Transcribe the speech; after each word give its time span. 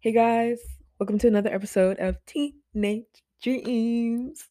Hey 0.00 0.12
guys, 0.12 0.60
welcome 1.00 1.18
to 1.18 1.26
another 1.26 1.52
episode 1.52 1.98
of 1.98 2.24
Teenage 2.24 3.02
Dreams. 3.42 4.46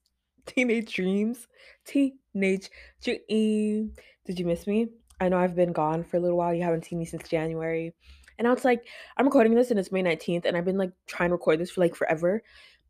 Teenage 0.46 0.94
Dreams. 0.94 1.48
Teenage 1.86 2.70
Dream. 3.02 3.94
Did 4.26 4.40
you 4.40 4.46
miss 4.46 4.68
me? 4.68 4.90
I 5.22 5.30
know 5.30 5.38
I've 5.38 5.56
been 5.56 5.72
gone 5.72 6.04
for 6.04 6.18
a 6.18 6.20
little 6.20 6.36
while. 6.38 6.54
You 6.54 6.64
haven't 6.64 6.84
seen 6.84 7.00
me 7.00 7.06
since 7.06 7.30
January. 7.30 7.94
And 8.38 8.46
I 8.46 8.52
was 8.52 8.66
like 8.66 8.88
I'm 9.16 9.26
recording 9.26 9.56
this 9.56 9.72
and 9.72 9.80
it's 9.80 9.90
May 9.90 10.04
19th 10.04 10.44
and 10.44 10.58
I've 10.58 10.66
been 10.66 10.78
like 10.78 10.92
trying 11.06 11.30
to 11.30 11.36
record 11.36 11.62
this 11.62 11.72
for 11.72 11.80
like 11.80 11.96
forever. 11.96 12.44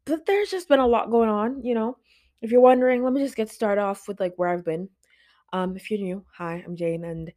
But 0.06 0.26
there's 0.26 0.50
just 0.50 0.68
been 0.68 0.80
a 0.80 0.88
lot 0.88 1.12
going 1.12 1.30
on, 1.30 1.64
you 1.64 1.76
know. 1.76 1.98
If 2.42 2.52
you're 2.52 2.60
wondering, 2.60 3.04
let 3.04 3.14
me 3.14 3.22
just 3.22 3.36
get 3.36 3.52
started 3.52 3.84
off 3.84 4.08
with 4.08 4.20
like 4.20 4.34
where 4.38 4.50
I've 4.50 4.66
been. 4.66 4.90
Um, 5.54 5.76
if 5.76 5.92
you're 5.92 6.00
new, 6.00 6.26
hi, 6.36 6.64
I'm 6.66 6.76
Jane 6.76 7.04
and 7.04 7.32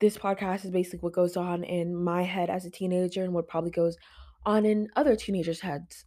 this 0.00 0.16
podcast 0.16 0.64
is 0.64 0.70
basically 0.70 1.00
what 1.00 1.12
goes 1.12 1.36
on 1.36 1.62
in 1.62 1.94
my 1.94 2.22
head 2.22 2.48
as 2.48 2.64
a 2.64 2.70
teenager 2.70 3.22
and 3.22 3.34
what 3.34 3.48
probably 3.48 3.70
goes 3.70 3.98
on 4.46 4.64
in 4.64 4.88
other 4.96 5.16
teenagers' 5.16 5.60
heads. 5.60 6.06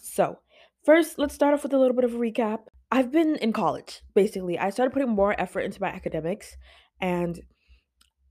So, 0.00 0.38
first, 0.84 1.18
let's 1.18 1.34
start 1.34 1.54
off 1.54 1.64
with 1.64 1.72
a 1.72 1.78
little 1.78 1.96
bit 1.96 2.04
of 2.04 2.14
a 2.14 2.18
recap. 2.18 2.60
I've 2.90 3.10
been 3.10 3.36
in 3.36 3.52
college, 3.52 4.02
basically. 4.14 4.58
I 4.58 4.70
started 4.70 4.92
putting 4.92 5.08
more 5.08 5.40
effort 5.40 5.60
into 5.60 5.80
my 5.80 5.88
academics, 5.88 6.56
and 7.00 7.40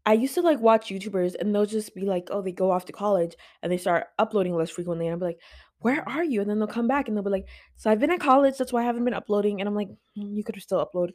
I 0.05 0.13
used 0.13 0.35
to 0.35 0.41
like 0.41 0.59
watch 0.59 0.89
YouTubers, 0.89 1.35
and 1.39 1.53
they'll 1.53 1.65
just 1.65 1.93
be 1.93 2.05
like, 2.05 2.29
oh, 2.31 2.41
they 2.41 2.51
go 2.51 2.71
off 2.71 2.85
to 2.85 2.93
college 2.93 3.35
and 3.61 3.71
they 3.71 3.77
start 3.77 4.07
uploading 4.17 4.55
less 4.55 4.69
frequently. 4.69 5.07
And 5.07 5.13
I'm 5.13 5.19
like, 5.19 5.37
where 5.79 6.07
are 6.07 6.23
you? 6.23 6.41
And 6.41 6.49
then 6.49 6.59
they'll 6.59 6.67
come 6.67 6.87
back 6.87 7.07
and 7.07 7.15
they'll 7.17 7.23
be 7.23 7.29
like, 7.29 7.47
so 7.75 7.89
I've 7.89 7.99
been 7.99 8.11
at 8.11 8.19
college, 8.19 8.57
that's 8.57 8.71
why 8.73 8.81
I 8.81 8.85
haven't 8.85 9.05
been 9.05 9.13
uploading. 9.13 9.59
And 9.59 9.67
I'm 9.67 9.75
like, 9.75 9.89
"Mm, 10.17 10.35
you 10.35 10.43
could 10.43 10.55
have 10.55 10.63
still 10.63 10.85
upload 10.85 11.11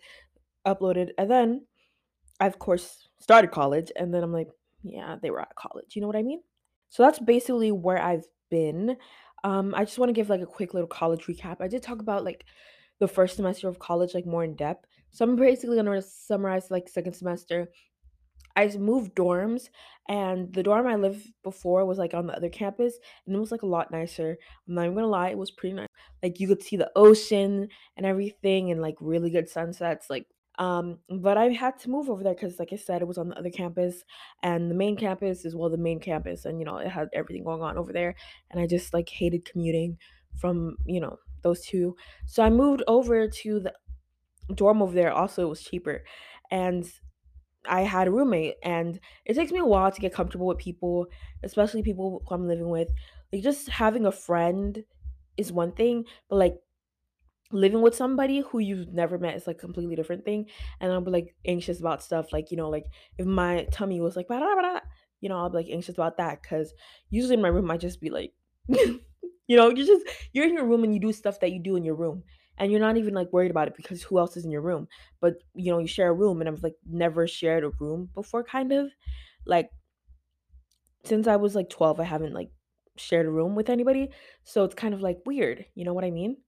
uploaded. 0.67 1.11
And 1.19 1.31
then 1.31 1.67
I, 2.41 2.47
of 2.47 2.59
course, 2.59 3.09
started 3.21 3.51
college, 3.51 3.91
and 3.97 4.13
then 4.13 4.23
I'm 4.23 4.33
like, 4.33 4.49
yeah, 4.83 5.17
they 5.23 5.31
were 5.31 5.41
at 5.41 5.55
college. 5.55 5.95
You 5.95 6.03
know 6.03 6.09
what 6.09 6.17
I 6.17 6.23
mean? 6.23 6.43
So 6.89 7.03
that's 7.03 7.19
basically 7.19 7.73
where 7.73 8.03
I've 8.03 8.27
been. 8.51 8.97
Um, 9.45 9.75
I 9.75 9.85
just 9.85 9.99
want 9.99 10.09
to 10.09 10.15
give 10.15 10.29
like 10.31 10.41
a 10.41 10.47
quick 10.47 10.75
little 10.75 10.89
college 10.89 11.25
recap. 11.27 11.57
I 11.61 11.69
did 11.69 11.83
talk 11.83 12.01
about 12.01 12.25
like 12.25 12.45
the 13.01 13.09
first 13.09 13.37
semester 13.37 13.69
of 13.69 13.79
college 13.79 14.15
like 14.15 14.27
more 14.27 14.45
in 14.45 14.57
depth. 14.57 14.87
So 15.11 15.25
I'm 15.25 15.37
basically 15.37 15.77
gonna 15.77 16.03
summarize 16.03 16.71
like 16.71 16.89
second 16.89 17.15
semester. 17.15 17.69
I 18.57 18.69
moved 18.79 19.15
dorms, 19.15 19.69
and 20.09 20.53
the 20.55 20.63
dorm 20.63 20.87
I 20.87 20.97
lived 20.97 21.27
before 21.43 21.85
was 21.85 21.99
like 21.99 22.15
on 22.15 22.27
the 22.27 22.35
other 22.37 22.49
campus, 22.49 22.99
and 23.27 23.37
it 23.37 23.39
was 23.39 23.53
like 23.53 23.63
a 23.63 23.67
lot 23.67 23.91
nicer. 23.91 24.39
I'm 24.67 24.75
not 24.75 24.85
even 24.85 24.95
gonna 24.95 25.09
lie, 25.09 25.29
it 25.31 25.39
was 25.39 25.51
pretty 25.51 25.75
nice. 25.75 25.89
Like 26.23 26.41
you 26.41 26.49
could 26.49 26.63
see 26.63 26.77
the 26.77 26.91
ocean 26.97 27.69
and 27.97 28.07
everything, 28.07 28.71
and 28.71 28.81
like 28.81 28.97
really 29.01 29.31
good 29.31 29.49
sunsets. 29.49 30.09
Like 30.09 30.27
um, 30.59 31.01
but 31.21 31.37
I 31.37 31.51
had 31.51 31.79
to 31.81 31.91
move 31.91 32.09
over 32.09 32.23
there 32.23 32.35
because, 32.35 32.59
like 32.59 32.73
I 32.73 32.77
said, 32.77 33.03
it 33.03 33.09
was 33.09 33.19
on 33.19 33.29
the 33.29 33.39
other 33.39 33.51
campus, 33.51 34.05
and 34.43 34.71
the 34.71 34.75
main 34.75 34.97
campus 34.97 35.45
is 35.45 35.55
well 35.55 35.71
the 35.71 35.77
main 35.79 36.01
campus, 36.01 36.45
and 36.45 36.59
you 36.59 36.65
know 36.65 36.79
it 36.79 36.89
had 36.89 37.09
everything 37.13 37.45
going 37.45 37.63
on 37.63 37.79
over 37.79 37.93
there, 37.93 38.15
and 38.51 38.61
I 38.61 38.67
just 38.67 38.95
like 38.95 39.09
hated 39.09 39.45
commuting 39.45 39.99
from 40.37 40.77
you 40.87 41.01
know 41.01 41.19
those 41.43 41.63
two. 41.65 41.97
So 42.27 42.43
I 42.43 42.51
moved 42.51 42.83
over 42.89 43.29
to 43.29 43.61
the 43.61 43.75
dorm 44.55 44.83
over 44.83 44.95
there. 44.95 45.13
Also, 45.13 45.47
it 45.47 45.49
was 45.49 45.63
cheaper, 45.63 46.05
and 46.51 46.91
I 47.69 47.83
had 47.83 48.09
a 48.09 48.13
roommate, 48.13 48.57
and 48.63 49.01
it 49.25 49.35
takes 49.35 49.53
me 49.53 49.59
a 49.61 49.65
while 49.67 49.91
to 49.91 50.01
get 50.01 50.15
comfortable 50.15 50.47
with 50.47 50.59
people, 50.59 51.07
especially 51.43 51.83
people 51.83 52.23
who 52.29 52.35
I'm 52.35 52.49
living 52.49 52.69
with. 52.71 52.91
Like 53.33 53.43
just 53.43 53.69
having 53.69 54.07
a 54.07 54.13
friend 54.13 54.85
is 55.37 55.53
one 55.53 55.73
thing, 55.73 56.05
but 56.29 56.37
like 56.37 56.57
living 57.53 57.81
with 57.81 57.95
somebody 57.95 58.41
who 58.41 58.59
you've 58.59 58.93
never 58.93 59.19
met 59.19 59.37
is 59.37 59.47
like 59.47 59.59
completely 59.59 59.97
different 59.97 60.25
thing. 60.25 60.47
And 60.81 60.93
I'll 60.93 61.01
be 61.01 61.11
like 61.11 61.35
anxious 61.45 61.81
about 61.81 62.03
stuff 62.03 62.33
like, 62.33 62.51
you 62.51 62.57
know, 62.57 62.69
like 62.69 62.87
if 63.19 63.27
my 63.27 63.67
tummy 63.73 64.01
was 64.01 64.17
like, 64.17 64.27
you 64.29 65.29
know, 65.29 65.39
I'll 65.39 65.51
be 65.51 65.59
like 65.59 65.69
anxious 65.71 65.95
about 65.95 66.19
that 66.19 66.43
because 66.43 66.75
usually 67.11 67.35
in 67.35 67.43
my 67.43 67.49
room 67.49 67.71
I 67.71 67.77
just 67.77 68.01
be 68.01 68.11
like, 68.11 68.35
you 68.69 69.57
know, 69.57 69.71
you 69.71 69.87
just 69.87 70.05
you're 70.33 70.47
in 70.47 70.55
your 70.55 70.67
room 70.67 70.85
and 70.85 70.93
you 70.93 71.01
do 71.01 71.13
stuff 71.13 71.41
that 71.41 71.53
you 71.53 71.61
do 71.61 71.77
in 71.77 71.85
your 71.85 71.95
room. 71.97 72.25
And 72.59 72.71
you're 72.71 72.81
not 72.81 72.97
even 72.97 73.13
like 73.13 73.31
worried 73.35 73.51
about 73.51 73.69
it 73.69 73.77
because 73.77 74.03
who 74.03 74.19
else 74.19 74.37
is 74.37 74.47
in 74.47 74.51
your 74.51 74.63
room? 74.63 74.89
But 75.21 75.43
you 75.55 75.71
know, 75.71 75.79
you 75.79 75.87
share 75.87 76.09
a 76.09 76.15
room 76.15 76.41
and 76.41 76.49
I've 76.49 76.63
like 76.63 76.77
never 76.87 77.27
shared 77.27 77.65
a 77.65 77.71
room 77.79 78.09
before, 78.15 78.45
kind 78.45 78.73
of. 78.73 78.91
Like 79.45 79.71
since 81.05 81.27
I 81.27 81.37
was 81.37 81.55
like 81.55 81.69
12, 81.71 82.01
I 82.01 82.05
haven't 82.05 82.33
like 82.33 82.51
shared 82.97 83.27
a 83.27 83.31
room 83.31 83.55
with 83.55 83.69
anybody. 83.71 84.11
So 84.45 84.65
it's 84.65 84.75
kind 84.75 84.95
of 84.95 85.03
like 85.03 85.19
weird. 85.27 85.67
You 85.75 85.85
know 85.85 85.93
what 85.93 86.05
I 86.05 86.11
mean? 86.11 86.39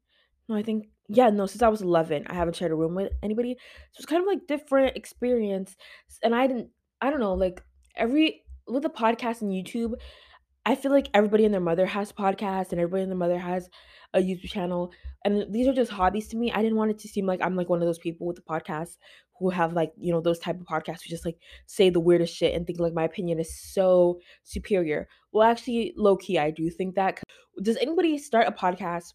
No, 0.49 0.57
I 0.57 0.63
think 0.63 0.89
yeah, 1.09 1.31
no, 1.31 1.47
since 1.47 1.63
I 1.63 1.69
was 1.69 1.83
11, 1.83 2.27
I 2.29 2.35
haven't 2.35 2.57
shared 2.57 2.73
a 2.73 2.77
room 2.77 2.95
with 2.95 3.13
anybody. 3.23 3.57
So 3.93 3.99
it's 3.99 4.07
kind 4.07 4.23
of 4.23 4.27
like 4.27 4.47
different 4.47 4.97
experience. 4.97 5.75
And 6.23 6.35
I 6.35 6.47
didn't 6.47 6.71
I 7.01 7.11
don't 7.11 7.21
know, 7.21 7.35
like 7.35 7.63
every 7.97 8.43
with 8.67 8.83
the 8.83 8.91
podcast 8.91 9.43
and 9.43 9.53
YouTube, 9.53 9.95
I 10.67 10.75
feel 10.75 10.91
like 10.91 11.09
everybody 11.15 11.45
and 11.45 11.55
their 11.55 11.61
mother 11.61 11.87
has 11.87 12.13
podcasts 12.13 12.73
and 12.73 12.81
everybody 12.81 13.03
and 13.03 13.11
their 13.11 13.19
mother 13.19 13.39
has 13.39 13.69
a 14.15 14.21
YouTube 14.21 14.51
channel. 14.51 14.93
And 15.25 15.53
these 15.53 15.67
are 15.67 15.73
just 15.73 15.91
hobbies 15.91 16.29
to 16.29 16.37
me. 16.37 16.53
I 16.53 16.63
didn't 16.63 16.77
want 16.77 16.91
it 16.91 16.99
to 17.01 17.09
seem 17.09 17.27
like 17.27 17.41
I'm 17.43 17.57
like 17.57 17.69
one 17.69 17.81
of 17.81 17.87
those 17.87 17.99
people 17.99 18.27
with 18.27 18.37
the 18.37 18.43
podcast 18.43 18.97
who 19.39 19.51
have 19.51 19.73
like, 19.73 19.93
you 19.97 20.13
know, 20.13 20.21
those 20.21 20.39
type 20.39 20.61
of 20.61 20.67
podcasts 20.67 21.03
who 21.03 21.11
just 21.11 21.25
like 21.25 21.39
say 21.67 21.89
the 21.89 22.01
weirdest 22.01 22.35
shit 22.35 22.55
and 22.55 22.67
think 22.67 22.81
like 22.81 22.93
my 22.93 23.05
opinion 23.05 23.39
is 23.39 23.57
so 23.57 24.19
superior. 24.43 25.09
Well, 25.33 25.49
actually, 25.49 25.95
low 25.97 26.17
key, 26.17 26.39
I 26.39 26.51
do 26.51 26.69
think 26.71 26.97
that. 26.97 27.23
Does 27.63 27.77
anybody 27.77 28.19
start 28.19 28.49
a 28.49 28.53
podcast 28.53 29.15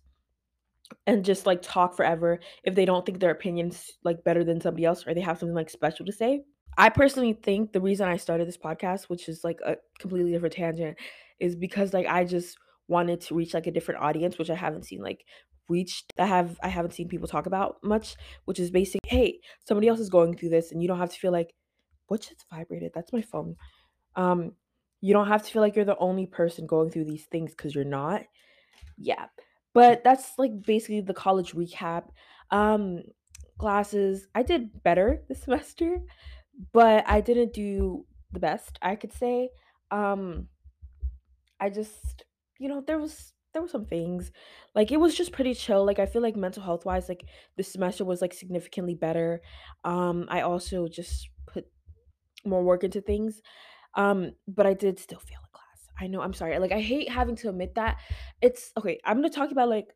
and 1.08 1.26
just 1.26 1.46
like 1.46 1.62
talk 1.62 1.96
forever 1.96 2.40
if 2.64 2.76
they 2.76 2.86
don't 2.86 3.06
think 3.06 3.20
their 3.20 3.32
opinions 3.32 3.92
like 4.04 4.24
better 4.24 4.44
than 4.44 4.62
somebody 4.62 4.86
else 4.86 5.06
or 5.06 5.14
they 5.14 5.22
have 5.22 5.40
something 5.40 5.56
like 5.56 5.70
special 5.70 6.06
to 6.06 6.12
say. 6.12 6.44
I 6.78 6.90
personally 6.90 7.34
think 7.34 7.72
the 7.72 7.82
reason 7.82 8.08
I 8.08 8.18
started 8.18 8.48
this 8.48 8.58
podcast, 8.58 9.04
which 9.04 9.30
is 9.30 9.44
like 9.44 9.60
a 9.66 9.78
completely 10.00 10.32
different 10.32 10.56
tangent, 10.56 10.98
is 11.40 11.56
because 11.56 11.94
like 11.94 12.08
I 12.08 12.24
just 12.24 12.58
wanted 12.88 13.22
to 13.22 13.36
reach 13.36 13.54
like 13.54 13.68
a 13.68 13.72
different 13.72 14.02
audience, 14.02 14.38
which 14.38 14.50
I 14.50 14.56
haven't 14.56 14.86
seen 14.86 15.02
like 15.02 15.24
reached. 15.70 16.12
I 16.18 16.26
have 16.26 16.58
I 16.64 16.70
haven't 16.70 16.94
seen 16.94 17.08
people 17.08 17.28
talk 17.28 17.46
about 17.46 17.78
much, 17.84 18.16
which 18.46 18.60
is 18.60 18.72
basic. 18.72 19.02
Hey, 19.06 19.40
somebody 19.68 19.88
else 19.88 20.00
is 20.00 20.10
going 20.10 20.36
through 20.36 20.50
this, 20.50 20.72
and 20.72 20.82
you 20.82 20.88
don't 20.88 21.00
have 21.00 21.12
to 21.12 21.20
feel 21.20 21.32
like 21.32 21.54
what 22.08 22.22
just 22.22 22.46
vibrated. 22.52 22.92
That's 22.94 23.14
my 23.14 23.22
phone. 23.22 23.56
Um, 24.16 24.54
you 25.02 25.14
don't 25.14 25.28
have 25.28 25.44
to 25.44 25.52
feel 25.52 25.62
like 25.62 25.76
you're 25.76 25.86
the 25.86 25.98
only 25.98 26.26
person 26.26 26.66
going 26.66 26.90
through 26.90 27.06
these 27.06 27.26
things 27.26 27.52
because 27.52 27.76
you're 27.76 27.84
not. 27.84 28.24
Yeah. 28.98 29.26
But 29.74 30.04
that's 30.04 30.38
like 30.38 30.62
basically 30.66 31.02
the 31.02 31.14
college 31.14 31.54
recap. 31.54 32.10
Um 32.52 33.04
classes, 33.60 34.28
I 34.36 34.44
did 34.44 34.84
better 34.84 35.24
this 35.30 35.44
semester, 35.44 36.00
but 36.74 37.06
I 37.08 37.22
didn't 37.22 37.54
do 37.54 38.06
the 38.32 38.40
best, 38.40 38.80
I 38.82 38.96
could 38.96 39.14
say. 39.14 39.50
Um 39.92 40.50
I 41.60 41.70
just, 41.70 42.24
you 42.60 42.68
know, 42.70 42.82
there 42.82 43.00
was 43.00 43.34
there 43.54 43.62
were 43.62 43.68
some 43.68 43.86
things. 43.86 44.32
Like 44.74 44.92
it 44.92 44.98
was 45.00 45.16
just 45.16 45.32
pretty 45.32 45.54
chill. 45.54 45.86
Like 45.86 46.00
I 46.00 46.06
feel 46.08 46.22
like 46.22 46.36
mental 46.36 46.64
health 46.64 46.86
wise 46.86 47.08
like 47.08 47.26
this 47.56 47.72
semester 47.72 48.04
was 48.06 48.22
like 48.22 48.34
significantly 48.34 48.96
better. 48.96 49.42
Um 49.84 50.26
I 50.30 50.42
also 50.42 50.88
just 50.88 51.30
put 51.48 51.66
more 52.46 52.64
work 52.64 52.84
into 52.84 53.02
things. 53.02 53.42
Um, 53.96 54.34
but 54.48 54.68
I 54.68 54.74
did 54.76 55.00
still 55.00 55.20
fail 55.20 55.40
a 55.46 55.50
class. 55.58 55.63
I 56.00 56.08
know, 56.08 56.22
I'm 56.22 56.34
sorry. 56.34 56.58
Like 56.60 56.72
I 56.72 56.82
hate 56.82 57.10
having 57.10 57.36
to 57.38 57.50
admit 57.50 57.76
that. 57.76 57.98
It's 58.42 58.72
okay, 58.78 59.00
I'm 59.06 59.18
gonna 59.18 59.30
talk 59.30 59.52
about 59.52 59.70
like 59.70 59.88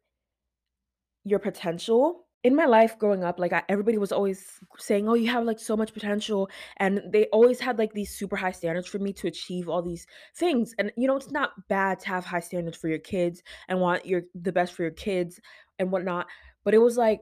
your 1.24 1.40
potential. 1.40 2.24
In 2.44 2.56
my 2.56 2.66
life 2.66 2.98
growing 3.00 3.24
up, 3.24 3.40
like 3.40 3.52
I, 3.52 3.64
everybody 3.68 3.98
was 3.98 4.12
always 4.12 4.60
saying, 4.78 5.10
"Oh, 5.10 5.16
you 5.16 5.28
have 5.30 5.44
like 5.44 5.60
so 5.60 5.76
much 5.76 5.92
potential," 5.94 6.50
and 6.78 7.02
they 7.12 7.26
always 7.28 7.60
had 7.60 7.78
like 7.78 7.94
these 7.94 8.16
super 8.16 8.36
high 8.38 8.52
standards 8.52 8.88
for 8.88 9.00
me 9.00 9.12
to 9.14 9.28
achieve 9.28 9.68
all 9.68 9.82
these 9.82 10.06
things. 10.36 10.74
And 10.78 10.92
you 10.96 11.08
know, 11.08 11.18
it's 11.18 11.32
not 11.32 11.68
bad 11.68 12.00
to 12.02 12.08
have 12.10 12.26
high 12.26 12.40
standards 12.40 12.78
for 12.78 12.88
your 12.88 13.00
kids 13.00 13.42
and 13.68 13.82
want 13.82 14.06
your 14.06 14.22
the 14.36 14.52
best 14.54 14.74
for 14.74 14.84
your 14.84 14.92
kids 14.92 15.42
and 15.80 15.92
whatnot. 15.92 16.28
But 16.64 16.74
it 16.76 16.78
was 16.78 16.96
like 16.96 17.22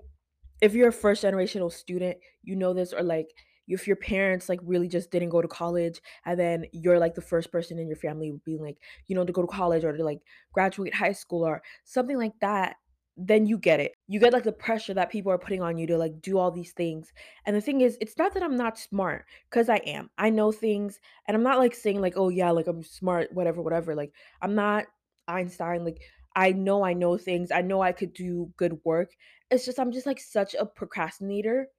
if 0.62 0.74
you're 0.74 0.90
a 0.90 0.94
first 0.94 1.24
generational 1.24 1.72
student, 1.72 2.18
you 2.44 2.56
know 2.56 2.74
this, 2.74 2.94
or 2.94 3.02
like 3.02 3.30
if 3.68 3.88
your 3.88 3.96
parents 3.96 4.50
like 4.50 4.60
really 4.64 4.88
just 4.88 5.12
didn't 5.12 5.30
go 5.30 5.42
to 5.42 5.48
college, 5.48 6.02
and 6.26 6.40
then 6.40 6.66
you're 6.72 7.00
like 7.00 7.16
the 7.16 7.22
first 7.22 7.52
person 7.52 7.80
in 7.80 7.88
your 7.88 7.98
family 7.98 8.34
being 8.46 8.62
like, 8.62 8.78
you 9.08 9.16
know, 9.16 9.26
to 9.26 9.34
go 9.34 9.42
to 9.42 9.48
college 9.48 9.84
or 9.84 9.96
to 9.96 10.04
like 10.04 10.22
graduate 10.52 10.94
high 10.94 11.12
school 11.12 11.46
or 11.46 11.62
something 11.84 12.18
like 12.18 12.34
that, 12.42 12.76
then 13.18 13.46
you 13.46 13.58
get 13.58 13.80
it. 13.80 13.94
You 14.08 14.20
get 14.20 14.34
like 14.34 14.44
the 14.44 14.52
pressure 14.52 14.94
that 14.94 15.12
people 15.12 15.32
are 15.32 15.38
putting 15.38 15.62
on 15.62 15.78
you 15.78 15.88
to 15.88 15.98
like 15.98 16.22
do 16.22 16.38
all 16.38 16.52
these 16.52 16.74
things. 16.74 17.14
And 17.46 17.56
the 17.56 17.62
thing 17.62 17.82
is, 17.82 17.98
it's 18.02 18.18
not 18.18 18.34
that 18.34 18.44
I'm 18.44 18.58
not 18.58 18.78
smart, 18.78 19.26
because 19.50 19.70
I 19.70 19.78
am. 19.78 20.10
I 20.18 20.30
know 20.30 20.52
things, 20.52 21.00
and 21.28 21.36
I'm 21.36 21.44
not 21.44 21.60
like 21.60 21.76
saying 21.76 22.02
like, 22.02 22.14
oh 22.18 22.30
yeah, 22.30 22.52
like 22.52 22.68
I'm 22.68 22.84
smart, 22.84 23.32
whatever, 23.34 23.62
whatever. 23.62 23.96
Like 23.96 24.14
I'm 24.42 24.56
not 24.56 24.86
Einstein. 25.28 25.86
Like 25.86 26.02
I 26.36 26.52
know 26.52 26.84
I 26.84 26.94
know 26.94 27.18
things. 27.18 27.52
I 27.52 27.62
know 27.62 27.82
I 27.82 27.94
could 27.94 28.14
do 28.14 28.52
good 28.58 28.78
work 28.84 29.12
it's 29.52 29.66
just 29.66 29.80
I'm 29.80 29.92
just 29.92 30.06
like 30.06 30.20
such 30.20 30.56
a 30.56 30.66
procrastinator 30.66 31.70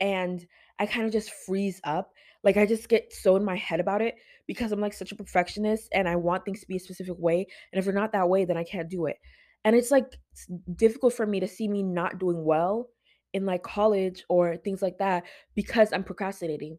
and 0.00 0.46
I 0.78 0.86
kind 0.86 1.06
of 1.06 1.12
just 1.12 1.30
freeze 1.30 1.80
up. 1.84 2.12
Like 2.42 2.56
I 2.56 2.66
just 2.66 2.88
get 2.88 3.12
so 3.12 3.36
in 3.36 3.44
my 3.44 3.56
head 3.56 3.80
about 3.80 4.02
it 4.02 4.16
because 4.46 4.72
I'm 4.72 4.80
like 4.80 4.92
such 4.92 5.12
a 5.12 5.16
perfectionist 5.16 5.88
and 5.92 6.08
I 6.08 6.16
want 6.16 6.44
things 6.44 6.60
to 6.60 6.66
be 6.68 6.76
a 6.76 6.80
specific 6.80 7.16
way. 7.18 7.46
And 7.72 7.78
if 7.78 7.84
they're 7.84 7.94
not 7.94 8.12
that 8.12 8.28
way, 8.28 8.44
then 8.44 8.56
I 8.56 8.64
can't 8.64 8.88
do 8.88 9.06
it. 9.06 9.16
And 9.64 9.74
it's 9.74 9.90
like 9.90 10.06
s- 10.34 10.46
difficult 10.76 11.14
for 11.14 11.26
me 11.26 11.40
to 11.40 11.48
see 11.48 11.66
me 11.68 11.82
not 11.82 12.18
doing 12.18 12.44
well 12.44 12.88
in 13.32 13.46
like 13.46 13.62
college 13.62 14.24
or 14.28 14.56
things 14.56 14.82
like 14.82 14.98
that 14.98 15.24
because 15.54 15.92
I'm 15.92 16.04
procrastinating 16.04 16.78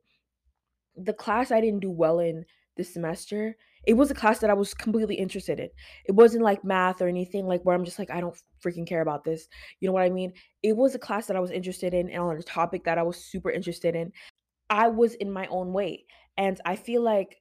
the 0.95 1.13
class 1.13 1.51
I 1.51 1.61
didn't 1.61 1.81
do 1.81 1.91
well 1.91 2.19
in 2.19 2.45
this 2.75 2.93
semester, 2.93 3.57
it 3.88 3.95
was 3.95 4.12
a 4.12 4.13
class 4.13 4.39
that 4.39 4.50
I 4.50 4.54
was 4.54 4.74
completely 4.74 5.16
interested 5.16 5.62
in. 5.62 5.69
It 6.06 6.12
wasn't 6.12 6.44
like 6.44 6.66
math 6.66 7.01
or 7.01 7.07
anything 7.07 7.48
like 7.48 7.63
where 7.63 7.74
I'm 7.74 7.86
just 7.86 7.98
like, 7.98 8.12
I 8.12 8.19
don't 8.19 8.38
freaking 8.62 8.86
care 8.86 9.00
about 9.00 9.24
this. 9.24 9.48
You 9.80 9.88
know 9.88 9.94
what 9.94 10.04
I 10.04 10.10
mean? 10.10 10.34
It 10.62 10.75
was 10.75 10.94
a 10.94 11.00
class 11.00 11.25
that 11.28 11.38
I 11.38 11.39
was 11.39 11.51
interested 11.51 11.94
in 11.94 12.10
and 12.10 12.22
on 12.22 12.36
a 12.36 12.44
topic 12.44 12.84
that 12.84 12.98
I 12.98 13.04
was 13.04 13.16
super 13.16 13.50
interested 13.50 13.95
in. 13.95 14.12
I 14.69 14.89
was 14.89 15.13
in 15.16 15.31
my 15.31 15.48
own 15.48 15.72
way. 15.72 16.04
And 16.36 16.60
I 16.66 16.75
feel 16.75 17.01
like 17.01 17.38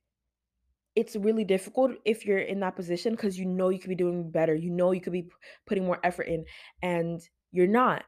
it's 0.94 1.16
really 1.16 1.44
difficult 1.44 1.90
if 2.04 2.24
you're 2.24 2.38
in 2.38 2.60
that 2.60 2.76
position 2.76 3.10
because 3.12 3.36
you 3.36 3.44
know 3.44 3.70
you 3.70 3.80
could 3.80 3.88
be 3.88 3.96
doing 3.96 4.30
better. 4.30 4.54
You 4.54 4.70
know 4.70 4.92
you 4.92 5.00
could 5.00 5.12
be 5.12 5.22
p- 5.22 5.30
putting 5.66 5.84
more 5.84 5.98
effort 6.04 6.28
in 6.28 6.44
and 6.80 7.20
you're 7.50 7.66
not. 7.66 8.04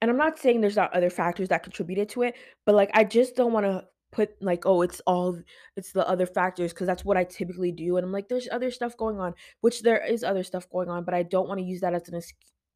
And 0.00 0.10
I'm 0.10 0.16
not 0.16 0.38
saying 0.38 0.62
there's 0.62 0.76
not 0.76 0.94
other 0.94 1.10
factors 1.10 1.50
that 1.50 1.62
contributed 1.62 2.08
to 2.10 2.22
it, 2.22 2.36
but 2.64 2.74
like 2.74 2.90
I 2.94 3.04
just 3.04 3.36
don't 3.36 3.52
want 3.52 3.66
to 3.66 3.84
put 4.12 4.30
like 4.40 4.64
oh 4.66 4.82
it's 4.82 5.00
all 5.06 5.38
it's 5.76 5.92
the 5.92 6.06
other 6.08 6.26
factors 6.26 6.72
because 6.72 6.86
that's 6.86 7.04
what 7.04 7.16
I 7.16 7.24
typically 7.24 7.72
do 7.72 7.96
and 7.96 8.04
I'm 8.06 8.12
like 8.12 8.28
there's 8.28 8.48
other 8.50 8.70
stuff 8.70 8.96
going 8.96 9.18
on, 9.18 9.34
which 9.60 9.82
there 9.82 10.04
is 10.04 10.24
other 10.24 10.44
stuff 10.44 10.68
going 10.70 10.88
on, 10.88 11.04
but 11.04 11.14
I 11.14 11.22
don't 11.22 11.48
want 11.48 11.58
to 11.60 11.66
use 11.66 11.80
that 11.80 11.94
as 11.94 12.08
an 12.08 12.20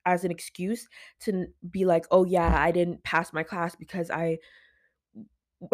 as 0.07 0.25
an 0.25 0.31
excuse 0.31 0.89
to 1.21 1.47
be 1.71 1.85
like 1.85 2.07
oh 2.11 2.25
yeah 2.25 2.55
I 2.59 2.71
didn't 2.71 3.03
pass 3.05 3.33
my 3.33 3.43
class 3.43 3.77
because 3.77 4.11
I 4.11 4.39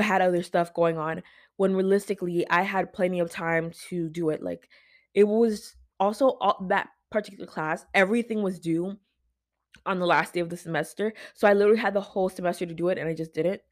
had 0.00 0.20
other 0.20 0.42
stuff 0.42 0.74
going 0.74 0.98
on 0.98 1.22
when 1.56 1.74
realistically 1.74 2.46
I 2.50 2.62
had 2.62 2.92
plenty 2.92 3.20
of 3.20 3.30
time 3.30 3.72
to 3.88 4.08
do 4.08 4.30
it. 4.30 4.42
Like 4.42 4.68
it 5.14 5.24
was 5.24 5.76
also 5.98 6.36
all, 6.40 6.66
that 6.68 6.88
particular 7.10 7.46
class, 7.46 7.84
everything 7.94 8.42
was 8.42 8.58
due 8.58 8.96
on 9.84 9.98
the 9.98 10.06
last 10.06 10.34
day 10.34 10.40
of 10.40 10.50
the 10.50 10.56
semester. 10.56 11.12
So 11.34 11.46
I 11.46 11.52
literally 11.52 11.80
had 11.80 11.94
the 11.94 12.00
whole 12.00 12.28
semester 12.28 12.66
to 12.66 12.74
do 12.74 12.88
it 12.88 12.98
and 12.98 13.08
I 13.08 13.14
just 13.14 13.32
didn't. 13.32 13.62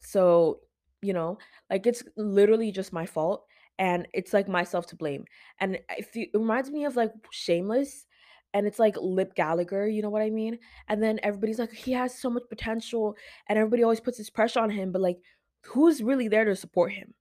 So, 0.00 0.60
you 1.04 1.12
know, 1.12 1.38
like 1.70 1.86
it's 1.86 2.02
literally 2.16 2.72
just 2.72 2.92
my 2.92 3.06
fault 3.06 3.44
and 3.78 4.06
it's 4.14 4.32
like 4.32 4.48
myself 4.48 4.86
to 4.88 4.96
blame. 4.96 5.24
And 5.60 5.78
if 5.90 6.14
you, 6.16 6.26
it 6.32 6.38
reminds 6.38 6.70
me 6.70 6.84
of 6.84 6.96
like 6.96 7.12
Shameless 7.30 8.06
and 8.52 8.66
it's 8.66 8.78
like 8.78 8.96
Lip 9.00 9.34
Gallagher, 9.34 9.88
you 9.88 10.02
know 10.02 10.10
what 10.10 10.22
I 10.22 10.30
mean? 10.30 10.58
And 10.88 11.02
then 11.02 11.18
everybody's 11.22 11.58
like 11.58 11.72
he 11.72 11.92
has 11.92 12.18
so 12.18 12.30
much 12.30 12.44
potential 12.48 13.16
and 13.48 13.58
everybody 13.58 13.82
always 13.82 14.00
puts 14.00 14.18
this 14.18 14.30
pressure 14.30 14.60
on 14.60 14.70
him, 14.70 14.92
but 14.92 15.02
like 15.02 15.18
who's 15.64 16.02
really 16.02 16.28
there 16.28 16.44
to 16.44 16.56
support 16.56 16.92
him? 16.92 17.14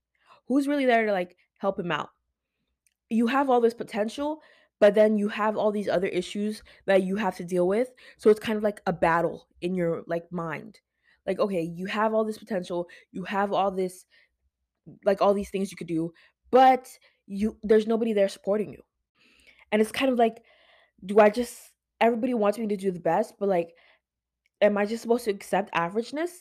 Who's 0.48 0.68
really 0.68 0.86
there 0.86 1.06
to 1.06 1.12
like 1.12 1.38
help 1.58 1.80
him 1.80 1.92
out? 1.92 2.10
you 3.14 3.28
have 3.28 3.50
all 3.50 3.62
this 3.62 3.74
potential, 3.74 4.42
but 4.80 4.96
then 4.96 5.18
you 5.18 5.30
have 5.30 5.56
all 5.56 5.72
these 5.72 5.88
other 5.88 6.08
issues 6.08 6.64
that 6.86 7.04
you 7.04 7.16
have 7.16 7.36
to 7.38 7.44
deal 7.44 7.68
with. 7.68 7.92
So 8.18 8.30
it's 8.30 8.40
kind 8.40 8.58
of 8.58 8.64
like 8.64 8.82
a 8.86 8.94
battle 8.94 9.48
in 9.62 9.76
your 9.76 10.04
like 10.08 10.32
mind. 10.32 10.80
Like, 11.26 11.40
okay, 11.40 11.62
you 11.62 11.86
have 11.88 12.14
all 12.14 12.26
this 12.26 12.38
potential, 12.38 12.88
you 13.12 13.24
have 13.26 13.54
all 13.54 13.72
this 13.72 14.06
like 15.06 15.22
all 15.22 15.34
these 15.34 15.50
things 15.50 15.72
you 15.72 15.78
could 15.78 15.88
do, 15.88 16.14
but 16.52 16.88
you 17.26 17.58
there's 17.64 17.88
nobody 17.88 18.14
there 18.14 18.30
supporting 18.30 18.72
you. 18.72 18.82
And 19.72 19.82
it's 19.82 19.92
kind 19.92 20.12
of 20.12 20.20
like, 20.20 20.44
do 21.06 21.20
I 21.20 21.30
just 21.30 21.74
everybody 22.02 22.34
wants 22.34 22.58
me 22.60 22.68
to 22.68 22.78
do 22.78 22.92
the 22.92 23.00
best, 23.00 23.36
but 23.40 23.50
like 23.50 23.74
am 24.62 24.78
I 24.78 24.86
just 24.86 25.02
supposed 25.04 25.26
to 25.26 25.32
accept 25.32 25.74
averageness 25.74 26.32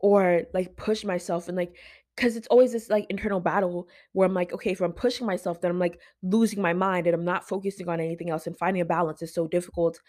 or 0.00 0.42
like 0.54 0.76
push 0.76 1.04
myself 1.04 1.48
and 1.48 1.56
like 1.56 1.76
because 2.16 2.36
it's 2.36 2.48
always 2.48 2.72
this 2.72 2.90
like 2.90 3.06
internal 3.10 3.40
battle 3.40 3.88
where 4.12 4.26
I'm 4.26 4.34
like, 4.34 4.52
okay, 4.52 4.72
if 4.72 4.80
I'm 4.80 4.92
pushing 4.92 5.26
myself, 5.26 5.60
then 5.60 5.70
I'm 5.70 5.78
like 5.78 6.00
losing 6.22 6.60
my 6.62 6.74
mind 6.74 7.06
and 7.06 7.14
I'm 7.14 7.24
not 7.24 7.48
focusing 7.48 7.88
on 7.88 8.00
anything 8.00 8.30
else 8.30 8.46
and 8.46 8.56
finding 8.58 8.82
a 8.82 8.86
balance 8.86 9.22
is 9.22 9.34
so 9.34 9.48
difficult. 9.48 10.00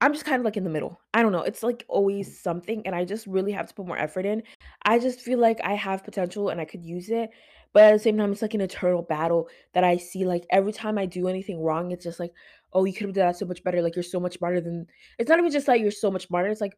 I'm 0.00 0.12
just 0.14 0.24
kind 0.24 0.40
of 0.40 0.44
like 0.44 0.56
in 0.56 0.64
the 0.64 0.70
middle. 0.70 1.00
I 1.12 1.22
don't 1.22 1.32
know. 1.32 1.42
It's 1.42 1.62
like 1.62 1.80
mm. 1.80 1.86
always 1.88 2.40
something, 2.40 2.82
and 2.86 2.94
I 2.94 3.04
just 3.04 3.26
really 3.26 3.52
have 3.52 3.68
to 3.68 3.74
put 3.74 3.86
more 3.86 3.98
effort 3.98 4.24
in. 4.24 4.42
I 4.84 4.98
just 4.98 5.20
feel 5.20 5.38
like 5.38 5.60
I 5.62 5.74
have 5.74 6.04
potential 6.04 6.48
and 6.48 6.60
I 6.60 6.64
could 6.64 6.84
use 6.84 7.10
it. 7.10 7.30
But 7.72 7.84
at 7.84 7.92
the 7.92 7.98
same 7.98 8.16
time, 8.16 8.32
it's 8.32 8.42
like 8.42 8.54
an 8.54 8.62
eternal 8.62 9.02
battle 9.02 9.48
that 9.74 9.84
I 9.84 9.96
see. 9.96 10.24
Like 10.24 10.44
every 10.50 10.72
time 10.72 10.98
I 10.98 11.06
do 11.06 11.28
anything 11.28 11.62
wrong, 11.62 11.92
it's 11.92 12.04
just 12.04 12.18
like, 12.18 12.32
oh, 12.72 12.84
you 12.84 12.92
could 12.92 13.06
have 13.06 13.14
done 13.14 13.26
that 13.26 13.36
so 13.36 13.46
much 13.46 13.62
better. 13.62 13.82
Like 13.82 13.94
you're 13.94 14.02
so 14.02 14.20
much 14.20 14.38
smarter 14.38 14.60
than. 14.60 14.86
It's 15.18 15.28
not 15.28 15.38
even 15.38 15.52
just 15.52 15.68
like 15.68 15.80
you're 15.80 15.90
so 15.90 16.10
much 16.10 16.26
smarter. 16.26 16.48
It's 16.48 16.60
like, 16.60 16.76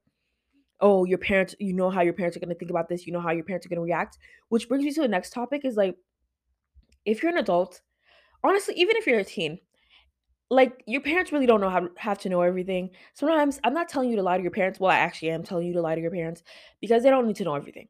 oh, 0.81 1.05
your 1.05 1.19
parents. 1.19 1.55
You 1.61 1.73
know 1.73 1.91
how 1.91 2.03
your 2.03 2.13
parents 2.13 2.37
are 2.37 2.41
gonna 2.41 2.55
think 2.55 2.71
about 2.71 2.89
this. 2.89 3.07
You 3.07 3.13
know 3.13 3.21
how 3.21 3.31
your 3.31 3.45
parents 3.45 3.65
are 3.65 3.69
gonna 3.69 3.83
react. 3.83 4.19
Which 4.49 4.69
brings 4.69 4.85
me 4.85 4.93
to 4.93 5.03
the 5.03 5.09
next 5.09 5.31
topic: 5.31 5.65
is 5.65 5.77
like, 5.77 5.97
if 7.05 7.23
you're 7.23 7.33
an 7.33 7.39
adult, 7.39 7.81
honestly, 8.45 8.75
even 8.77 8.97
if 8.97 9.07
you're 9.07 9.21
a 9.21 9.25
teen, 9.25 9.61
like, 10.53 10.83
your 10.87 11.01
parents 11.01 11.33
really 11.33 11.47
don't 11.47 11.61
know 11.61 11.71
how 11.71 11.81
to 11.81 11.91
have 11.97 12.19
to 12.19 12.29
know 12.29 12.43
everything. 12.43 12.91
Sometimes 13.15 13.59
I'm 13.65 13.75
not 13.75 13.89
telling 13.89 14.11
you 14.11 14.17
to 14.17 14.23
lie 14.23 14.37
to 14.37 14.43
your 14.43 14.53
parents, 14.53 14.79
well, 14.79 14.91
I 14.91 14.99
actually 14.99 15.31
am 15.31 15.43
telling 15.43 15.67
you 15.67 15.73
to 15.75 15.81
lie 15.81 15.95
to 15.95 16.01
your 16.01 16.11
parents 16.11 16.43
because 16.81 17.03
they 17.03 17.11
don't 17.11 17.27
need 17.27 17.37
to 17.37 17.45
know 17.45 17.55
everything. 17.55 17.89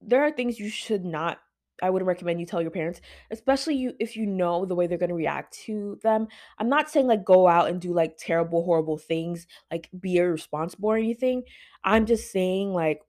There 0.00 0.22
are 0.22 0.30
things 0.30 0.60
you 0.60 0.68
should 0.68 1.04
not 1.04 1.38
I 1.82 1.90
wouldn't 1.90 2.06
recommend 2.06 2.40
you 2.40 2.46
tell 2.46 2.62
your 2.62 2.70
parents, 2.70 3.00
especially 3.30 3.74
you 3.74 3.92
if 4.00 4.16
you 4.16 4.24
know 4.26 4.64
the 4.64 4.74
way 4.74 4.86
they're 4.86 4.96
gonna 4.98 5.14
react 5.14 5.52
to 5.66 5.98
them. 6.02 6.28
I'm 6.58 6.68
not 6.68 6.90
saying, 6.90 7.06
like, 7.06 7.24
go 7.24 7.46
out 7.46 7.68
and 7.68 7.80
do, 7.80 7.92
like, 7.92 8.16
terrible, 8.16 8.64
horrible 8.64 8.96
things, 8.96 9.46
like, 9.70 9.90
be 10.00 10.16
irresponsible 10.16 10.88
or 10.88 10.96
anything. 10.96 11.42
I'm 11.84 12.06
just 12.06 12.32
saying, 12.32 12.72
like, 12.72 13.02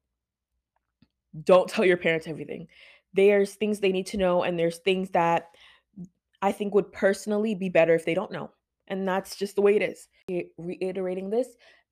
don't 1.44 1.70
tell 1.70 1.86
your 1.86 1.98
parents 1.98 2.28
everything. 2.28 2.68
There's 3.14 3.56
things 3.56 3.80
they 3.80 3.92
need 3.92 4.08
to 4.08 4.18
know, 4.18 4.44
and 4.44 4.60
there's 4.60 4.80
things 4.80 5.12
that 5.12 5.48
I 6.42 6.52
think 6.52 6.74
would 6.76 6.92
personally 6.92 7.56
be 7.56 7.70
better 7.70 7.96
if 7.96 8.06
they 8.06 8.14
don't 8.14 8.32
know. 8.32 8.52
And 8.88 9.08
that's 9.08 9.36
just 9.36 9.56
the 9.56 9.62
way 9.62 9.76
it 9.76 9.82
is. 9.82 10.08
Re- 10.30 10.52
Reiterating 10.58 11.30
this, 11.30 11.48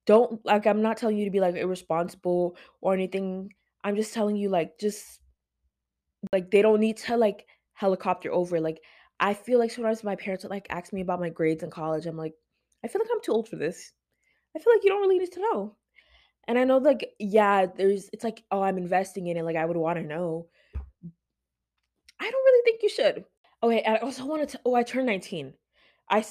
don't 0.05 0.43
like 0.45 0.67
I'm 0.67 0.81
not 0.81 0.97
telling 0.97 1.17
you 1.17 1.25
to 1.25 1.31
be 1.31 1.39
like 1.39 1.55
irresponsible 1.55 2.57
or 2.81 2.93
anything. 2.93 3.53
I'm 3.83 3.95
just 3.95 4.13
telling 4.13 4.35
you 4.35 4.49
like 4.49 4.79
just 4.79 5.19
like 6.31 6.51
they 6.51 6.61
don't 6.61 6.79
need 6.79 6.97
to 6.97 7.17
like 7.17 7.45
helicopter 7.73 8.31
over. 8.31 8.59
Like 8.59 8.81
I 9.19 9.33
feel 9.33 9.59
like 9.59 9.71
sometimes 9.71 10.03
my 10.03 10.15
parents 10.15 10.43
would 10.43 10.51
like 10.51 10.67
ask 10.69 10.93
me 10.93 11.01
about 11.01 11.19
my 11.19 11.29
grades 11.29 11.63
in 11.63 11.69
college. 11.69 12.05
I'm 12.05 12.17
like, 12.17 12.33
I 12.83 12.87
feel 12.87 13.01
like 13.01 13.09
I'm 13.11 13.21
too 13.21 13.31
old 13.31 13.47
for 13.47 13.55
this. 13.55 13.91
I 14.55 14.59
feel 14.59 14.73
like 14.73 14.83
you 14.83 14.89
don't 14.89 15.01
really 15.01 15.19
need 15.19 15.31
to 15.33 15.41
know. 15.41 15.75
And 16.47 16.59
I 16.59 16.63
know 16.63 16.77
like 16.77 17.13
yeah, 17.19 17.65
there's 17.65 18.09
it's 18.13 18.23
like, 18.23 18.43
oh, 18.51 18.61
I'm 18.61 18.77
investing 18.77 19.27
in 19.27 19.37
it. 19.37 19.43
Like 19.43 19.55
I 19.55 19.65
would 19.65 19.77
want 19.77 19.97
to 19.97 20.03
know. 20.03 20.47
I 22.19 22.31
don't 22.31 22.45
really 22.45 22.63
think 22.63 22.83
you 22.83 22.89
should. 22.89 23.25
Okay, 23.63 23.83
I 23.83 23.97
also 23.97 24.25
wanted 24.25 24.49
to 24.49 24.59
oh, 24.65 24.75
I 24.75 24.83
turned 24.83 25.07
19. 25.07 25.53
I 26.09 26.23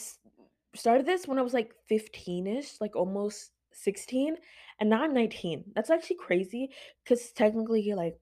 started 0.75 1.07
this 1.07 1.27
when 1.27 1.39
I 1.39 1.43
was 1.43 1.55
like 1.55 1.75
15ish, 1.91 2.81
like 2.81 2.97
almost 2.97 3.51
16, 3.73 4.37
and 4.81 4.91
now 4.91 5.03
I'm 5.03 5.15
19. 5.15 5.65
That's 5.75 5.91
actually 5.91 6.17
crazy 6.17 6.71
because 7.03 7.33
technically, 7.33 7.93
like, 7.95 8.19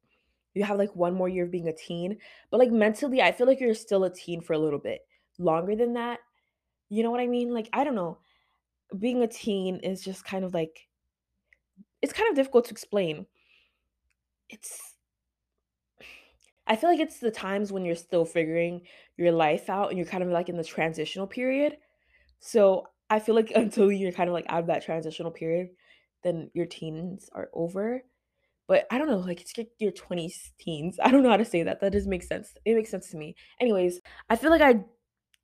you 0.54 0.64
have 0.64 0.78
like 0.78 0.94
one 0.94 1.14
more 1.14 1.28
year 1.28 1.44
of 1.44 1.50
being 1.50 1.68
a 1.68 1.72
teen, 1.72 2.18
but 2.50 2.58
like 2.58 2.70
mentally, 2.70 3.22
I 3.22 3.32
feel 3.32 3.46
like 3.46 3.60
you're 3.60 3.74
still 3.74 4.04
a 4.04 4.14
teen 4.14 4.40
for 4.40 4.52
a 4.52 4.58
little 4.58 4.78
bit 4.78 5.00
longer 5.38 5.74
than 5.74 5.94
that. 5.94 6.20
You 6.90 7.02
know 7.02 7.10
what 7.10 7.20
I 7.20 7.26
mean? 7.26 7.54
Like, 7.54 7.70
I 7.72 7.84
don't 7.84 7.94
know. 7.94 8.18
Being 8.98 9.22
a 9.22 9.26
teen 9.26 9.76
is 9.76 10.02
just 10.02 10.24
kind 10.24 10.44
of 10.44 10.52
like, 10.52 10.88
it's 12.02 12.12
kind 12.12 12.28
of 12.28 12.36
difficult 12.36 12.66
to 12.66 12.72
explain. 12.72 13.26
It's, 14.50 14.78
I 16.66 16.76
feel 16.76 16.90
like 16.90 17.00
it's 17.00 17.18
the 17.18 17.30
times 17.30 17.72
when 17.72 17.86
you're 17.86 17.94
still 17.94 18.26
figuring 18.26 18.82
your 19.16 19.32
life 19.32 19.70
out 19.70 19.88
and 19.88 19.96
you're 19.96 20.06
kind 20.06 20.22
of 20.22 20.28
like 20.28 20.50
in 20.50 20.58
the 20.58 20.64
transitional 20.64 21.26
period 21.26 21.78
So, 22.42 22.88
I 23.10 23.20
feel 23.20 23.36
like 23.36 23.52
until 23.56 23.92
you're 23.92 24.12
kind 24.12 24.28
of, 24.28 24.34
like, 24.34 24.46
out 24.50 24.60
of 24.62 24.66
that 24.68 24.84
transitional 24.84 25.30
period, 25.32 25.70
then 26.24 26.50
your 26.54 26.66
teens 26.66 27.30
are 27.32 27.50
over. 27.54 28.02
But 28.68 28.86
I 28.90 28.98
don't 28.98 29.08
know, 29.08 29.18
like, 29.18 29.40
it's 29.40 29.56
like 29.58 29.70
your 29.78 29.92
20s 29.92 30.52
teens. 30.60 30.98
I 31.04 31.10
don't 31.10 31.22
know 31.22 31.30
how 31.30 31.36
to 31.38 31.44
say 31.44 31.62
that. 31.64 31.80
That 31.80 31.92
doesn't 31.92 32.10
make 32.10 32.22
sense. 32.24 32.54
It 32.64 32.74
makes 32.76 32.90
sense 32.90 33.10
to 33.10 33.16
me. 33.18 33.36
Anyways, 33.60 34.00
I 34.30 34.36
feel 34.36 34.50
like 34.50 34.62
I 34.62 34.84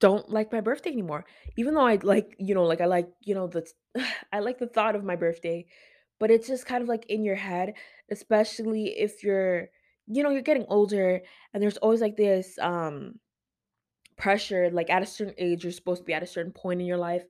don't 0.00 0.30
like 0.30 0.52
my 0.52 0.60
birthday 0.60 0.90
anymore. 0.92 1.24
Even 1.56 1.74
though 1.74 1.86
I 1.86 1.96
like, 2.02 2.36
you 2.38 2.54
know, 2.54 2.64
like, 2.64 2.80
I 2.80 2.86
like, 2.86 3.10
you 3.22 3.34
know, 3.34 3.48
the 3.48 3.66
I 4.32 4.40
like 4.40 4.58
the 4.58 4.68
thought 4.68 4.96
of 4.96 5.04
my 5.04 5.16
birthday, 5.16 5.66
but 6.20 6.30
it's 6.30 6.48
just 6.48 6.66
kind 6.66 6.82
of, 6.82 6.88
like, 6.88 7.06
in 7.08 7.24
your 7.24 7.36
head, 7.36 7.74
especially 8.10 8.98
if 8.98 9.22
you're 9.24 9.68
you 10.10 10.22
know, 10.22 10.30
you're 10.30 10.42
getting 10.42 10.66
older 10.68 11.20
and 11.54 11.62
there's 11.62 11.76
always, 11.78 12.00
like, 12.00 12.16
this, 12.16 12.58
um 12.60 13.20
pressure 14.18 14.70
like 14.70 14.90
at 14.90 15.02
a 15.02 15.06
certain 15.06 15.34
age 15.38 15.62
you're 15.62 15.72
supposed 15.72 16.02
to 16.02 16.06
be 16.06 16.12
at 16.12 16.22
a 16.22 16.26
certain 16.26 16.52
point 16.52 16.80
in 16.80 16.86
your 16.86 16.98
life 16.98 17.24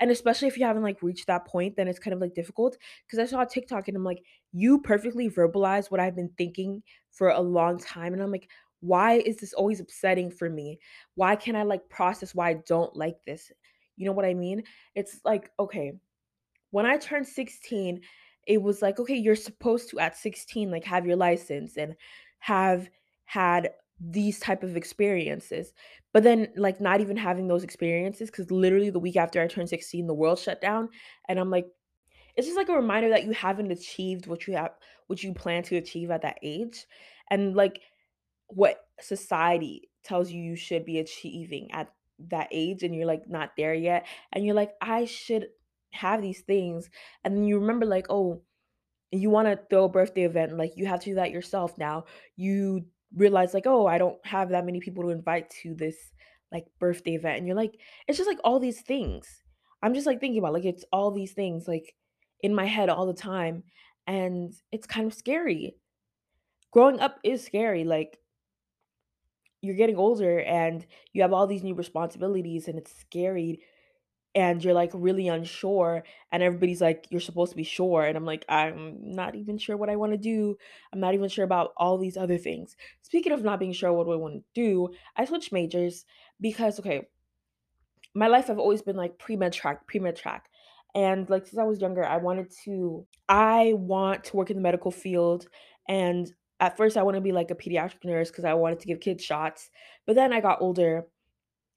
and 0.00 0.10
especially 0.10 0.48
if 0.48 0.56
you 0.56 0.64
haven't 0.64 0.82
like 0.82 1.02
reached 1.02 1.26
that 1.26 1.46
point 1.46 1.76
then 1.76 1.86
it's 1.86 1.98
kind 1.98 2.14
of 2.14 2.20
like 2.20 2.34
difficult 2.34 2.76
because 3.06 3.18
i 3.18 3.30
saw 3.30 3.44
tiktok 3.44 3.88
and 3.88 3.96
i'm 3.96 4.04
like 4.04 4.22
you 4.52 4.80
perfectly 4.80 5.28
verbalize 5.28 5.90
what 5.90 6.00
i've 6.00 6.16
been 6.16 6.32
thinking 6.38 6.82
for 7.10 7.28
a 7.28 7.40
long 7.40 7.78
time 7.78 8.12
and 8.12 8.22
i'm 8.22 8.32
like 8.32 8.48
why 8.80 9.14
is 9.14 9.36
this 9.36 9.52
always 9.52 9.78
upsetting 9.78 10.30
for 10.30 10.48
me? 10.48 10.78
Why 11.14 11.36
can't 11.36 11.56
i 11.56 11.62
like 11.64 11.86
process 11.90 12.34
why 12.34 12.48
i 12.48 12.54
don't 12.66 12.96
like 12.96 13.16
this? 13.26 13.52
You 13.96 14.06
know 14.06 14.12
what 14.12 14.24
i 14.24 14.32
mean? 14.32 14.62
It's 14.94 15.20
like 15.22 15.50
okay 15.60 15.92
when 16.70 16.86
I 16.86 16.96
turned 16.96 17.26
16, 17.26 18.00
it 18.46 18.62
was 18.62 18.80
like, 18.80 18.98
okay, 18.98 19.16
you're 19.16 19.36
supposed 19.36 19.90
to 19.90 19.98
at 19.98 20.16
16 20.16 20.70
like 20.70 20.84
have 20.84 21.06
your 21.06 21.16
license 21.16 21.76
and 21.76 21.94
have 22.38 22.88
had 23.24 23.70
these 24.00 24.40
type 24.40 24.62
of 24.62 24.76
experiences. 24.76 25.72
But 26.12 26.22
then 26.22 26.48
like 26.56 26.80
not 26.80 27.00
even 27.00 27.16
having 27.16 27.48
those 27.48 27.64
experiences 27.64 28.30
cuz 28.30 28.50
literally 28.50 28.90
the 28.90 28.98
week 28.98 29.16
after 29.16 29.40
I 29.40 29.46
turned 29.46 29.68
16 29.68 30.06
the 30.06 30.14
world 30.14 30.38
shut 30.38 30.60
down 30.60 30.88
and 31.28 31.38
I'm 31.38 31.50
like 31.50 31.66
it's 32.36 32.46
just 32.46 32.56
like 32.56 32.68
a 32.68 32.74
reminder 32.74 33.10
that 33.10 33.24
you 33.24 33.32
haven't 33.32 33.70
achieved 33.70 34.26
what 34.26 34.46
you 34.46 34.54
have 34.54 34.72
what 35.08 35.22
you 35.22 35.34
plan 35.34 35.62
to 35.64 35.76
achieve 35.76 36.10
at 36.10 36.22
that 36.22 36.38
age 36.42 36.86
and 37.30 37.54
like 37.54 37.80
what 38.48 38.88
society 39.00 39.90
tells 40.02 40.30
you 40.30 40.42
you 40.42 40.56
should 40.56 40.84
be 40.84 40.98
achieving 40.98 41.70
at 41.72 41.92
that 42.18 42.48
age 42.50 42.82
and 42.82 42.94
you're 42.94 43.06
like 43.06 43.28
not 43.28 43.50
there 43.56 43.74
yet 43.74 44.06
and 44.32 44.44
you're 44.44 44.54
like 44.54 44.72
I 44.80 45.04
should 45.04 45.48
have 45.92 46.22
these 46.22 46.40
things 46.40 46.88
and 47.24 47.36
then 47.36 47.44
you 47.44 47.58
remember 47.58 47.86
like 47.86 48.06
oh 48.10 48.42
you 49.12 49.28
want 49.28 49.48
to 49.48 49.58
throw 49.68 49.84
a 49.84 49.88
birthday 49.88 50.22
event 50.22 50.56
like 50.56 50.72
you 50.76 50.86
have 50.86 51.00
to 51.00 51.10
do 51.10 51.14
that 51.16 51.32
yourself 51.32 51.76
now 51.78 52.04
you 52.36 52.84
realize 53.14 53.54
like 53.54 53.66
oh 53.66 53.86
I 53.86 53.98
don't 53.98 54.24
have 54.24 54.50
that 54.50 54.64
many 54.64 54.80
people 54.80 55.02
to 55.04 55.10
invite 55.10 55.50
to 55.62 55.74
this 55.74 55.96
like 56.52 56.66
birthday 56.78 57.14
event. 57.14 57.38
And 57.38 57.46
you're 57.46 57.56
like 57.56 57.78
it's 58.06 58.18
just 58.18 58.28
like 58.28 58.40
all 58.44 58.58
these 58.58 58.80
things. 58.80 59.26
I'm 59.82 59.94
just 59.94 60.06
like 60.06 60.20
thinking 60.20 60.38
about 60.38 60.52
like 60.52 60.64
it's 60.64 60.84
all 60.92 61.10
these 61.10 61.32
things 61.32 61.66
like 61.66 61.94
in 62.42 62.54
my 62.54 62.66
head 62.66 62.88
all 62.88 63.06
the 63.06 63.14
time 63.14 63.64
and 64.06 64.52
it's 64.72 64.86
kind 64.86 65.06
of 65.06 65.14
scary. 65.14 65.76
Growing 66.72 67.00
up 67.00 67.18
is 67.24 67.44
scary 67.44 67.84
like 67.84 68.18
you're 69.62 69.76
getting 69.76 69.96
older 69.96 70.40
and 70.40 70.86
you 71.12 71.22
have 71.22 71.32
all 71.32 71.46
these 71.46 71.62
new 71.62 71.74
responsibilities 71.74 72.68
and 72.68 72.78
it's 72.78 72.94
scary 72.98 73.60
and 74.34 74.62
you're 74.62 74.74
like 74.74 74.90
really 74.94 75.28
unsure 75.28 76.04
and 76.30 76.42
everybody's 76.42 76.80
like 76.80 77.06
you're 77.10 77.20
supposed 77.20 77.50
to 77.50 77.56
be 77.56 77.64
sure 77.64 78.04
and 78.04 78.16
I'm 78.16 78.24
like 78.24 78.44
I'm 78.48 78.98
not 79.00 79.34
even 79.34 79.58
sure 79.58 79.76
what 79.76 79.90
I 79.90 79.96
want 79.96 80.12
to 80.12 80.18
do. 80.18 80.56
I'm 80.92 81.00
not 81.00 81.14
even 81.14 81.28
sure 81.28 81.44
about 81.44 81.72
all 81.76 81.98
these 81.98 82.16
other 82.16 82.38
things. 82.38 82.76
Speaking 83.02 83.32
of 83.32 83.42
not 83.42 83.58
being 83.58 83.72
sure 83.72 83.92
what 83.92 84.08
I 84.08 84.16
want 84.16 84.34
to 84.34 84.44
do, 84.54 84.90
I 85.16 85.24
switched 85.24 85.52
majors 85.52 86.04
because 86.40 86.78
okay, 86.78 87.08
my 88.14 88.28
life 88.28 88.50
I've 88.50 88.58
always 88.58 88.82
been 88.82 88.96
like 88.96 89.18
pre-med 89.18 89.52
track, 89.52 89.86
pre-med 89.86 90.16
track. 90.16 90.48
And 90.94 91.28
like 91.30 91.46
since 91.46 91.58
I 91.58 91.64
was 91.64 91.80
younger, 91.80 92.04
I 92.04 92.18
wanted 92.18 92.52
to 92.64 93.06
I 93.28 93.74
want 93.76 94.24
to 94.24 94.36
work 94.36 94.50
in 94.50 94.56
the 94.56 94.62
medical 94.62 94.90
field 94.90 95.48
and 95.88 96.32
at 96.60 96.76
first 96.76 96.96
I 96.96 97.02
want 97.02 97.16
to 97.16 97.20
be 97.20 97.32
like 97.32 97.50
a 97.50 97.54
pediatric 97.54 98.04
nurse 98.04 98.30
because 98.30 98.44
I 98.44 98.54
wanted 98.54 98.80
to 98.80 98.86
give 98.86 99.00
kids 99.00 99.24
shots. 99.24 99.70
But 100.06 100.14
then 100.14 100.32
I 100.32 100.40
got 100.40 100.60
older 100.60 101.06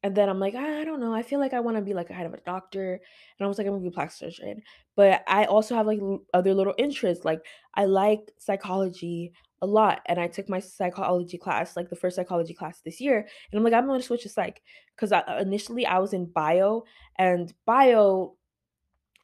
and 0.04 0.16
then 0.16 0.30
I'm 0.30 0.40
like, 0.40 0.54
"Ah, 0.56 0.80
I 0.80 0.84
don't 0.84 1.00
know. 1.00 1.14
I 1.14 1.24
feel 1.24 1.40
like 1.40 1.54
I 1.54 1.62
want 1.62 1.78
to 1.78 1.82
be 1.84 1.94
like 1.94 2.10
kind 2.10 2.26
of 2.26 2.34
a 2.34 2.42
doctor. 2.42 2.94
And 2.94 3.46
I 3.46 3.48
was 3.48 3.58
like, 3.58 3.68
I'm 3.68 3.74
gonna 3.74 3.84
be 3.84 3.88
a 3.88 3.92
plastic 3.92 4.34
surgeon. 4.34 4.62
But 4.96 5.24
I 5.28 5.46
also 5.46 5.76
have 5.76 5.88
like 5.88 6.00
other 6.34 6.54
little 6.54 6.76
interests. 6.78 7.26
Like 7.26 7.40
I 7.76 7.86
like 7.86 8.32
psychology 8.38 9.32
a 9.62 9.66
lot. 9.68 10.02
And 10.08 10.20
I 10.20 10.28
took 10.28 10.50
my 10.50 10.60
psychology 10.60 11.38
class, 11.38 11.78
like 11.78 11.90
the 11.90 11.96
first 11.96 12.18
psychology 12.18 12.54
class 12.54 12.82
this 12.82 13.00
year. 13.00 13.20
And 13.20 13.58
I'm 13.58 13.64
like, 13.64 13.74
I'm 13.74 13.88
gonna 13.88 14.02
switch 14.04 14.24
to 14.24 14.30
psych. 14.30 14.62
Because 14.96 15.12
I, 15.12 15.40
initially 15.42 15.86
I 15.86 16.00
was 16.00 16.14
in 16.14 16.26
bio 16.26 16.84
and 17.18 17.54
bio 17.66 18.36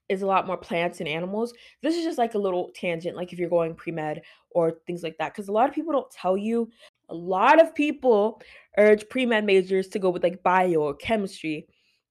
is 0.10 0.24
a 0.24 0.28
lot 0.28 0.48
more 0.48 0.58
plants 0.58 1.00
and 1.00 1.08
animals. 1.08 1.54
This 1.84 1.96
is 1.96 2.04
just 2.04 2.18
like 2.18 2.34
a 2.34 2.40
little 2.40 2.72
tangent, 2.74 3.16
like 3.16 3.32
if 3.32 3.38
you're 3.38 3.50
going 3.50 3.76
pre-med 3.76 4.24
or 4.50 4.80
things 4.88 5.04
like 5.04 5.18
that. 5.20 5.34
Because 5.34 5.48
a 5.48 5.52
lot 5.52 5.70
of 5.70 5.76
people 5.76 5.94
don't 5.94 6.10
tell 6.10 6.36
you. 6.36 6.70
A 7.10 7.16
lot 7.16 7.62
of 7.62 7.76
people 7.76 8.42
urge 8.78 9.08
pre-med 9.10 9.46
majors 9.46 9.88
to 9.90 10.00
go 10.00 10.10
with 10.10 10.24
like 10.24 10.44
bio 10.44 10.78
or 10.78 10.96
chemistry. 10.96 11.68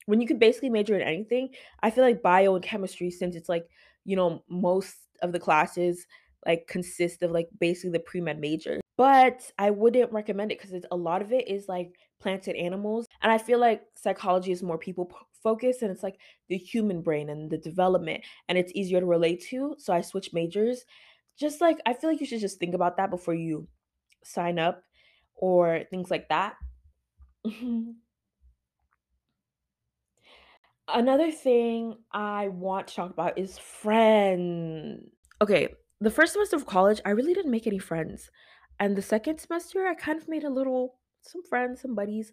When 0.06 0.20
you 0.20 0.26
could 0.26 0.38
basically 0.38 0.70
major 0.70 0.96
in 0.96 1.02
anything, 1.02 1.50
I 1.82 1.90
feel 1.90 2.04
like 2.04 2.22
bio 2.22 2.54
and 2.54 2.64
chemistry, 2.64 3.10
since 3.10 3.36
it's 3.36 3.48
like, 3.48 3.66
you 4.04 4.16
know, 4.16 4.42
most 4.48 4.96
of 5.22 5.32
the 5.32 5.40
classes 5.40 6.06
like 6.46 6.66
consist 6.66 7.22
of 7.22 7.30
like 7.30 7.48
basically 7.60 7.90
the 7.90 8.00
pre-med 8.00 8.40
major. 8.40 8.80
But 8.96 9.50
I 9.58 9.70
wouldn't 9.70 10.12
recommend 10.12 10.50
it 10.50 10.60
because 10.60 10.84
a 10.90 10.96
lot 10.96 11.22
of 11.22 11.32
it 11.32 11.48
is 11.48 11.68
like 11.68 11.94
plants 12.20 12.48
and 12.48 12.56
animals. 12.56 13.06
And 13.22 13.30
I 13.30 13.38
feel 13.38 13.58
like 13.58 13.82
psychology 13.96 14.50
is 14.50 14.62
more 14.62 14.78
people 14.78 15.12
focused 15.42 15.82
and 15.82 15.90
it's 15.90 16.02
like 16.02 16.18
the 16.48 16.56
human 16.56 17.02
brain 17.02 17.30
and 17.30 17.50
the 17.50 17.58
development 17.58 18.24
and 18.48 18.58
it's 18.58 18.72
easier 18.74 19.00
to 19.00 19.06
relate 19.06 19.44
to. 19.50 19.76
So 19.78 19.92
I 19.92 20.00
switched 20.00 20.34
majors. 20.34 20.84
Just 21.38 21.60
like 21.60 21.78
I 21.86 21.92
feel 21.92 22.10
like 22.10 22.20
you 22.20 22.26
should 22.26 22.40
just 22.40 22.58
think 22.58 22.74
about 22.74 22.96
that 22.96 23.10
before 23.10 23.34
you 23.34 23.68
sign 24.24 24.58
up 24.58 24.82
or 25.38 25.84
things 25.90 26.10
like 26.10 26.28
that. 26.28 26.56
Another 30.88 31.30
thing 31.30 31.98
I 32.12 32.48
want 32.48 32.88
to 32.88 32.94
talk 32.94 33.10
about 33.10 33.38
is 33.38 33.58
friends. 33.58 35.10
Okay, 35.42 35.68
the 36.00 36.10
first 36.10 36.32
semester 36.32 36.56
of 36.56 36.66
college, 36.66 37.00
I 37.04 37.10
really 37.10 37.34
didn't 37.34 37.50
make 37.50 37.66
any 37.66 37.78
friends. 37.78 38.30
And 38.80 38.96
the 38.96 39.02
second 39.02 39.38
semester, 39.38 39.86
I 39.86 39.94
kind 39.94 40.20
of 40.20 40.28
made 40.28 40.44
a 40.44 40.50
little 40.50 40.98
some 41.22 41.42
friends, 41.42 41.82
some 41.82 41.94
buddies. 41.94 42.32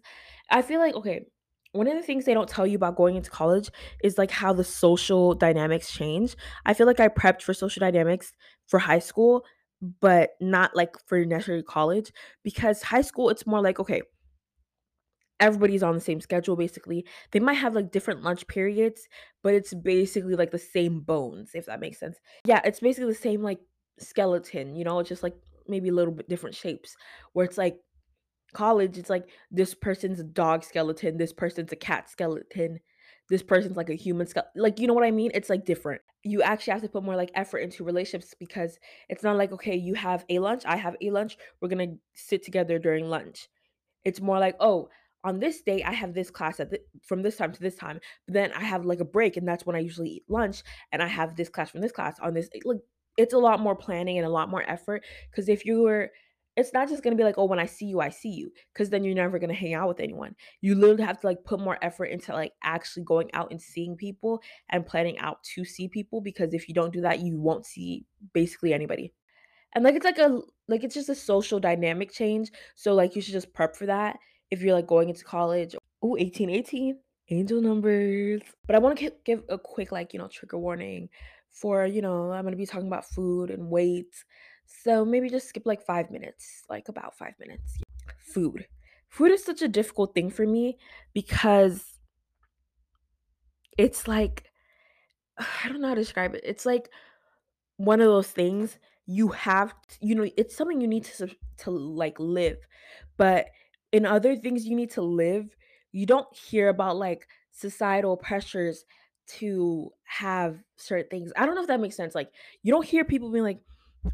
I 0.50 0.62
feel 0.62 0.80
like 0.80 0.94
okay, 0.94 1.26
one 1.72 1.86
of 1.86 1.94
the 1.94 2.02
things 2.02 2.24
they 2.24 2.34
don't 2.34 2.48
tell 2.48 2.66
you 2.66 2.76
about 2.76 2.96
going 2.96 3.16
into 3.16 3.30
college 3.30 3.70
is 4.02 4.16
like 4.16 4.30
how 4.30 4.52
the 4.52 4.64
social 4.64 5.34
dynamics 5.34 5.92
change. 5.92 6.34
I 6.64 6.72
feel 6.72 6.86
like 6.86 7.00
I 7.00 7.08
prepped 7.08 7.42
for 7.42 7.52
social 7.52 7.80
dynamics 7.80 8.32
for 8.66 8.78
high 8.78 9.00
school, 9.00 9.44
but 10.00 10.30
not 10.40 10.74
like 10.74 10.96
for 11.06 11.24
necessarily 11.24 11.62
college 11.62 12.12
because 12.42 12.82
high 12.82 13.02
school 13.02 13.30
it's 13.30 13.46
more 13.46 13.60
like 13.60 13.78
okay, 13.78 14.02
everybody's 15.40 15.82
on 15.82 15.94
the 15.94 16.00
same 16.00 16.20
schedule 16.20 16.56
basically. 16.56 17.04
They 17.32 17.40
might 17.40 17.54
have 17.54 17.74
like 17.74 17.90
different 17.90 18.22
lunch 18.22 18.46
periods, 18.46 19.08
but 19.42 19.54
it's 19.54 19.74
basically 19.74 20.34
like 20.34 20.50
the 20.50 20.58
same 20.58 21.00
bones, 21.00 21.50
if 21.54 21.66
that 21.66 21.80
makes 21.80 21.98
sense. 21.98 22.18
Yeah, 22.44 22.60
it's 22.64 22.80
basically 22.80 23.12
the 23.12 23.18
same 23.18 23.42
like 23.42 23.60
skeleton, 23.98 24.76
you 24.76 24.84
know, 24.84 24.98
it's 24.98 25.08
just 25.08 25.22
like 25.22 25.34
maybe 25.68 25.88
a 25.88 25.92
little 25.92 26.14
bit 26.14 26.28
different 26.28 26.56
shapes. 26.56 26.96
Where 27.32 27.44
it's 27.44 27.58
like 27.58 27.78
college, 28.54 28.98
it's 28.98 29.10
like 29.10 29.28
this 29.50 29.74
person's 29.74 30.20
a 30.20 30.24
dog 30.24 30.64
skeleton, 30.64 31.18
this 31.18 31.32
person's 31.32 31.72
a 31.72 31.76
cat 31.76 32.08
skeleton, 32.08 32.80
this 33.28 33.42
person's 33.42 33.76
like 33.76 33.90
a 33.90 33.94
human 33.94 34.26
skeleton. 34.26 34.62
Like, 34.62 34.80
you 34.80 34.86
know 34.86 34.94
what 34.94 35.04
I 35.04 35.10
mean? 35.10 35.30
It's 35.34 35.50
like 35.50 35.64
different. 35.64 36.00
You 36.26 36.42
actually 36.42 36.72
have 36.72 36.82
to 36.82 36.88
put 36.88 37.04
more 37.04 37.16
like 37.16 37.30
effort 37.34 37.58
into 37.58 37.84
relationships 37.84 38.34
because 38.38 38.78
it's 39.08 39.22
not 39.22 39.36
like, 39.36 39.52
okay, 39.52 39.76
you 39.76 39.94
have 39.94 40.24
a 40.28 40.38
lunch, 40.40 40.64
I 40.66 40.76
have 40.76 40.96
a 41.00 41.10
lunch, 41.10 41.38
we're 41.60 41.68
gonna 41.68 41.96
sit 42.14 42.42
together 42.42 42.78
during 42.78 43.08
lunch 43.08 43.48
it's 44.04 44.20
more 44.20 44.38
like, 44.38 44.56
"Oh, 44.60 44.88
on 45.24 45.40
this 45.40 45.62
day, 45.62 45.82
I 45.82 45.92
have 45.92 46.14
this 46.14 46.30
class 46.30 46.60
at 46.60 46.70
the 46.70 46.80
from 47.02 47.22
this 47.22 47.36
time 47.36 47.52
to 47.52 47.60
this 47.60 47.76
time, 47.76 48.00
but 48.26 48.34
then 48.34 48.52
I 48.52 48.62
have, 48.64 48.84
like, 48.86 49.00
a 49.00 49.04
break, 49.04 49.36
and 49.36 49.46
that's 49.48 49.66
when 49.66 49.76
I 49.76 49.80
usually 49.80 50.10
eat 50.10 50.24
lunch, 50.28 50.62
and 50.92 51.02
I 51.02 51.08
have 51.08 51.36
this 51.36 51.48
class 51.48 51.70
from 51.70 51.80
this 51.82 51.92
class 51.92 52.18
on 52.20 52.34
this" 52.34 52.48
like, 52.64 52.80
it's 53.18 53.34
a 53.34 53.38
lot 53.38 53.60
more 53.60 53.74
planning 53.76 54.18
and 54.18 54.26
a 54.26 54.30
lot 54.30 54.48
more 54.50 54.62
effort. 54.70 55.04
Because 55.30 55.48
if 55.48 55.64
you 55.66 55.82
were 55.82 56.12
it's 56.56 56.72
not 56.72 56.88
just 56.88 57.02
gonna 57.02 57.16
be 57.16 57.24
like, 57.24 57.38
"Oh, 57.38 57.44
when 57.46 57.58
I 57.58 57.66
see 57.66 57.86
you, 57.86 58.00
I 58.00 58.08
see 58.10 58.30
you," 58.30 58.52
because 58.72 58.90
then 58.90 59.04
you're 59.04 59.14
never 59.14 59.38
gonna 59.38 59.54
hang 59.54 59.74
out 59.74 59.88
with 59.88 60.00
anyone. 60.00 60.34
You 60.62 60.74
literally 60.74 61.04
have 61.04 61.20
to, 61.20 61.26
like, 61.26 61.44
put 61.44 61.60
more 61.60 61.78
effort 61.82 62.06
into, 62.06 62.32
like, 62.32 62.52
actually 62.62 63.04
going 63.04 63.30
out 63.34 63.50
and 63.50 63.60
seeing 63.60 63.96
people 63.96 64.42
and 64.70 64.86
planning 64.86 65.18
out 65.18 65.42
to 65.54 65.64
see 65.64 65.88
people, 65.88 66.20
because 66.20 66.54
if 66.54 66.68
you 66.68 66.74
don't 66.74 66.92
do 66.92 67.00
that, 67.02 67.20
you 67.20 67.40
won't 67.40 67.66
see 67.66 68.06
basically 68.32 68.72
anybody. 68.74 69.12
And, 69.74 69.84
like, 69.84 69.94
it's 69.96 70.04
like 70.04 70.18
a 70.18 70.40
like, 70.68 70.84
it's 70.84 70.94
just 70.94 71.08
a 71.10 71.14
social 71.14 71.60
dynamic 71.60 72.10
change, 72.12 72.50
so, 72.76 72.94
like, 72.94 73.14
you 73.16 73.22
should 73.22 73.32
just 73.34 73.52
prep 73.54 73.76
for 73.76 73.86
that 73.86 74.18
if 74.50 74.62
you're, 74.62 74.74
like, 74.74 74.86
going 74.86 75.08
into 75.10 75.24
college. 75.24 75.76
Ooh, 76.04 76.16
18, 76.18 76.50
18, 76.50 77.00
angel 77.30 77.60
numbers. 77.62 78.42
But 78.66 78.76
I 78.76 78.80
wanna 78.80 78.96
gi 78.96 79.10
give 79.24 79.44
a 79.48 79.58
quick, 79.58 79.92
like, 79.92 80.12
you 80.12 80.18
know, 80.20 80.28
trigger 80.28 80.58
warning 80.58 81.08
for, 81.52 81.86
you 81.86 82.02
know, 82.02 82.32
I'm 82.32 82.44
gonna 82.44 82.56
be 82.56 82.66
talking 82.66 82.86
about 82.88 83.06
food 83.06 83.50
and 83.50 83.70
weight, 83.70 84.14
so 84.66 85.04
maybe 85.04 85.28
just 85.30 85.48
skip, 85.48 85.64
like, 85.66 85.82
5 85.82 86.10
minutes, 86.10 86.64
like, 86.68 86.88
about 86.88 87.16
5 87.16 87.34
minutes. 87.38 87.78
Food. 88.18 88.66
Food 89.08 89.32
is 89.32 89.44
such 89.44 89.62
a 89.62 89.68
difficult 89.68 90.14
thing 90.14 90.30
for 90.30 90.46
me 90.46 90.78
because 91.14 91.98
it's 93.78 94.08
like 94.08 94.44
I 95.38 95.68
don't 95.68 95.80
know 95.80 95.88
how 95.88 95.94
to 95.94 96.00
describe 96.00 96.34
it. 96.34 96.42
It's 96.44 96.66
like 96.66 96.90
one 97.78 98.00
of 98.00 98.06
those 98.08 98.30
things 98.30 98.78
you 99.06 99.28
have 99.30 99.74
t 99.88 99.98
you 100.02 100.14
know, 100.16 100.28
it's 100.36 100.56
something 100.56 100.80
you 100.80 100.88
need 100.88 101.04
to 101.04 101.28
to, 101.58 101.70
like, 101.72 102.18
live, 102.20 102.58
but 103.18 103.48
in 103.92 104.06
other 104.06 104.36
things 104.36 104.66
you 104.66 104.76
need 104.76 104.90
to 104.92 105.02
live, 105.02 105.56
you 105.92 106.06
don't 106.06 106.28
hear 106.36 106.68
about, 106.70 106.96
like, 106.96 107.28
societal 107.52 108.16
pressures 108.16 108.84
to 109.28 109.90
have 110.04 110.62
certain 110.76 111.08
things. 111.10 111.32
I 111.36 111.46
don't 111.46 111.54
know 111.56 111.62
if 111.62 111.68
that 111.68 111.80
makes 111.80 111.96
sense, 111.96 112.14
like, 112.16 112.30
you 112.62 112.72
don't 112.72 112.86
hear 112.86 113.04
people 113.04 113.30
being 113.32 113.44
like, 113.44 113.60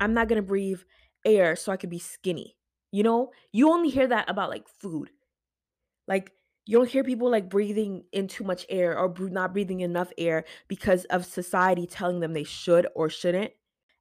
"I'm 0.00 0.14
not 0.14 0.28
gonna 0.28 0.42
breathe 0.42 0.82
air 1.24 1.56
so 1.56 1.72
I 1.72 1.76
could 1.76 1.90
be 1.90 1.98
skinny," 1.98 2.56
you 2.92 3.02
know? 3.02 3.32
You 3.52 3.70
only 3.70 3.90
hear 3.90 4.06
that 4.08 4.28
about, 4.30 4.50
like, 4.50 4.68
food. 4.68 5.10
Like, 6.08 6.32
you 6.66 6.78
don't 6.78 6.88
hear 6.90 7.04
people, 7.04 7.30
like, 7.30 7.48
breathing 7.50 8.06
in 8.12 8.28
too 8.28 8.44
much 8.44 8.66
air 8.70 8.98
or 8.98 9.14
not 9.18 9.52
breathing 9.54 9.80
enough 9.80 10.12
air 10.18 10.44
because 10.68 11.04
of 11.06 11.26
society 11.26 11.86
telling 11.86 12.20
them 12.20 12.32
they 12.34 12.44
should 12.44 12.88
or 12.96 13.08
shouldn't, 13.10 13.52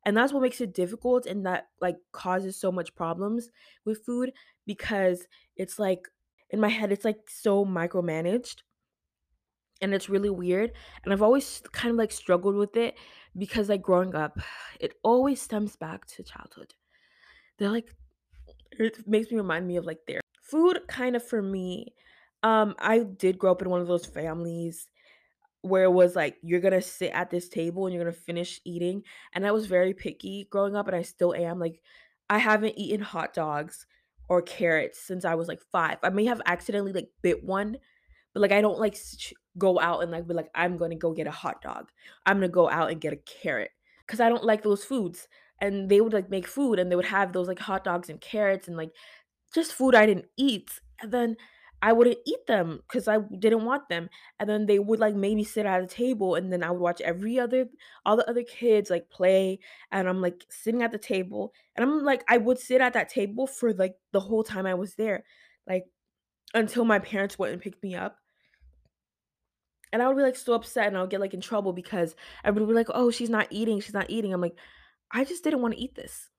and 0.06 0.18
that's 0.18 0.34
what 0.34 0.42
makes 0.44 0.62
it 0.62 0.74
difficult 0.74 1.26
and 1.28 1.46
that, 1.46 1.70
like, 1.82 1.98
causes 2.14 2.58
so 2.60 2.72
much 2.72 2.96
problems 2.96 3.50
with 3.86 4.06
food 4.06 4.34
because 4.68 5.28
it's, 5.58 5.80
like 5.80 6.08
in 6.52 6.60
my 6.62 6.70
head, 6.70 6.92
it's, 6.92 7.06
like, 7.06 7.30
so 7.30 7.66
micromanaged, 7.66 8.64
and 9.82 9.94
it's 9.96 10.10
really 10.10 10.30
weird, 10.30 10.72
and 11.04 11.14
I've 11.14 11.22
always 11.24 11.62
kind 11.74 11.92
of, 11.92 11.98
like, 11.98 12.12
struggled 12.12 12.56
with 12.56 12.76
it 12.78 12.96
because, 13.38 13.70
like, 13.70 13.82
growing 13.82 14.16
up, 14.16 14.40
it 14.80 14.96
always 15.04 15.42
stems 15.42 15.76
back 15.76 16.06
to 16.08 16.24
childhood. 16.24 16.74
They're, 17.60 17.72
like 17.72 17.94
it 18.74 19.08
makes 19.08 19.32
me 19.32 19.38
remind 19.38 19.68
me 19.68 19.78
of, 19.78 19.86
like, 19.86 20.00
their 20.08 20.22
food 20.44 20.82
kind 20.88 21.16
of 21.16 21.26
for 21.28 21.42
me, 21.42 21.96
um, 22.44 22.76
I 22.80 23.00
did 23.00 23.40
grow 23.40 23.52
up 23.52 23.62
in 23.62 23.70
one 23.70 23.82
of 23.82 23.88
those 23.88 24.06
families 24.06 24.90
where 25.62 25.86
it 25.86 25.92
was 25.92 26.16
like, 26.16 26.38
you're 26.44 26.60
gonna 26.62 26.82
sit 26.82 27.12
at 27.14 27.30
this 27.30 27.50
table 27.50 27.86
and 27.86 27.94
you're 27.96 28.04
gonna 28.04 28.14
finish 28.16 28.62
eating, 28.66 29.04
and 29.34 29.46
I 29.46 29.52
was 29.52 29.68
very 29.68 29.94
picky 29.94 30.48
growing 30.52 30.76
up, 30.76 30.88
and 30.88 30.96
I 30.96 31.04
still 31.04 31.34
am, 31.36 31.60
like, 31.60 31.82
I 32.30 32.38
haven't 32.40 32.78
eaten 32.78 33.02
hot 33.02 33.34
dogs 33.34 33.86
or 34.30 34.42
carrots 34.42 35.00
since 35.00 35.26
I 35.26 35.36
was 35.36 35.48
like 35.48 35.62
5. 35.62 36.00
I 36.04 36.10
may 36.10 36.26
have 36.26 36.42
accidentally 36.46 36.94
like 36.94 37.10
bit 37.22 37.44
one, 37.44 37.78
but 38.34 38.42
like 38.42 38.52
I 38.54 38.62
don't 38.62 38.80
like 38.80 38.96
go 39.58 39.80
out 39.80 40.02
and 40.02 40.12
like 40.12 40.28
be 40.28 40.34
like 40.34 40.50
I'm 40.56 40.78
to 40.78 40.96
go 40.96 41.14
get 41.14 41.28
a 41.28 41.32
hot 41.32 41.62
dog. 41.62 41.90
I'm 42.26 42.42
to 42.42 42.48
go 42.50 42.70
out 42.70 42.92
and 42.92 43.02
get 43.02 43.14
a 43.14 43.18
carrot 43.18 43.72
cuz 44.08 44.20
I 44.20 44.30
don't 44.30 44.44
like 44.44 44.64
those 44.64 44.84
foods. 44.84 45.28
And 45.60 45.90
they 45.90 46.02
would 46.02 46.14
like 46.14 46.30
make 46.30 46.48
food 46.48 46.80
and 46.80 46.92
they 46.92 46.96
would 46.96 47.06
have 47.06 47.34
those 47.34 47.48
like 47.48 47.60
hot 47.60 47.84
dogs 47.84 48.10
and 48.10 48.20
carrots 48.20 48.68
and 48.68 48.78
like 48.78 48.92
just 49.54 49.74
food 49.74 49.96
I 49.96 50.06
didn't 50.06 50.28
eat. 50.38 50.80
And 51.02 51.12
then 51.12 51.38
I 51.84 51.94
wouldn't 51.94 52.20
eat 52.26 52.46
them 52.48 52.82
because 52.88 53.08
I 53.08 53.20
didn't 53.40 53.66
want 53.66 53.90
them. 53.90 54.10
And 54.40 54.48
then 54.48 54.66
they 54.68 54.78
would 54.80 55.00
like 55.00 55.16
maybe 55.16 55.44
sit 55.44 55.66
at 55.66 55.82
a 55.82 55.88
table 55.88 56.36
and 56.36 56.54
then 56.54 56.64
I 56.64 56.70
would 56.72 56.80
watch 56.82 57.02
every 57.02 57.40
other 57.40 57.66
all 58.06 58.18
the 58.18 58.30
other 58.30 58.44
kids 58.44 58.90
like 58.90 59.10
play 59.10 59.60
and 59.92 60.08
I'm 60.08 60.22
like 60.22 60.46
sitting 60.50 60.84
at 60.84 60.92
the 60.92 61.00
table 61.00 61.54
and 61.76 61.84
I'm 61.84 62.04
like 62.04 62.24
I 62.30 62.38
would 62.38 62.60
sit 62.60 62.82
at 62.82 62.94
that 62.94 63.10
table 63.10 63.48
for 63.48 63.74
like 63.74 63.96
the 64.12 64.20
whole 64.20 64.44
time 64.44 64.66
I 64.68 64.76
was 64.76 64.96
there. 64.96 65.24
Like 65.68 65.86
until 66.54 66.86
my 66.86 67.00
parents 67.00 67.40
went 67.40 67.54
and 67.54 67.62
picked 67.62 67.84
me 67.84 67.96
up. 67.96 68.21
And 69.94 70.02
I 70.02 70.08
would 70.08 70.18
be 70.18 70.24
like 70.24 70.36
so 70.36 70.54
upset 70.54 70.88
and 70.88 70.98
I 70.98 71.02
would 71.02 71.10
get 71.10 71.20
like 71.22 71.34
in 71.34 71.42
trouble 71.42 71.74
because 71.74 72.16
everybody 72.44 72.66
would 72.66 72.74
be 72.74 72.78
like, 72.78 72.88
oh, 72.94 73.12
she's 73.12 73.30
not 73.30 73.48
eating, 73.52 73.80
she's 73.80 73.94
not 73.94 74.10
eating. 74.10 74.34
I'm 74.34 74.42
like, 74.42 74.58
I 75.12 75.26
just 75.26 75.44
didn't 75.44 75.62
want 75.62 75.74
to 75.76 75.80
eat 75.82 75.96
this. 75.96 76.30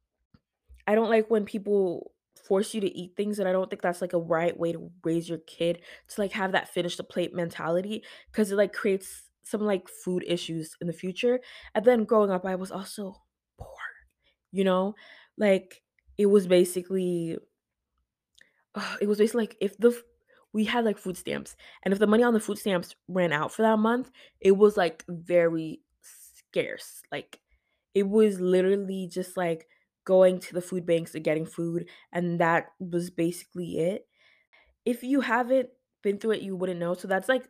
I 0.87 0.95
don't 0.95 1.11
like 1.11 1.31
when 1.31 1.45
people 1.45 2.13
force 2.45 2.75
you 2.75 2.81
to 2.81 2.89
eat 2.99 3.17
things, 3.17 3.39
and 3.39 3.49
I 3.49 3.53
don't 3.53 3.71
think 3.71 3.83
that's, 3.83 4.01
like, 4.01 4.15
a 4.15 4.19
right 4.19 4.59
way 4.59 4.73
to 4.73 4.91
raise 5.05 5.29
your 5.29 5.39
kid 5.39 5.83
to, 6.09 6.21
like, 6.21 6.33
have 6.33 6.53
that 6.53 6.69
finish 6.69 6.97
the 6.97 7.05
plate 7.05 7.35
mentality, 7.35 8.05
because 8.31 8.51
it, 8.51 8.57
like, 8.57 8.73
creates 8.73 9.31
some, 9.45 9.61
like, 9.63 9.89
food 9.89 10.25
issues 10.27 10.77
in 10.81 10.87
the 10.89 10.93
future, 10.93 11.41
and 11.75 11.85
then 11.85 12.05
growing 12.05 12.31
up, 12.31 12.45
I 12.45 12.57
was 12.57 12.73
also 12.73 13.15
poor, 13.59 13.77
you 14.53 14.65
know? 14.65 14.95
Like, 15.39 15.83
it 16.19 16.27
was 16.27 16.47
basically 16.47 17.39
it 19.01 19.09
was 19.09 19.19
basically 19.19 19.43
like 19.43 19.57
if 19.61 19.77
the 19.79 20.01
we 20.53 20.65
had, 20.65 20.85
like, 20.85 20.99
food 20.99 21.17
stamps, 21.17 21.57
and 21.83 21.93
if 21.93 21.99
the 22.01 22.07
money 22.07 22.23
on 22.23 22.35
the 22.35 22.41
food 22.41 22.59
stamps 22.59 22.95
ran 23.09 23.33
out 23.33 23.53
for 23.53 23.63
that 23.63 23.79
month, 23.79 24.11
it 24.41 24.53
was, 24.53 24.77
like, 24.77 25.05
very 25.09 25.83
scarce, 26.03 27.03
like, 27.13 27.41
it 27.95 28.09
was 28.09 28.41
literally 28.41 29.09
just, 29.09 29.37
like, 29.37 29.69
going 30.05 30.41
to 30.41 30.55
the 30.55 30.63
food 30.63 30.87
banks 30.87 31.15
and 31.15 31.25
getting 31.25 31.47
food, 31.47 31.89
and 32.13 32.41
that 32.41 32.69
was 32.81 33.11
basically 33.11 33.79
it. 33.79 34.09
If 34.85 35.03
you 35.03 35.21
haven't 35.23 35.71
been 36.03 36.19
through 36.19 36.33
it, 36.33 36.43
you 36.43 36.57
wouldn't 36.57 36.81
know, 36.81 36.95
so 36.95 37.09
that's, 37.09 37.29
like 37.29 37.49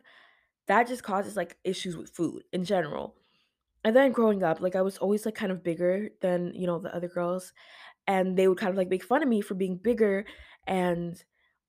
that 0.67 0.87
just 0.87 1.03
causes, 1.03 1.35
like, 1.37 1.57
issues 1.63 1.97
with 1.97 2.09
food 2.11 2.43
in 2.53 2.63
general. 2.65 3.15
And 3.83 3.95
then 3.95 4.11
growing 4.13 4.43
up, 4.43 4.61
like, 4.61 4.75
I 4.75 4.81
was 4.83 4.97
always, 4.99 5.25
like, 5.25 5.35
kind 5.35 5.51
of 5.51 5.63
bigger 5.63 6.09
than, 6.21 6.53
you 6.55 6.67
know, 6.67 6.79
the 6.79 6.95
other 6.95 7.09
girls, 7.09 7.53
and 8.07 8.37
they 8.37 8.47
would 8.47 8.57
kind 8.59 8.71
of, 8.71 8.77
like, 8.77 8.89
make 8.89 9.03
fun 9.03 9.23
of 9.23 9.29
me 9.29 9.41
for 9.41 9.55
being 9.55 9.77
bigger 9.77 10.25
and 10.67 11.23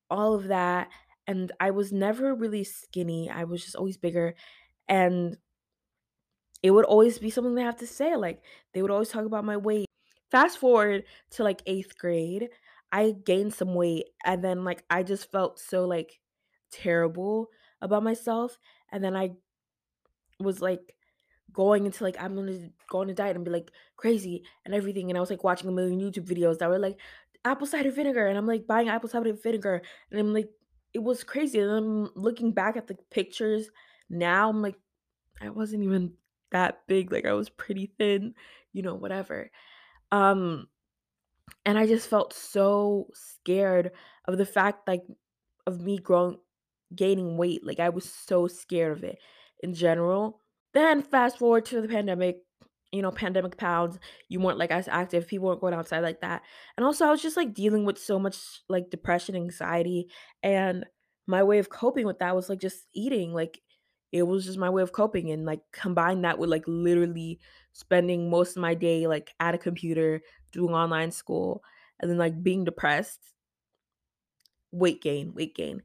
all 0.09 0.35
of 0.35 0.45
that, 0.49 0.89
and 1.27 1.51
I 1.59 1.71
was 1.71 1.91
never 1.91 2.33
really 2.35 2.63
skinny, 2.63 3.29
I 3.29 3.43
was 3.45 3.63
just 3.63 3.75
always 3.75 3.97
bigger, 3.97 4.35
and 4.87 5.37
it 6.63 6.71
would 6.71 6.85
always 6.85 7.19
be 7.19 7.29
something 7.29 7.55
they 7.55 7.61
have 7.63 7.77
to 7.77 7.87
say, 7.87 8.15
like, 8.15 8.41
they 8.73 8.81
would 8.81 8.91
always 8.91 9.09
talk 9.09 9.25
about 9.25 9.45
my 9.45 9.57
weight. 9.57 9.87
Fast 10.31 10.57
forward 10.57 11.03
to, 11.31 11.43
like, 11.43 11.61
8th 11.65 11.97
grade, 11.97 12.49
I 12.91 13.11
gained 13.11 13.53
some 13.53 13.75
weight, 13.75 14.05
and 14.25 14.43
then, 14.43 14.63
like, 14.63 14.83
I 14.89 15.03
just 15.03 15.31
felt 15.31 15.59
so, 15.59 15.85
like, 15.85 16.19
terrible 16.71 17.49
about 17.81 18.03
myself, 18.03 18.57
and 18.91 19.03
then 19.03 19.15
I 19.15 19.31
was, 20.39 20.61
like, 20.61 20.95
going 21.53 21.85
into, 21.85 22.03
like, 22.03 22.17
I'm 22.21 22.35
gonna 22.35 22.69
go 22.89 22.99
on 23.01 23.09
a 23.09 23.13
diet 23.13 23.35
and 23.35 23.45
be, 23.45 23.51
like, 23.51 23.71
crazy 23.97 24.43
and 24.65 24.73
everything, 24.75 25.09
and 25.11 25.17
I 25.17 25.21
was, 25.21 25.29
like, 25.29 25.43
watching 25.43 25.69
a 25.69 25.73
million 25.73 25.99
YouTube 25.99 26.27
videos 26.27 26.59
that 26.59 26.69
were, 26.69 26.79
like, 26.79 26.99
apple 27.45 27.67
cider 27.67 27.91
vinegar, 27.91 28.27
and 28.27 28.37
I'm, 28.37 28.47
like, 28.47 28.67
buying 28.67 28.89
apple 28.89 29.09
cider 29.09 29.33
vinegar, 29.33 29.81
and 30.11 30.19
I'm, 30.19 30.33
like 30.33 30.49
it 30.95 31.03
was 31.03 31.23
crazy, 31.25 31.59
and 31.59 31.69
I'm 31.71 32.09
looking 32.15 32.53
back 32.53 32.77
at 32.77 32.87
the 32.87 32.97
pictures 33.11 33.69
now, 34.09 34.49
I'm, 34.49 34.61
like, 34.63 34.77
I 35.41 35.49
wasn't 35.49 35.83
even 35.83 36.13
that 36.51 36.87
big, 36.87 37.11
like, 37.11 37.25
I 37.25 37.33
was 37.33 37.49
pretty 37.49 37.93
thin, 37.99 38.33
you 38.73 38.81
know, 38.81 38.95
whatever. 38.95 39.51
Um, 40.11 40.69
and 41.65 41.77
I 41.77 41.87
just 41.87 42.07
felt 42.09 42.33
so 42.33 43.07
scared 43.13 43.91
of 44.25 44.37
the 44.37 44.45
fact, 44.45 44.87
like, 44.87 45.03
of 45.67 45.81
me 45.81 45.99
growing 45.99 46.39
gaining 46.95 47.37
weight, 47.37 47.65
like, 47.65 47.81
I 47.81 47.89
was 47.89 48.09
so 48.09 48.47
scared 48.47 48.97
of 48.97 49.03
it 49.03 49.19
in 49.61 49.73
general. 49.73 50.41
Then 50.73 51.01
fast 51.01 51.39
forward 51.39 51.65
to 51.65 51.81
the 51.81 51.89
pandemic, 51.89 52.44
you 52.95 53.01
know, 53.01 53.11
pandemic 53.11 53.57
pounds, 53.57 53.99
you 54.29 54.39
weren't, 54.39 54.57
like, 54.57 54.71
as 54.71 54.87
active, 54.87 55.27
people 55.27 55.47
weren't 55.47 55.61
going 55.61 55.73
outside 55.73 55.99
like 56.01 56.21
that, 56.21 56.43
and 56.77 56.85
also 56.85 57.05
I 57.05 57.11
was 57.11 57.21
just, 57.21 57.37
like, 57.37 57.53
dealing 57.53 57.85
with 57.85 57.97
so 57.99 58.19
much, 58.19 58.37
like, 58.69 58.89
depression, 58.89 59.35
anxiety, 59.35 60.09
and 60.43 60.85
my 61.27 61.43
way 61.43 61.59
of 61.59 61.69
coping 61.69 62.05
with 62.05 62.19
that 62.19 62.35
was, 62.35 62.49
like, 62.49 62.59
just 62.59 62.87
eating, 62.93 63.33
like, 63.33 63.61
it 64.11 64.23
was 64.23 64.45
just 64.45 64.57
my 64.57 64.69
way 64.69 64.81
of 64.81 64.93
coping, 64.93 65.31
and, 65.31 65.45
like, 65.45 65.61
combine 65.73 66.21
that 66.21 66.39
with, 66.39 66.49
like, 66.49 66.63
literally 66.67 67.39
spending 67.73 68.29
most 68.29 68.55
of 68.55 68.61
my 68.61 68.73
day, 68.73 69.07
like, 69.07 69.33
at 69.39 69.55
a 69.55 69.57
computer, 69.57 70.21
doing 70.51 70.73
online 70.73 71.11
school, 71.11 71.63
and 71.99 72.09
then, 72.09 72.17
like, 72.17 72.41
being 72.43 72.63
depressed, 72.63 73.19
weight 74.71 75.01
gain, 75.01 75.33
weight 75.33 75.55
gain. 75.55 75.81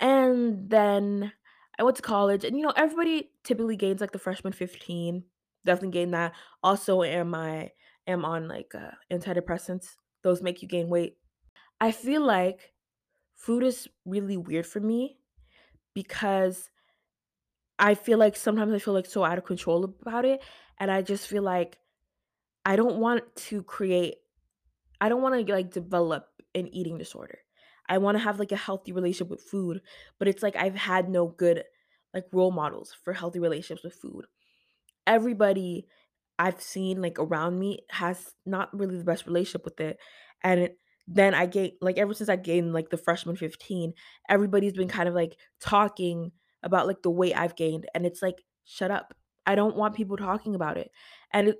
And 0.00 0.70
then 0.70 1.32
I 1.78 1.84
went 1.84 1.96
to 1.96 2.02
college, 2.02 2.44
and, 2.44 2.56
you 2.56 2.62
know, 2.64 2.72
everybody 2.76 3.30
typically 3.44 3.76
gains, 3.76 4.00
like, 4.00 4.12
the 4.12 4.18
freshman 4.18 4.52
15. 4.52 5.24
Definitely 5.64 5.90
gain 5.98 6.10
that. 6.12 6.32
Also, 6.62 7.02
am 7.02 7.34
I 7.34 7.72
am 8.06 8.24
on, 8.24 8.48
like, 8.48 8.74
uh, 8.74 8.90
antidepressants. 9.10 9.96
Those 10.22 10.42
make 10.42 10.60
you 10.62 10.68
gain 10.68 10.88
weight. 10.88 11.16
I 11.80 11.92
feel 11.92 12.22
like 12.22 12.72
food 13.36 13.64
is 13.64 13.88
really 14.06 14.36
weird 14.36 14.66
for 14.66 14.80
me 14.80 15.18
because 15.94 16.70
I 17.78 17.94
feel 17.94 18.18
like 18.18 18.36
sometimes 18.36 18.72
I 18.72 18.78
feel, 18.78 18.94
like, 18.94 19.06
so 19.06 19.24
out 19.24 19.38
of 19.38 19.44
control 19.44 19.84
about 19.84 20.24
it, 20.24 20.42
and 20.78 20.90
I 20.90 21.02
just 21.02 21.26
feel 21.26 21.42
like 21.42 21.78
I 22.66 22.76
don't 22.76 22.98
want 22.98 23.34
to 23.36 23.62
create 23.64 24.16
I 25.00 25.08
don't 25.10 25.22
wanna, 25.22 25.40
like, 25.42 25.70
develop 25.72 26.28
an 26.54 26.68
eating 26.68 26.98
disorder. 26.98 27.38
I 27.88 27.98
wanna 27.98 28.20
have, 28.20 28.38
like, 28.40 28.52
a 28.52 28.56
healthy 28.56 28.92
relationship 28.92 29.30
with 29.30 29.42
food, 29.42 29.82
but 30.18 30.28
it's 30.28 30.42
like 30.42 30.56
I've 30.56 30.76
had 30.76 31.08
no 31.10 31.28
good, 31.28 31.64
like, 32.14 32.26
role 32.32 32.52
models 32.52 32.94
for 33.04 33.12
healthy 33.14 33.40
relationships 33.40 33.84
with 33.84 33.94
food. 33.94 34.26
Everybody 35.06 35.86
I've 36.38 36.60
seen, 36.60 37.00
like, 37.02 37.18
around 37.18 37.58
me 37.58 37.80
has 37.90 38.34
not 38.46 38.76
really 38.78 38.98
the 38.98 39.04
best 39.04 39.26
relationship 39.26 39.64
with 39.64 39.80
it, 39.80 39.98
and 40.42 40.60
it 40.60 40.78
then 41.06 41.34
I 41.34 41.44
gain 41.46 41.72
like, 41.82 41.98
ever 41.98 42.14
since 42.14 42.30
I 42.30 42.36
gained, 42.36 42.72
like, 42.72 42.88
the 42.90 42.96
freshman 42.96 43.36
15, 43.36 43.92
everybody's 44.28 44.72
been 44.72 44.88
kind 44.88 45.08
of, 45.08 45.14
like, 45.14 45.36
talking 45.60 46.32
about, 46.62 46.86
like, 46.86 47.02
the 47.02 47.10
weight 47.10 47.36
I've 47.36 47.56
gained, 47.56 47.86
and 47.94 48.06
it's 48.06 48.22
like, 48.22 48.42
"Shut 48.64 48.90
up." 48.90 49.14
I 49.46 49.54
don't 49.54 49.76
want 49.76 49.94
people 49.96 50.16
talking 50.16 50.54
about 50.54 50.78
it, 50.78 50.90
and 51.32 51.48
it 51.50 51.58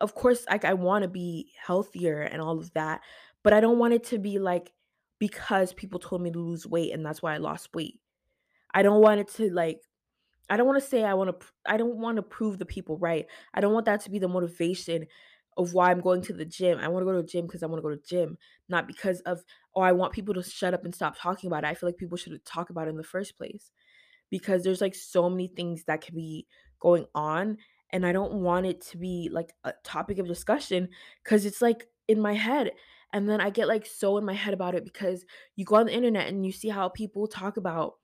of 0.00 0.14
course, 0.14 0.46
like, 0.50 0.64
I 0.64 0.74
wanna 0.74 1.08
be 1.08 1.52
healthier 1.66 2.22
and 2.22 2.40
all 2.42 2.58
of 2.58 2.72
that, 2.74 3.02
but 3.44 3.52
I 3.52 3.60
don't 3.60 3.78
want 3.78 3.94
it 3.94 4.04
to 4.06 4.18
be, 4.18 4.38
like, 4.38 4.72
because 5.18 5.72
people 5.74 5.98
told 6.00 6.22
me 6.22 6.30
to 6.32 6.38
lose 6.38 6.66
weight 6.66 6.92
and 6.92 7.04
that's 7.06 7.22
why 7.22 7.34
I 7.34 7.38
lost 7.38 7.74
weight. 7.74 8.00
I 8.74 8.82
don't 8.82 9.02
want 9.02 9.20
it 9.20 9.28
to, 9.36 9.50
like 9.52 9.80
I 10.50 10.56
don't 10.56 10.66
wanna 10.66 10.80
say 10.82 11.04
I 11.04 11.14
wanna 11.14 11.34
I 11.66 11.76
don't 11.78 11.98
wanna 11.98 12.22
prove 12.22 12.58
the 12.58 12.66
people 12.66 12.98
right. 12.98 13.26
I 13.54 13.60
don't 13.60 13.72
want 13.74 13.86
that 13.86 14.00
to 14.02 14.10
be 14.10 14.18
the 14.18 14.28
motivation 14.28 15.06
of 15.56 15.74
why 15.74 15.90
I'm 15.90 16.00
going 16.00 16.22
to 16.22 16.32
the 16.32 16.44
gym. 16.44 16.78
I 16.78 16.88
wanna 16.88 17.06
go 17.06 17.12
to 17.12 17.22
the 17.22 17.28
gym 17.28 17.46
because 17.46 17.62
I 17.62 17.66
wanna 17.66 17.82
go 17.82 17.90
to 17.90 17.96
the 17.96 18.02
gym, 18.02 18.38
not 18.68 18.86
because 18.86 19.20
of, 19.22 19.44
"Oh, 19.74 19.82
I 19.82 19.92
want 19.92 20.12
people 20.14 20.34
to 20.34 20.42
shut 20.42 20.74
up 20.74 20.84
and 20.84 20.94
stop 20.94 21.16
talking 21.18 21.48
about 21.48 21.64
it." 21.64 21.68
I 21.68 21.74
feel 21.74 21.88
like 21.88 21.96
people 21.98 22.16
should 22.18 22.44
talk 22.44 22.70
about 22.70 22.88
it 22.88 22.90
in 22.90 22.96
the 22.96 23.04
first 23.04 23.36
place 23.38 23.70
because 24.30 24.62
there's, 24.64 24.80
like, 24.80 24.94
so 24.94 25.28
many 25.30 25.48
things 25.48 25.84
that 25.84 26.02
could 26.02 26.14
be 26.14 26.46
going 26.80 27.06
on, 27.14 27.58
and 27.90 28.06
I 28.06 28.12
don't 28.12 28.34
want 28.42 28.66
it 28.66 28.80
to 28.82 28.98
be, 28.98 29.28
like, 29.30 29.54
a 29.64 29.74
topic 29.84 30.18
of 30.18 30.26
discussion 30.28 30.88
because 31.24 31.44
it's, 31.46 31.62
like, 31.62 31.88
in 32.08 32.20
my 32.20 32.34
head, 32.34 32.72
and 33.12 33.28
then 33.28 33.40
I 33.40 33.50
get, 33.50 33.68
like, 33.68 33.86
so 33.86 34.16
in 34.18 34.24
my 34.24 34.34
head 34.34 34.54
about 34.54 34.74
it 34.74 34.84
because 34.84 35.24
you 35.56 35.64
go 35.64 35.76
on 35.76 35.86
the 35.86 35.94
internet 35.94 36.28
and 36.28 36.46
you 36.46 36.52
see 36.52 36.68
how 36.68 36.88
people 36.88 37.26
talk 37.26 37.56
about 37.56 37.98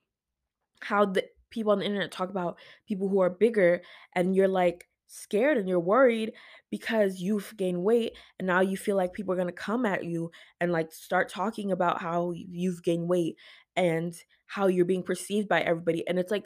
how 0.82 1.04
the 1.06 1.28
people 1.56 1.72
on 1.72 1.80
the 1.80 1.86
internet 1.86 2.12
talk 2.12 2.30
about 2.30 2.58
people 2.86 3.08
who 3.08 3.20
are 3.20 3.30
bigger 3.30 3.82
and 4.14 4.36
you're 4.36 4.48
like 4.48 4.86
scared 5.08 5.56
and 5.56 5.68
you're 5.68 5.80
worried 5.80 6.32
because 6.70 7.20
you've 7.20 7.52
gained 7.56 7.82
weight 7.82 8.12
and 8.38 8.46
now 8.46 8.60
you 8.60 8.76
feel 8.76 8.96
like 8.96 9.12
people 9.12 9.32
are 9.32 9.36
going 9.36 9.48
to 9.48 9.52
come 9.52 9.86
at 9.86 10.04
you 10.04 10.30
and 10.60 10.72
like 10.72 10.92
start 10.92 11.28
talking 11.28 11.72
about 11.72 12.00
how 12.00 12.32
you've 12.34 12.82
gained 12.82 13.08
weight 13.08 13.36
and 13.76 14.14
how 14.46 14.66
you're 14.66 14.84
being 14.84 15.02
perceived 15.02 15.48
by 15.48 15.60
everybody 15.62 16.06
and 16.08 16.18
it's 16.18 16.30
like 16.30 16.44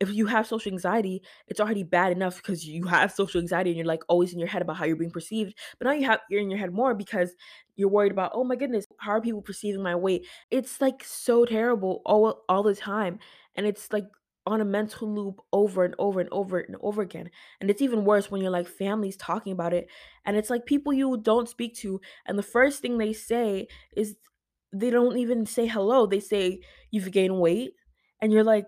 if 0.00 0.12
you 0.12 0.26
have 0.26 0.46
social 0.46 0.72
anxiety 0.72 1.22
it's 1.46 1.60
already 1.60 1.84
bad 1.84 2.12
enough 2.12 2.36
because 2.36 2.66
you 2.66 2.86
have 2.86 3.12
social 3.12 3.40
anxiety 3.40 3.70
and 3.70 3.76
you're 3.76 3.86
like 3.86 4.02
always 4.08 4.32
in 4.32 4.38
your 4.38 4.48
head 4.48 4.62
about 4.62 4.76
how 4.76 4.84
you're 4.84 4.96
being 4.96 5.10
perceived 5.10 5.54
but 5.78 5.86
now 5.86 5.92
you 5.92 6.04
have 6.04 6.20
you're 6.28 6.40
in 6.40 6.50
your 6.50 6.58
head 6.58 6.72
more 6.72 6.94
because 6.94 7.34
you're 7.76 7.88
worried 7.88 8.12
about 8.12 8.32
oh 8.34 8.44
my 8.44 8.56
goodness 8.56 8.84
how 8.98 9.12
are 9.12 9.20
people 9.20 9.42
perceiving 9.42 9.82
my 9.82 9.94
weight? 9.94 10.26
It's 10.50 10.80
like 10.80 11.04
so 11.04 11.44
terrible 11.44 12.02
all 12.04 12.44
all 12.48 12.62
the 12.62 12.74
time 12.74 13.18
and 13.56 13.66
it's 13.66 13.92
like 13.92 14.06
on 14.46 14.60
a 14.60 14.64
mental 14.64 15.08
loop 15.08 15.40
over 15.52 15.84
and 15.84 15.94
over 15.98 16.20
and 16.20 16.28
over 16.32 16.58
and 16.58 16.76
over 16.80 17.02
again. 17.02 17.30
And 17.60 17.70
it's 17.70 17.82
even 17.82 18.04
worse 18.04 18.30
when 18.30 18.40
you're 18.42 18.50
like 18.50 18.66
families 18.68 19.16
talking 19.16 19.52
about 19.52 19.72
it 19.72 19.88
and 20.24 20.36
it's 20.36 20.50
like 20.50 20.66
people 20.66 20.92
you 20.92 21.16
don't 21.18 21.48
speak 21.48 21.74
to 21.76 22.00
and 22.26 22.38
the 22.38 22.42
first 22.42 22.82
thing 22.82 22.98
they 22.98 23.12
say 23.12 23.68
is 23.96 24.16
they 24.72 24.90
don't 24.90 25.18
even 25.18 25.46
say 25.46 25.66
hello. 25.66 26.06
They 26.06 26.20
say 26.20 26.62
you've 26.90 27.12
gained 27.12 27.40
weight 27.40 27.74
and 28.20 28.32
you're 28.32 28.44
like, 28.44 28.66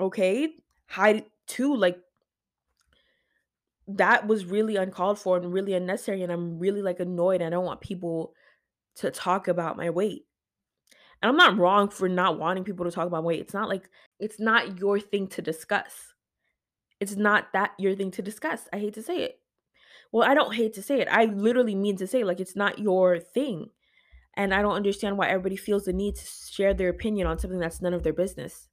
"Okay, 0.00 0.56
hi 0.88 1.24
too." 1.46 1.74
Like 1.76 2.00
that 3.88 4.26
was 4.26 4.44
really 4.46 4.76
uncalled 4.76 5.18
for 5.18 5.36
and 5.36 5.52
really 5.52 5.74
unnecessary 5.74 6.22
and 6.22 6.30
I'm 6.32 6.58
really 6.58 6.82
like 6.82 7.00
annoyed. 7.00 7.42
I 7.42 7.50
don't 7.50 7.64
want 7.64 7.80
people 7.80 8.34
to 8.96 9.10
talk 9.12 9.48
about 9.48 9.78
my 9.78 9.90
weight. 9.90 10.26
And 11.22 11.28
I'm 11.28 11.36
not 11.36 11.58
wrong 11.58 11.90
for 11.90 12.08
not 12.08 12.38
wanting 12.38 12.64
people 12.64 12.84
to 12.84 12.90
talk 12.90 13.06
about 13.06 13.24
weight. 13.24 13.40
It's 13.40 13.54
not 13.54 13.68
like 13.68 13.88
it's 14.18 14.40
not 14.40 14.78
your 14.78 14.98
thing 14.98 15.26
to 15.28 15.42
discuss. 15.42 16.14
It's 16.98 17.16
not 17.16 17.52
that 17.52 17.72
your 17.78 17.94
thing 17.94 18.10
to 18.12 18.22
discuss. 18.22 18.68
I 18.72 18.78
hate 18.78 18.94
to 18.94 19.02
say 19.02 19.22
it. 19.22 19.40
Well, 20.12 20.28
I 20.28 20.34
don't 20.34 20.54
hate 20.54 20.74
to 20.74 20.82
say 20.82 21.00
it. 21.00 21.08
I 21.10 21.26
literally 21.26 21.74
mean 21.74 21.96
to 21.96 22.06
say 22.06 22.24
like 22.24 22.40
it's 22.40 22.56
not 22.56 22.78
your 22.78 23.18
thing. 23.18 23.70
And 24.34 24.54
I 24.54 24.62
don't 24.62 24.76
understand 24.76 25.18
why 25.18 25.28
everybody 25.28 25.56
feels 25.56 25.84
the 25.84 25.92
need 25.92 26.16
to 26.16 26.26
share 26.50 26.72
their 26.72 26.88
opinion 26.88 27.26
on 27.26 27.38
something 27.38 27.58
that's 27.58 27.82
none 27.82 27.94
of 27.94 28.02
their 28.02 28.12
business 28.12 28.68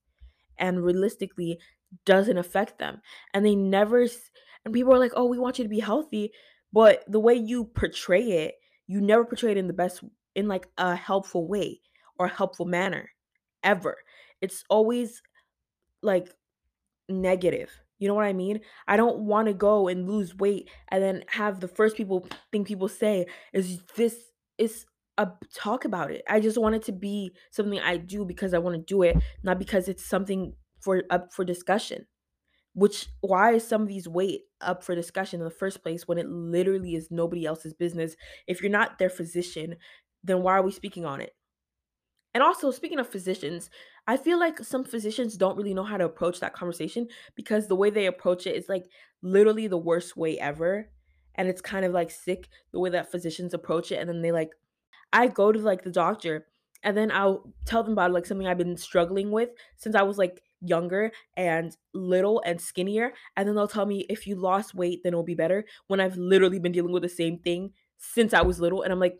and 0.57 0.83
realistically 0.83 1.59
doesn't 2.05 2.37
affect 2.37 2.79
them. 2.79 3.01
And 3.33 3.45
they 3.45 3.55
never 3.55 4.07
and 4.63 4.73
people 4.73 4.93
are 4.93 4.99
like, 4.99 5.13
"Oh, 5.15 5.25
we 5.25 5.39
want 5.39 5.57
you 5.57 5.65
to 5.65 5.69
be 5.69 5.79
healthy." 5.79 6.31
But 6.71 7.03
the 7.07 7.19
way 7.19 7.33
you 7.35 7.65
portray 7.65 8.23
it, 8.23 8.55
you 8.87 9.01
never 9.01 9.25
portray 9.25 9.51
it 9.51 9.57
in 9.57 9.67
the 9.67 9.73
best 9.73 10.03
in 10.35 10.47
like 10.47 10.67
a 10.77 10.95
helpful 10.95 11.47
way 11.47 11.81
or 12.19 12.27
helpful 12.27 12.65
manner 12.65 13.09
ever. 13.63 13.97
It's 14.41 14.63
always 14.69 15.21
like 16.01 16.33
negative. 17.09 17.71
You 17.99 18.07
know 18.07 18.13
what 18.13 18.25
I 18.25 18.33
mean? 18.33 18.61
I 18.87 18.97
don't 18.97 19.21
want 19.21 19.47
to 19.47 19.53
go 19.53 19.87
and 19.87 20.07
lose 20.07 20.35
weight 20.35 20.69
and 20.89 21.01
then 21.03 21.23
have 21.29 21.59
the 21.59 21.67
first 21.67 21.97
people 21.97 22.27
thing 22.51 22.63
people 22.63 22.87
say 22.87 23.25
is 23.53 23.81
this 23.95 24.31
is 24.57 24.85
a 25.17 25.31
talk 25.53 25.85
about 25.85 26.11
it. 26.11 26.23
I 26.29 26.39
just 26.39 26.59
want 26.59 26.75
it 26.75 26.83
to 26.83 26.91
be 26.91 27.35
something 27.51 27.79
I 27.79 27.97
do 27.97 28.23
because 28.23 28.53
I 28.53 28.59
want 28.59 28.75
to 28.77 28.83
do 28.83 29.01
it, 29.01 29.17
not 29.43 29.57
because 29.57 29.87
it's 29.87 30.05
something 30.05 30.55
for 30.79 31.03
up 31.09 31.33
for 31.33 31.43
discussion. 31.43 32.05
Which 32.73 33.07
why 33.21 33.53
is 33.53 33.67
some 33.67 33.81
of 33.81 33.87
these 33.87 34.07
weight 34.07 34.43
up 34.61 34.83
for 34.83 34.95
discussion 34.95 35.41
in 35.41 35.45
the 35.45 35.51
first 35.51 35.81
place 35.81 36.07
when 36.07 36.19
it 36.19 36.27
literally 36.29 36.95
is 36.95 37.09
nobody 37.09 37.45
else's 37.45 37.73
business? 37.73 38.15
If 38.47 38.61
you're 38.61 38.71
not 38.71 38.99
their 38.99 39.09
physician, 39.09 39.77
then 40.23 40.43
why 40.43 40.53
are 40.53 40.61
we 40.61 40.71
speaking 40.71 41.05
on 41.05 41.19
it? 41.21 41.35
And 42.33 42.43
also, 42.43 42.71
speaking 42.71 42.99
of 42.99 43.09
physicians, 43.09 43.69
I 44.07 44.17
feel 44.17 44.39
like 44.39 44.59
some 44.59 44.83
physicians 44.83 45.37
don't 45.37 45.57
really 45.57 45.73
know 45.73 45.83
how 45.83 45.97
to 45.97 46.05
approach 46.05 46.39
that 46.39 46.53
conversation 46.53 47.07
because 47.35 47.67
the 47.67 47.75
way 47.75 47.89
they 47.89 48.05
approach 48.05 48.45
it 48.45 48.55
is 48.55 48.69
like 48.69 48.85
literally 49.21 49.67
the 49.67 49.77
worst 49.77 50.15
way 50.15 50.39
ever. 50.39 50.89
And 51.35 51.47
it's 51.47 51.61
kind 51.61 51.85
of 51.85 51.93
like 51.93 52.11
sick 52.11 52.49
the 52.71 52.79
way 52.79 52.89
that 52.91 53.11
physicians 53.11 53.53
approach 53.53 53.91
it. 53.91 53.99
And 53.99 54.09
then 54.09 54.21
they 54.21 54.31
like, 54.31 54.51
I 55.13 55.27
go 55.27 55.51
to 55.51 55.59
like 55.59 55.83
the 55.83 55.91
doctor 55.91 56.47
and 56.83 56.95
then 56.95 57.11
I'll 57.11 57.53
tell 57.65 57.83
them 57.83 57.93
about 57.93 58.11
like 58.11 58.25
something 58.25 58.47
I've 58.47 58.57
been 58.57 58.77
struggling 58.77 59.31
with 59.31 59.49
since 59.77 59.95
I 59.95 60.03
was 60.03 60.17
like 60.17 60.41
younger 60.61 61.11
and 61.35 61.75
little 61.93 62.41
and 62.45 62.59
skinnier. 62.59 63.13
And 63.35 63.47
then 63.47 63.55
they'll 63.55 63.67
tell 63.67 63.85
me 63.85 64.05
if 64.09 64.27
you 64.27 64.35
lost 64.35 64.75
weight, 64.75 65.01
then 65.03 65.13
it'll 65.13 65.23
be 65.23 65.35
better 65.35 65.65
when 65.87 65.99
I've 65.99 66.17
literally 66.17 66.59
been 66.59 66.71
dealing 66.71 66.93
with 66.93 67.03
the 67.03 67.09
same 67.09 67.39
thing 67.39 67.73
since 67.97 68.33
I 68.33 68.41
was 68.41 68.59
little. 68.59 68.83
And 68.83 68.93
I'm 68.93 68.99
like, 68.99 69.19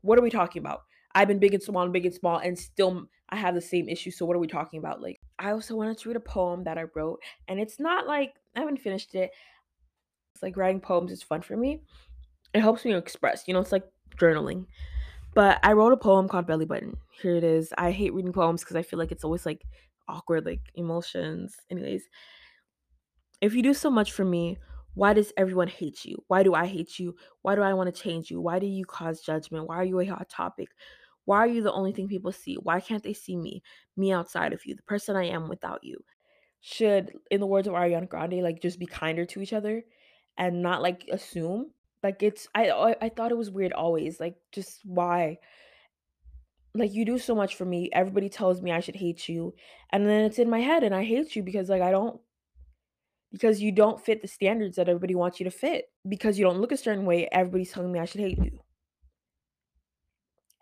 what 0.00 0.18
are 0.18 0.22
we 0.22 0.30
talking 0.30 0.60
about? 0.60 0.82
I've 1.18 1.26
been 1.26 1.40
big 1.40 1.52
and 1.52 1.60
small 1.60 1.82
and 1.82 1.92
big 1.92 2.06
and 2.06 2.14
small, 2.14 2.38
and 2.38 2.56
still 2.56 3.08
I 3.28 3.34
have 3.34 3.56
the 3.56 3.60
same 3.60 3.88
issue. 3.88 4.12
So 4.12 4.24
what 4.24 4.36
are 4.36 4.38
we 4.38 4.46
talking 4.46 4.78
about? 4.78 5.02
Like, 5.02 5.20
I 5.40 5.50
also 5.50 5.74
wanted 5.74 5.98
to 5.98 6.08
read 6.08 6.16
a 6.16 6.20
poem 6.20 6.62
that 6.62 6.78
I 6.78 6.84
wrote, 6.94 7.18
and 7.48 7.58
it's 7.58 7.80
not 7.80 8.06
like 8.06 8.34
I 8.54 8.60
haven't 8.60 8.80
finished 8.80 9.16
it. 9.16 9.32
It's 10.32 10.44
like 10.44 10.56
writing 10.56 10.80
poems 10.80 11.10
is 11.10 11.24
fun 11.24 11.42
for 11.42 11.56
me. 11.56 11.82
It 12.54 12.60
helps 12.60 12.84
me 12.84 12.94
express. 12.94 13.48
You 13.48 13.54
know, 13.54 13.58
it's 13.58 13.72
like 13.72 13.82
journaling. 14.16 14.66
But 15.34 15.58
I 15.64 15.72
wrote 15.72 15.92
a 15.92 15.96
poem 15.96 16.28
called 16.28 16.46
Belly 16.46 16.66
Button. 16.66 16.96
Here 17.10 17.34
it 17.34 17.42
is. 17.42 17.74
I 17.76 17.90
hate 17.90 18.14
reading 18.14 18.32
poems 18.32 18.62
because 18.62 18.76
I 18.76 18.82
feel 18.82 19.00
like 19.00 19.10
it's 19.10 19.24
always 19.24 19.44
like 19.44 19.64
awkward, 20.06 20.46
like 20.46 20.60
emotions. 20.76 21.56
Anyways, 21.68 22.04
if 23.40 23.54
you 23.54 23.62
do 23.64 23.74
so 23.74 23.90
much 23.90 24.12
for 24.12 24.24
me, 24.24 24.58
why 24.94 25.14
does 25.14 25.32
everyone 25.36 25.66
hate 25.66 26.04
you? 26.04 26.22
Why 26.28 26.44
do 26.44 26.54
I 26.54 26.66
hate 26.66 27.00
you? 27.00 27.16
Why 27.42 27.56
do 27.56 27.62
I 27.62 27.74
want 27.74 27.92
to 27.92 28.02
change 28.02 28.30
you? 28.30 28.40
Why 28.40 28.60
do 28.60 28.66
you 28.66 28.84
cause 28.84 29.20
judgment? 29.20 29.66
Why 29.66 29.78
are 29.78 29.84
you 29.84 29.98
a 29.98 30.06
hot 30.06 30.28
topic? 30.28 30.68
Why 31.28 31.40
are 31.40 31.46
you 31.46 31.62
the 31.62 31.74
only 31.74 31.92
thing 31.92 32.08
people 32.08 32.32
see? 32.32 32.54
Why 32.54 32.80
can't 32.80 33.02
they 33.02 33.12
see 33.12 33.36
me? 33.36 33.62
Me 33.98 34.12
outside 34.12 34.54
of 34.54 34.64
you, 34.64 34.74
the 34.74 34.82
person 34.84 35.14
I 35.14 35.24
am 35.24 35.46
without 35.46 35.84
you. 35.84 35.98
Should, 36.62 37.12
in 37.30 37.38
the 37.38 37.46
words 37.46 37.68
of 37.68 37.74
Ariana 37.74 38.08
Grande, 38.08 38.42
like 38.42 38.62
just 38.62 38.78
be 38.78 38.86
kinder 38.86 39.26
to 39.26 39.42
each 39.42 39.52
other 39.52 39.84
and 40.38 40.62
not 40.62 40.80
like 40.80 41.04
assume. 41.12 41.72
Like 42.02 42.22
it's 42.22 42.48
I 42.54 42.70
I 42.70 42.96
I 43.02 43.08
thought 43.10 43.30
it 43.30 43.36
was 43.36 43.50
weird 43.50 43.74
always. 43.74 44.18
Like 44.18 44.36
just 44.52 44.80
why? 44.86 45.36
Like 46.74 46.94
you 46.94 47.04
do 47.04 47.18
so 47.18 47.34
much 47.34 47.56
for 47.56 47.66
me. 47.66 47.90
Everybody 47.92 48.30
tells 48.30 48.62
me 48.62 48.72
I 48.72 48.80
should 48.80 48.96
hate 48.96 49.28
you. 49.28 49.52
And 49.92 50.08
then 50.08 50.24
it's 50.24 50.38
in 50.38 50.48
my 50.48 50.60
head 50.60 50.82
and 50.82 50.94
I 50.94 51.04
hate 51.04 51.36
you 51.36 51.42
because 51.42 51.68
like 51.68 51.82
I 51.82 51.90
don't 51.90 52.18
because 53.32 53.60
you 53.60 53.70
don't 53.70 54.02
fit 54.02 54.22
the 54.22 54.28
standards 54.28 54.76
that 54.76 54.88
everybody 54.88 55.14
wants 55.14 55.40
you 55.40 55.44
to 55.44 55.50
fit. 55.50 55.90
Because 56.08 56.38
you 56.38 56.46
don't 56.46 56.62
look 56.62 56.72
a 56.72 56.78
certain 56.78 57.04
way, 57.04 57.28
everybody's 57.30 57.70
telling 57.70 57.92
me 57.92 57.98
I 57.98 58.06
should 58.06 58.22
hate 58.22 58.38
you. 58.38 58.60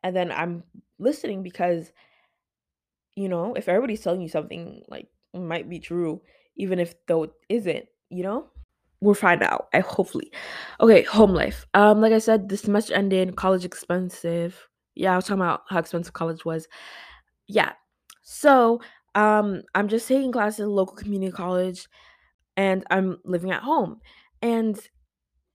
And 0.02 0.14
then 0.14 0.30
I'm 0.32 0.62
listening 0.98 1.42
because, 1.42 1.92
you 3.14 3.28
know, 3.28 3.54
if 3.54 3.68
everybody's 3.68 4.02
telling 4.02 4.20
you 4.20 4.28
something, 4.28 4.82
like, 4.88 5.08
might 5.34 5.68
be 5.68 5.78
true, 5.78 6.20
even 6.56 6.78
if 6.78 6.94
though 7.06 7.24
it 7.24 7.32
isn't, 7.48 7.86
you 8.10 8.22
know? 8.22 8.46
We'll 9.00 9.14
find 9.14 9.42
out. 9.42 9.68
I 9.74 9.80
hopefully. 9.80 10.32
Okay, 10.80 11.02
home 11.02 11.32
life. 11.32 11.66
Um, 11.74 12.00
like 12.00 12.12
I 12.12 12.18
said, 12.18 12.48
the 12.48 12.56
semester 12.56 12.94
ended, 12.94 13.36
college 13.36 13.64
expensive. 13.64 14.68
Yeah, 14.94 15.12
I 15.12 15.16
was 15.16 15.26
talking 15.26 15.42
about 15.42 15.62
how 15.68 15.78
expensive 15.78 16.14
college 16.14 16.44
was. 16.44 16.66
Yeah. 17.48 17.72
So, 18.22 18.80
um, 19.14 19.62
I'm 19.74 19.88
just 19.88 20.08
taking 20.08 20.32
classes 20.32 20.60
at 20.60 20.66
a 20.66 20.70
local 20.70 20.96
community 20.96 21.32
college 21.32 21.88
and 22.56 22.84
I'm 22.90 23.18
living 23.24 23.50
at 23.50 23.62
home. 23.62 24.00
And 24.42 24.78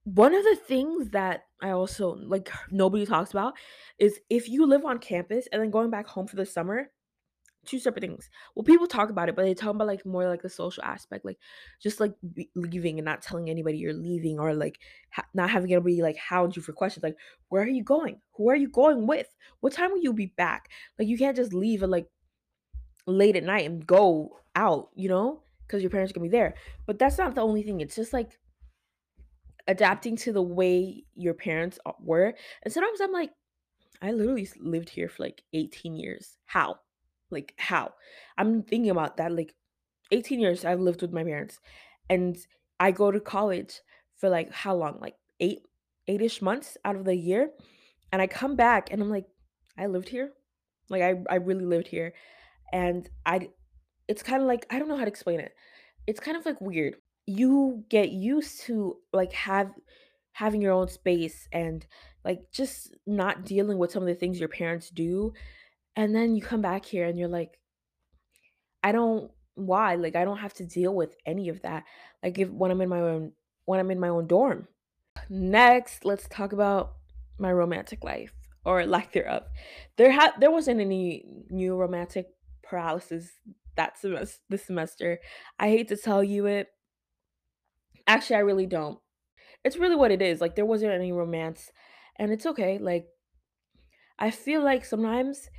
One 0.03 0.33
of 0.33 0.43
the 0.43 0.55
things 0.55 1.11
that 1.11 1.45
I 1.61 1.71
also 1.71 2.15
like 2.15 2.49
nobody 2.71 3.05
talks 3.05 3.31
about 3.31 3.53
is 3.99 4.19
if 4.29 4.49
you 4.49 4.65
live 4.65 4.85
on 4.85 4.97
campus 4.99 5.47
and 5.51 5.61
then 5.61 5.69
going 5.69 5.89
back 5.89 6.07
home 6.07 6.27
for 6.27 6.35
the 6.35 6.45
summer, 6.45 6.89
two 7.65 7.79
separate 7.79 8.01
things. 8.01 8.29
Well, 8.55 8.63
people 8.63 8.87
talk 8.87 9.09
about 9.09 9.29
it, 9.29 9.35
but 9.35 9.43
they 9.43 9.53
talk 9.53 9.75
about 9.75 9.87
like 9.87 10.05
more 10.05 10.27
like 10.27 10.41
the 10.41 10.49
social 10.49 10.83
aspect, 10.83 11.25
like 11.25 11.37
just 11.81 11.99
like 11.99 12.13
leaving 12.55 12.97
and 12.97 13.05
not 13.05 13.21
telling 13.21 13.49
anybody 13.49 13.77
you're 13.77 13.93
leaving, 13.93 14.39
or 14.39 14.53
like 14.53 14.79
ha- 15.11 15.27
not 15.33 15.49
having 15.49 15.71
anybody 15.71 16.01
like 16.01 16.17
hound 16.17 16.55
you 16.55 16.61
for 16.61 16.73
questions, 16.73 17.03
like 17.03 17.17
where 17.49 17.61
are 17.63 17.67
you 17.67 17.83
going? 17.83 18.19
Who 18.33 18.49
are 18.49 18.55
you 18.55 18.69
going 18.69 19.05
with? 19.07 19.27
What 19.59 19.73
time 19.73 19.91
will 19.91 20.01
you 20.01 20.13
be 20.13 20.33
back? 20.37 20.69
Like 20.97 21.07
you 21.07 21.17
can't 21.17 21.35
just 21.35 21.53
leave 21.53 21.83
at 21.83 21.89
like 21.89 22.07
late 23.05 23.35
at 23.35 23.43
night 23.43 23.65
and 23.65 23.85
go 23.85 24.37
out, 24.55 24.89
you 24.95 25.09
know, 25.09 25.43
because 25.67 25.81
your 25.81 25.91
parents 25.91 26.11
are 26.11 26.15
gonna 26.15 26.25
be 26.25 26.29
there. 26.29 26.55
But 26.85 26.99
that's 26.99 27.17
not 27.17 27.35
the 27.35 27.41
only 27.41 27.63
thing. 27.63 27.81
It's 27.81 27.95
just 27.95 28.13
like 28.13 28.39
adapting 29.67 30.15
to 30.17 30.33
the 30.33 30.41
way 30.41 31.03
your 31.15 31.33
parents 31.33 31.79
were. 31.99 32.33
And 32.63 32.73
sometimes 32.73 33.01
I'm 33.01 33.11
like, 33.11 33.31
I 34.01 34.11
literally 34.11 34.47
lived 34.59 34.89
here 34.89 35.09
for 35.09 35.23
like 35.23 35.43
18 35.53 35.95
years. 35.95 36.37
How? 36.45 36.79
Like, 37.29 37.53
how? 37.57 37.93
I'm 38.37 38.63
thinking 38.63 38.89
about 38.89 39.17
that. 39.17 39.31
Like, 39.31 39.55
18 40.11 40.39
years 40.39 40.65
I've 40.65 40.79
lived 40.79 41.01
with 41.01 41.13
my 41.13 41.23
parents. 41.23 41.59
And 42.09 42.37
I 42.79 42.91
go 42.91 43.11
to 43.11 43.19
college 43.19 43.81
for 44.17 44.29
like 44.29 44.51
how 44.51 44.75
long? 44.75 44.99
Like 44.99 45.15
eight, 45.39 45.59
eight-ish 46.07 46.41
months 46.41 46.77
out 46.83 46.95
of 46.95 47.05
the 47.05 47.15
year. 47.15 47.51
And 48.11 48.21
I 48.21 48.27
come 48.27 48.55
back 48.55 48.89
and 48.91 49.01
I'm 49.01 49.09
like, 49.09 49.25
I 49.77 49.87
lived 49.87 50.09
here. 50.09 50.31
Like 50.89 51.01
I, 51.01 51.15
I 51.29 51.35
really 51.35 51.65
lived 51.65 51.87
here. 51.87 52.13
And 52.73 53.09
I 53.25 53.49
it's 54.07 54.23
kind 54.23 54.41
of 54.41 54.47
like 54.47 54.65
I 54.69 54.77
don't 54.77 54.89
know 54.89 54.97
how 54.97 55.05
to 55.05 55.09
explain 55.09 55.39
it. 55.39 55.53
It's 56.05 56.19
kind 56.19 56.35
of 56.35 56.45
like 56.45 56.59
weird. 56.59 56.95
You 57.37 57.83
get 57.89 58.11
used 58.11 58.61
to 58.61 58.97
like 59.13 59.33
have 59.33 59.71
having 60.33 60.61
your 60.61 60.73
own 60.73 60.87
space 60.87 61.47
and 61.51 61.85
like 62.23 62.51
just 62.51 62.95
not 63.05 63.45
dealing 63.45 63.77
with 63.77 63.91
some 63.91 64.03
of 64.03 64.07
the 64.07 64.15
things 64.15 64.39
your 64.39 64.49
parents 64.49 64.89
do 64.89 65.33
and 65.95 66.15
then 66.15 66.35
you 66.35 66.41
come 66.41 66.61
back 66.61 66.85
here 66.85 67.05
and 67.05 67.19
you're 67.19 67.27
like 67.27 67.59
I 68.83 68.91
don't 68.91 69.31
why 69.55 69.95
like 69.95 70.15
I 70.15 70.23
don't 70.23 70.37
have 70.37 70.53
to 70.55 70.65
deal 70.65 70.95
with 70.95 71.15
any 71.25 71.49
of 71.49 71.61
that 71.63 71.83
like 72.23 72.39
if 72.39 72.49
when 72.49 72.71
I'm 72.71 72.81
in 72.81 72.89
my 72.89 73.01
own 73.01 73.33
when 73.65 73.79
I'm 73.79 73.91
in 73.91 73.99
my 73.99 74.09
own 74.09 74.27
dorm. 74.27 74.67
Next, 75.29 76.05
let's 76.05 76.27
talk 76.27 76.53
about 76.53 76.93
my 77.37 77.51
romantic 77.51 78.03
life 78.03 78.33
or 78.65 78.85
lack 78.85 79.11
thereof. 79.13 79.43
There 79.97 80.11
had 80.11 80.31
there 80.39 80.51
wasn't 80.51 80.81
any 80.81 81.25
new 81.49 81.75
romantic 81.75 82.27
paralysis 82.63 83.31
that 83.75 83.97
semester 83.99 84.39
this 84.49 84.65
semester. 84.65 85.19
I 85.59 85.69
hate 85.69 85.87
to 85.89 85.97
tell 85.97 86.23
you 86.23 86.45
it. 86.45 86.67
Actually, 88.07 88.37
I 88.37 88.39
really 88.39 88.65
don't. 88.65 88.99
It's 89.63 89.77
really 89.77 89.95
what 89.95 90.11
it 90.11 90.21
is. 90.21 90.41
Like 90.41 90.55
there 90.55 90.65
wasn't 90.65 90.93
any 90.93 91.11
romance 91.11 91.71
and 92.17 92.31
it's 92.31 92.45
okay. 92.45 92.77
Like 92.77 93.07
I 94.17 94.31
feel 94.31 94.63
like 94.63 94.85
sometimes 94.85 95.49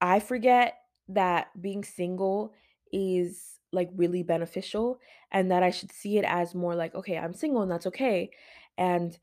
I 0.00 0.20
forget 0.20 0.74
that 1.08 1.48
being 1.60 1.84
single 1.84 2.52
is 2.92 3.58
like 3.72 3.90
really 3.96 4.22
beneficial 4.22 4.98
and 5.32 5.50
that 5.50 5.62
I 5.62 5.70
should 5.70 5.92
see 5.92 6.18
it 6.18 6.24
as 6.24 6.54
more 6.54 6.74
like 6.74 6.94
okay, 6.94 7.18
I'm 7.18 7.34
single 7.34 7.62
and 7.62 7.70
that's 7.70 7.86
okay. 7.86 8.30
And 8.76 9.16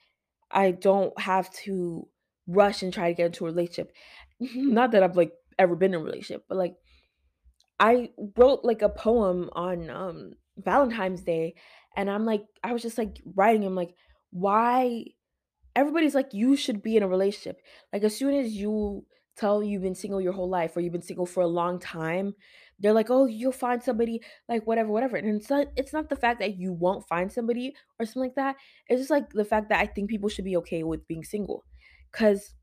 I 0.50 0.72
don't 0.72 1.18
have 1.20 1.52
to 1.66 2.08
rush 2.48 2.84
and 2.84 2.94
try 2.94 3.10
to 3.10 3.16
get 3.16 3.28
into 3.28 3.46
a 3.46 3.50
relationship. 3.50 3.94
not 4.40 4.92
that 4.92 5.04
I've 5.04 5.18
like 5.18 5.34
ever 5.58 5.76
been 5.76 5.94
in 5.94 6.02
a 6.02 6.04
relationship, 6.04 6.46
but 6.50 6.58
like 6.58 6.76
I 7.80 8.10
wrote 8.38 8.60
like 8.64 8.82
a 8.82 8.90
poem 8.90 9.50
on 9.54 9.90
um 9.90 10.34
Valentine's 10.58 11.22
Day 11.22 11.56
and 11.96 12.10
I'm 12.10 12.26
like 12.26 12.44
I 12.64 12.74
was 12.74 12.82
just 12.82 12.98
like 12.98 13.22
writing 13.36 13.64
him 13.64 13.76
like 13.76 13.94
why 14.32 15.06
everybody's 15.76 16.16
like 16.16 16.34
you 16.34 16.56
should 16.56 16.82
be 16.82 16.98
in 16.98 17.04
a 17.04 17.08
relationship. 17.08 17.58
Like 17.92 18.04
as 18.04 18.16
soon 18.16 18.36
as 18.36 18.54
you 18.54 19.06
tell 19.38 19.64
you've 19.64 19.82
been 19.82 19.96
single 19.96 20.22
your 20.22 20.34
whole 20.34 20.50
life 20.50 20.76
or 20.76 20.82
you've 20.82 20.94
been 20.94 21.02
single 21.02 21.26
for 21.26 21.42
a 21.42 21.48
long 21.48 21.80
time, 21.80 22.34
they're 22.80 22.94
like, 22.94 23.10
"Oh, 23.10 23.26
you'll 23.26 23.52
find 23.52 23.82
somebody 23.82 24.22
like 24.50 24.66
whatever, 24.66 24.90
whatever." 24.90 25.18
And 25.18 25.40
it's 25.40 25.50
not 25.50 25.68
it's 25.76 25.94
not 25.94 26.10
the 26.10 26.16
fact 26.16 26.40
that 26.40 26.58
you 26.58 26.74
won't 26.74 27.08
find 27.08 27.32
somebody 27.32 27.74
or 28.00 28.06
something 28.06 28.24
like 28.24 28.36
that. 28.36 28.56
It's 28.88 29.02
just 29.02 29.12
like 29.12 29.30
the 29.32 29.46
fact 29.46 29.70
that 29.70 29.80
I 29.80 29.86
think 29.86 30.10
people 30.10 30.30
should 30.30 30.46
be 30.46 30.58
okay 30.58 30.84
with 30.84 31.08
being 31.08 31.24
single. 31.24 31.66
Cuz 32.12 32.56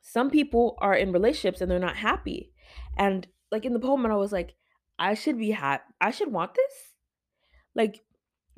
some 0.00 0.30
people 0.30 0.76
are 0.80 0.94
in 0.94 1.12
relationships 1.12 1.60
and 1.60 1.70
they're 1.70 1.78
not 1.78 1.96
happy. 1.96 2.52
And 2.96 3.26
like 3.50 3.64
in 3.64 3.74
the 3.74 3.80
poem, 3.80 4.04
and 4.04 4.12
I 4.12 4.16
was 4.16 4.32
like, 4.32 4.54
I 4.98 5.14
should 5.14 5.38
be 5.38 5.50
happy. 5.50 5.84
I 6.00 6.10
should 6.10 6.32
want 6.32 6.54
this. 6.54 6.94
Like, 7.74 8.00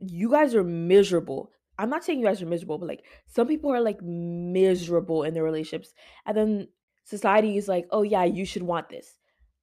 you 0.01 0.31
guys 0.31 0.55
are 0.55 0.65
miserable. 0.65 1.51
I'm 1.79 1.91
not 1.91 2.05
saying 2.05 2.21
you 2.21 2.27
guys 2.27 2.43
are 2.43 2.47
miserable, 2.47 2.79
but 2.79 2.89
like 2.89 3.05
some 3.27 3.47
people 3.47 3.73
are 3.73 3.81
like 3.81 4.03
miserable 4.03 5.23
in 5.23 5.35
their 5.35 5.45
relationships. 5.45 5.95
And 6.27 6.37
then 6.37 6.69
society 7.05 7.57
is 7.57 7.69
like, 7.69 7.87
oh 7.91 8.03
yeah, 8.03 8.25
you 8.25 8.45
should 8.45 8.63
want 8.63 8.89
this. 8.89 9.19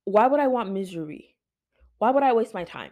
Why 0.06 0.28
would 0.28 0.40
I 0.40 0.48
want 0.48 0.72
misery? 0.72 1.36
Why 2.00 2.12
would 2.12 2.24
I 2.24 2.34
waste 2.34 2.54
my 2.54 2.64
time? 2.64 2.92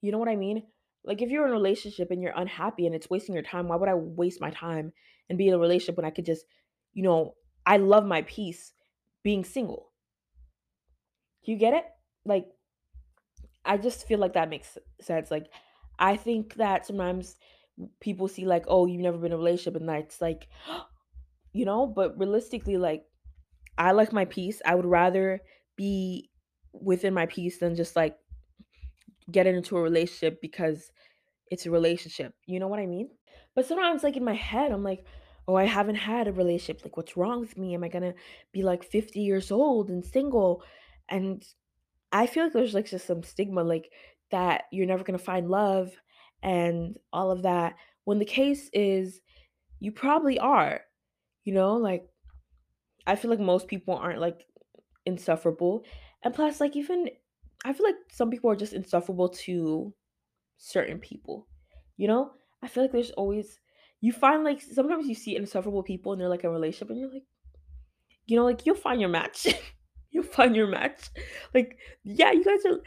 You 0.00 0.12
know 0.12 0.18
what 0.18 0.28
I 0.28 0.36
mean? 0.36 0.62
Like 1.04 1.22
if 1.22 1.30
you're 1.30 1.44
in 1.44 1.50
a 1.50 1.54
relationship 1.54 2.10
and 2.10 2.20
you're 2.20 2.32
unhappy 2.36 2.86
and 2.86 2.94
it's 2.94 3.10
wasting 3.10 3.34
your 3.34 3.44
time, 3.44 3.68
why 3.68 3.76
would 3.76 3.88
I 3.88 3.94
waste 3.94 4.40
my 4.40 4.50
time 4.50 4.92
and 5.28 5.38
be 5.38 5.48
in 5.48 5.54
a 5.54 5.58
relationship 5.58 5.96
when 5.96 6.06
I 6.06 6.10
could 6.10 6.26
just, 6.26 6.44
you 6.92 7.02
know, 7.02 7.34
I 7.64 7.78
love 7.78 8.04
my 8.04 8.22
peace 8.22 8.72
being 9.22 9.44
single. 9.44 9.92
You 11.42 11.56
get 11.56 11.74
it? 11.74 11.84
Like 12.24 12.46
I 13.64 13.76
just 13.76 14.06
feel 14.06 14.18
like 14.18 14.34
that 14.34 14.50
makes 14.50 14.78
sense. 15.00 15.30
Like 15.30 15.46
I 15.98 16.16
think 16.16 16.54
that 16.54 16.86
sometimes 16.86 17.36
people 18.00 18.28
see 18.28 18.46
like, 18.46 18.64
oh, 18.68 18.86
you've 18.86 19.02
never 19.02 19.18
been 19.18 19.26
in 19.26 19.32
a 19.32 19.36
relationship 19.38 19.76
and 19.76 19.88
that's 19.88 20.20
like, 20.20 20.48
you 21.52 21.64
know, 21.64 21.86
but 21.86 22.18
realistically 22.18 22.76
like 22.76 23.04
I 23.78 23.92
like 23.92 24.12
my 24.12 24.24
peace. 24.24 24.60
I 24.64 24.74
would 24.74 24.86
rather 24.86 25.42
be 25.76 26.30
within 26.72 27.14
my 27.14 27.26
peace 27.26 27.58
than 27.58 27.74
just 27.74 27.96
like 27.96 28.16
get 29.30 29.46
into 29.46 29.76
a 29.76 29.82
relationship 29.82 30.40
because 30.40 30.90
it's 31.50 31.66
a 31.66 31.70
relationship. 31.70 32.34
You 32.46 32.60
know 32.60 32.68
what 32.68 32.80
I 32.80 32.86
mean? 32.86 33.10
But 33.54 33.66
sometimes, 33.66 34.02
like 34.02 34.16
in 34.16 34.24
my 34.24 34.34
head, 34.34 34.72
I'm 34.72 34.82
like, 34.82 35.04
oh, 35.48 35.54
I 35.54 35.64
haven't 35.64 35.96
had 35.96 36.28
a 36.28 36.32
relationship. 36.32 36.84
Like, 36.84 36.96
what's 36.96 37.16
wrong 37.16 37.40
with 37.40 37.56
me? 37.56 37.74
Am 37.74 37.84
I 37.84 37.88
gonna 37.88 38.14
be 38.52 38.62
like 38.62 38.84
50 38.84 39.20
years 39.20 39.50
old 39.50 39.88
and 39.90 40.04
single? 40.04 40.62
And 41.08 41.44
I 42.12 42.26
feel 42.26 42.44
like 42.44 42.52
there's 42.52 42.74
like 42.74 42.86
just 42.86 43.06
some 43.06 43.22
stigma, 43.22 43.62
like 43.62 43.90
that 44.30 44.64
you're 44.72 44.86
never 44.86 45.04
gonna 45.04 45.18
find 45.18 45.48
love 45.48 45.90
and 46.42 46.98
all 47.12 47.30
of 47.30 47.42
that. 47.42 47.74
When 48.04 48.18
the 48.18 48.24
case 48.24 48.70
is, 48.72 49.20
you 49.80 49.92
probably 49.92 50.38
are. 50.38 50.80
You 51.44 51.54
know, 51.54 51.74
like 51.74 52.08
I 53.06 53.16
feel 53.16 53.30
like 53.30 53.40
most 53.40 53.68
people 53.68 53.94
aren't 53.94 54.20
like 54.20 54.44
insufferable. 55.04 55.84
And 56.22 56.34
plus, 56.34 56.60
like, 56.60 56.76
even 56.76 57.08
I 57.64 57.72
feel 57.72 57.86
like 57.86 57.96
some 58.10 58.30
people 58.30 58.50
are 58.50 58.56
just 58.56 58.72
insufferable 58.72 59.28
to 59.28 59.94
certain 60.58 60.98
people. 60.98 61.46
You 61.96 62.08
know? 62.08 62.32
I 62.62 62.68
feel 62.68 62.82
like 62.84 62.92
there's 62.92 63.12
always 63.12 63.60
you 64.00 64.12
find 64.12 64.44
like 64.44 64.60
sometimes 64.60 65.06
you 65.06 65.14
see 65.14 65.36
insufferable 65.36 65.82
people 65.82 66.12
and 66.12 66.20
they're 66.20 66.28
like 66.28 66.44
in 66.44 66.50
a 66.50 66.52
relationship 66.52 66.90
and 66.90 66.98
you're 66.98 67.12
like, 67.12 67.24
you 68.26 68.36
know, 68.36 68.44
like 68.44 68.66
you'll 68.66 68.74
find 68.74 69.00
your 69.00 69.10
match. 69.10 69.46
you'll 70.10 70.24
find 70.24 70.54
your 70.56 70.66
match. 70.66 71.10
Like, 71.54 71.78
yeah, 72.04 72.32
you 72.32 72.44
guys 72.44 72.64
are 72.66 72.80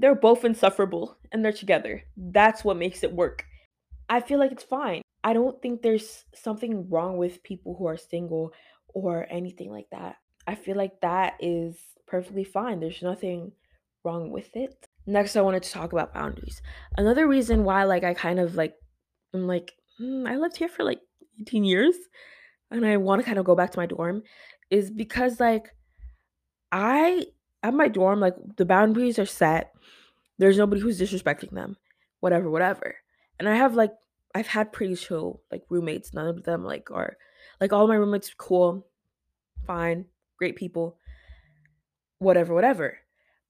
they're 0.00 0.14
both 0.14 0.44
insufferable 0.44 1.18
and 1.32 1.44
they're 1.44 1.52
together. 1.52 2.02
That's 2.16 2.64
what 2.64 2.76
makes 2.76 3.02
it 3.02 3.12
work. 3.12 3.44
I 4.08 4.20
feel 4.20 4.38
like 4.38 4.52
it's 4.52 4.64
fine. 4.64 5.02
I 5.24 5.32
don't 5.32 5.60
think 5.60 5.82
there's 5.82 6.24
something 6.34 6.88
wrong 6.88 7.16
with 7.18 7.42
people 7.42 7.76
who 7.76 7.86
are 7.86 7.96
single 7.96 8.52
or 8.88 9.26
anything 9.30 9.70
like 9.70 9.88
that. 9.90 10.16
I 10.46 10.54
feel 10.54 10.76
like 10.76 11.00
that 11.02 11.34
is 11.40 11.76
perfectly 12.06 12.44
fine. 12.44 12.80
There's 12.80 13.02
nothing 13.02 13.52
wrong 14.04 14.30
with 14.30 14.54
it. 14.56 14.86
Next, 15.06 15.36
I 15.36 15.42
wanted 15.42 15.62
to 15.64 15.70
talk 15.70 15.92
about 15.92 16.14
boundaries. 16.14 16.62
Another 16.96 17.26
reason 17.26 17.64
why, 17.64 17.84
like, 17.84 18.04
I 18.04 18.14
kind 18.14 18.38
of 18.38 18.54
like, 18.54 18.74
I'm 19.34 19.46
like, 19.46 19.72
mm, 20.00 20.28
I 20.28 20.36
lived 20.36 20.56
here 20.56 20.68
for 20.68 20.84
like 20.84 21.00
18 21.40 21.64
years 21.64 21.96
and 22.70 22.86
I 22.86 22.96
want 22.96 23.20
to 23.20 23.26
kind 23.26 23.38
of 23.38 23.44
go 23.44 23.54
back 23.54 23.72
to 23.72 23.78
my 23.78 23.86
dorm 23.86 24.22
is 24.70 24.90
because, 24.90 25.40
like, 25.40 25.68
I, 26.70 27.26
at 27.62 27.74
my 27.74 27.88
dorm, 27.88 28.20
like, 28.20 28.34
the 28.56 28.66
boundaries 28.66 29.18
are 29.18 29.26
set. 29.26 29.72
There's 30.38 30.58
nobody 30.58 30.80
who's 30.80 31.00
disrespecting 31.00 31.50
them, 31.50 31.76
whatever, 32.20 32.50
whatever. 32.50 32.96
And 33.38 33.48
I 33.48 33.56
have, 33.56 33.74
like, 33.74 33.92
I've 34.34 34.46
had 34.46 34.72
pretty 34.72 34.96
chill, 34.96 35.42
like, 35.50 35.62
roommates. 35.68 36.14
None 36.14 36.26
of 36.26 36.44
them, 36.44 36.64
like, 36.64 36.90
are, 36.90 37.16
like, 37.60 37.72
all 37.72 37.88
my 37.88 37.96
roommates, 37.96 38.32
cool, 38.34 38.86
fine, 39.66 40.06
great 40.38 40.56
people, 40.56 40.96
whatever, 42.18 42.54
whatever. 42.54 42.98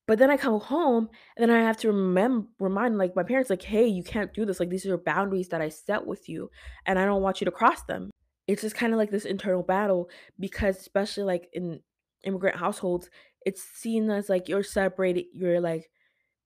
But 0.06 0.18
then 0.18 0.30
I 0.30 0.38
come 0.38 0.58
home 0.58 1.10
and 1.36 1.50
then 1.50 1.56
I 1.56 1.62
have 1.62 1.76
to 1.78 1.88
remember 1.88 2.48
remind 2.58 2.96
like 2.96 3.14
my 3.14 3.22
parents 3.22 3.50
like, 3.50 3.62
"Hey, 3.62 3.86
you 3.86 4.02
can't 4.02 4.32
do 4.32 4.46
this. 4.46 4.58
Like 4.58 4.70
these 4.70 4.86
are 4.86 4.96
boundaries 4.96 5.48
that 5.48 5.60
I 5.60 5.68
set 5.68 6.06
with 6.06 6.30
you 6.30 6.50
and 6.86 6.98
I 6.98 7.04
don't 7.04 7.20
want 7.20 7.42
you 7.42 7.44
to 7.44 7.50
cross 7.50 7.82
them." 7.82 8.10
It's 8.46 8.62
just 8.62 8.74
kind 8.74 8.94
of 8.94 8.98
like 8.98 9.10
this 9.10 9.26
internal 9.26 9.62
battle 9.62 10.08
because 10.40 10.78
especially 10.78 11.24
like 11.24 11.50
in 11.52 11.80
immigrant 12.24 12.56
households, 12.56 13.10
it's 13.44 13.62
seen 13.62 14.10
as 14.10 14.30
like 14.30 14.48
you're 14.48 14.62
separated, 14.62 15.26
you're 15.34 15.60
like 15.60 15.90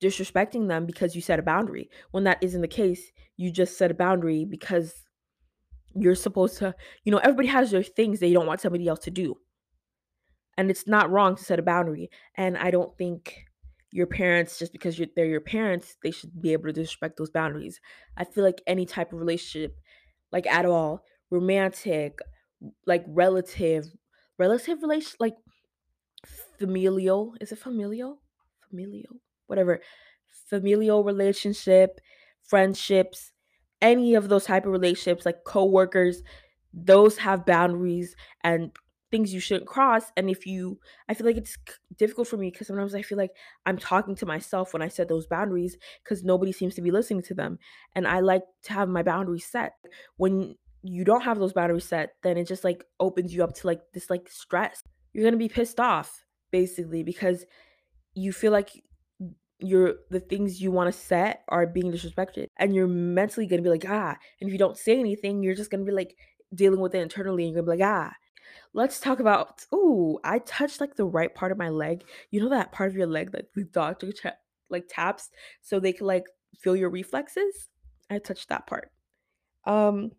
disrespecting 0.02 0.68
them 0.68 0.84
because 0.84 1.14
you 1.14 1.22
set 1.22 1.38
a 1.38 1.42
boundary. 1.42 1.88
When 2.10 2.24
that 2.24 2.42
isn't 2.42 2.60
the 2.60 2.68
case, 2.68 3.12
you 3.36 3.50
just 3.50 3.78
set 3.78 3.90
a 3.90 3.94
boundary 3.94 4.44
because 4.44 5.04
you're 5.94 6.14
supposed 6.14 6.58
to, 6.58 6.74
you 7.04 7.12
know, 7.12 7.18
everybody 7.18 7.48
has 7.48 7.70
their 7.70 7.82
things 7.82 8.18
they 8.18 8.32
don't 8.32 8.46
want 8.46 8.60
somebody 8.60 8.88
else 8.88 9.00
to 9.00 9.10
do. 9.10 9.36
And 10.58 10.70
it's 10.70 10.86
not 10.86 11.10
wrong 11.10 11.36
to 11.36 11.44
set 11.44 11.58
a 11.58 11.62
boundary. 11.62 12.10
And 12.34 12.58
I 12.58 12.70
don't 12.70 12.96
think 12.98 13.46
your 13.92 14.06
parents 14.06 14.58
just 14.58 14.72
because 14.72 15.00
they're 15.14 15.26
your 15.26 15.40
parents 15.40 15.96
they 16.02 16.10
should 16.10 16.40
be 16.40 16.52
able 16.52 16.64
to 16.64 16.72
disrespect 16.72 17.18
those 17.18 17.30
boundaries 17.30 17.78
i 18.16 18.24
feel 18.24 18.42
like 18.42 18.62
any 18.66 18.86
type 18.86 19.12
of 19.12 19.18
relationship 19.18 19.76
like 20.32 20.46
at 20.46 20.64
all 20.64 21.04
romantic 21.30 22.18
like 22.86 23.04
relative 23.06 23.86
relative 24.38 24.82
relation 24.82 25.14
like 25.20 25.36
familial 26.58 27.34
is 27.40 27.52
it 27.52 27.58
familial 27.58 28.18
familial 28.70 29.20
whatever 29.52 29.80
familial 30.48 31.04
relationship 31.04 32.00
friendships 32.42 33.32
any 33.80 34.14
of 34.14 34.28
those 34.28 34.44
type 34.44 34.66
of 34.66 34.72
relationships 34.72 35.26
like 35.26 35.44
co-workers 35.44 36.22
those 36.74 37.18
have 37.18 37.46
boundaries 37.46 38.16
and 38.42 38.72
things 39.10 39.32
you 39.34 39.40
shouldn't 39.40 39.66
cross. 39.68 40.04
And 40.16 40.30
if 40.30 40.46
you 40.46 40.80
i 41.08 41.14
feel 41.14 41.26
like 41.26 41.36
it's 41.36 41.56
difficult 41.96 42.26
for 42.28 42.38
me 42.38 42.50
because 42.50 42.66
sometimes 42.66 42.94
i 42.94 43.02
feel 43.02 43.18
like 43.18 43.32
i'm 43.66 43.76
talking 43.78 44.16
to 44.16 44.26
myself 44.26 44.72
when 44.72 44.82
i 44.82 44.88
set 44.88 45.08
those 45.08 45.26
boundaries 45.26 45.76
because 46.02 46.24
nobody 46.24 46.50
seems 46.50 46.74
to 46.74 46.80
be 46.82 46.90
listening 46.90 47.22
to 47.24 47.34
them. 47.34 47.58
And 47.94 48.08
i 48.08 48.20
like 48.20 48.42
to 48.64 48.72
have 48.72 48.88
my 48.88 49.02
boundaries 49.02 49.44
set. 49.44 49.74
When 50.16 50.56
you 50.82 51.04
don't 51.04 51.20
have 51.22 51.38
those 51.38 51.52
boundaries 51.52 51.84
set 51.84 52.14
then 52.22 52.36
it 52.38 52.48
just 52.48 52.64
like 52.64 52.82
opens 52.98 53.32
you 53.34 53.44
up 53.44 53.54
to 53.56 53.66
like 53.66 53.82
this 53.92 54.10
like 54.10 54.28
stress. 54.28 54.82
You're 55.12 55.24
gonna 55.24 55.36
be 55.36 55.48
pissed 55.48 55.78
off 55.78 56.24
basically 56.50 57.02
because 57.02 57.44
you 58.14 58.32
feel 58.32 58.52
like 58.52 58.70
your 59.62 59.94
the 60.10 60.20
things 60.20 60.60
you 60.60 60.70
want 60.70 60.92
to 60.92 60.98
set 60.98 61.44
are 61.48 61.66
being 61.66 61.92
disrespected 61.92 62.46
and 62.58 62.74
you're 62.74 62.88
mentally 62.88 63.46
gonna 63.46 63.62
be 63.62 63.70
like 63.70 63.84
ah 63.88 64.16
and 64.40 64.48
if 64.48 64.52
you 64.52 64.58
don't 64.58 64.76
say 64.76 64.98
anything 64.98 65.42
you're 65.42 65.54
just 65.54 65.70
gonna 65.70 65.84
be 65.84 65.92
like 65.92 66.16
dealing 66.54 66.80
with 66.80 66.94
it 66.94 67.00
internally 67.00 67.44
and 67.44 67.52
you're 67.52 67.62
gonna 67.62 67.76
be 67.76 67.78
like 67.82 67.88
ah 67.88 68.12
Let's 68.74 69.00
talk 69.00 69.20
about 69.20 69.64
ooh, 69.74 70.18
I 70.24 70.38
touched, 70.40 70.80
like, 70.80 70.96
the 70.96 71.04
right 71.04 71.34
part 71.34 71.52
of 71.52 71.58
my 71.58 71.68
leg. 71.68 72.04
You 72.30 72.40
know 72.40 72.48
that 72.50 72.72
part 72.72 72.90
of 72.90 72.96
your 72.96 73.06
leg 73.06 73.32
that 73.32 73.52
the 73.54 73.64
doctor 73.64 74.12
like, 74.70 74.84
taps 74.88 75.30
so 75.60 75.78
they 75.78 75.92
can, 75.92 76.06
like, 76.06 76.24
feel 76.58 76.76
your 76.76 76.90
reflexes? 76.90 77.68
I 78.10 78.18
touched 78.18 78.48
that 78.48 78.66
part. 78.66 78.90
Um 79.64 80.12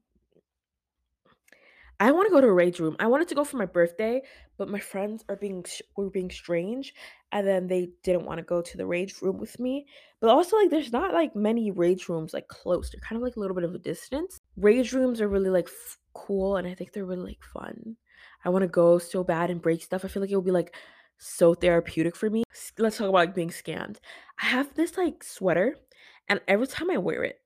I 2.04 2.12
wanna 2.12 2.30
go 2.30 2.42
to 2.42 2.48
a 2.48 2.54
rage 2.54 2.80
room. 2.80 2.96
I 3.00 3.08
wanted 3.08 3.28
to 3.30 3.36
go 3.36 3.44
for 3.46 3.58
my 3.58 3.66
birthday, 3.66 4.22
but 4.58 4.68
my 4.70 4.80
friends 4.80 5.24
are 5.30 5.36
being 5.38 5.66
were 5.96 6.10
being 6.10 6.30
strange, 6.32 6.94
and 7.32 7.48
then 7.48 7.68
they 7.68 7.92
didn't 8.04 8.26
wanna 8.26 8.44
go 8.44 8.62
to 8.62 8.78
the 8.78 8.86
rage 8.86 9.22
room 9.22 9.38
with 9.38 9.60
me. 9.60 9.88
But 10.20 10.30
also, 10.30 10.58
like, 10.58 10.70
there's 10.70 10.92
not, 10.92 11.14
like, 11.14 11.36
many 11.36 11.72
rage 11.72 12.10
rooms, 12.10 12.34
like, 12.34 12.48
close. 12.50 12.90
They're 12.92 13.00
kind 13.02 13.18
of, 13.18 13.24
like, 13.24 13.36
a 13.38 13.40
little 13.40 13.56
bit 13.56 13.64
of 13.64 13.74
a 13.76 13.80
distance. 13.80 14.40
Rage 14.58 14.94
rooms 14.94 15.22
are 15.22 15.30
really, 15.30 15.50
like, 15.50 15.68
f 15.68 16.00
cool, 16.14 16.58
and 16.58 16.68
I 16.68 16.76
think 16.76 16.92
they're 16.94 17.06
really, 17.06 17.24
like, 17.32 17.44
fun. 17.44 17.98
I 18.46 18.50
wanna 18.50 18.68
go 18.68 18.98
so 19.00 19.24
bad 19.24 19.50
and 19.50 19.62
break 19.62 19.82
stuff. 19.84 20.04
I 20.06 20.08
feel 20.10 20.22
like 20.22 20.32
it 20.32 20.36
would 20.36 20.46
be, 20.46 20.52
like, 20.52 20.76
so 21.20 21.54
therapeutic 21.54 22.16
for 22.16 22.30
me. 22.30 22.44
Let's 22.78 22.98
talk 22.98 23.08
about, 23.10 23.14
like, 23.28 23.36
being 23.36 23.50
scammed. 23.50 23.98
I 24.42 24.46
have 24.48 24.74
this, 24.76 24.98
like, 24.98 25.24
sweater, 25.24 25.80
and 26.28 26.42
every 26.48 26.68
time 26.68 26.92
I 26.92 26.98
wear 26.98 27.24
it 27.24 27.40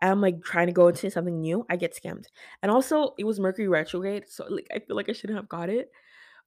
and 0.00 0.10
I'm 0.12 0.20
like 0.20 0.42
trying 0.44 0.66
to 0.68 0.72
go 0.72 0.88
into 0.88 1.10
something 1.10 1.40
new, 1.40 1.66
I 1.70 1.76
get 1.76 1.94
scammed. 1.94 2.26
And 2.62 2.70
also, 2.70 3.14
it 3.18 3.24
was 3.24 3.40
Mercury 3.40 3.68
retrograde, 3.68 4.28
so 4.28 4.46
like 4.48 4.66
I 4.74 4.78
feel 4.80 4.96
like 4.96 5.08
I 5.08 5.12
shouldn't 5.12 5.38
have 5.38 5.48
got 5.48 5.68
it. 5.70 5.90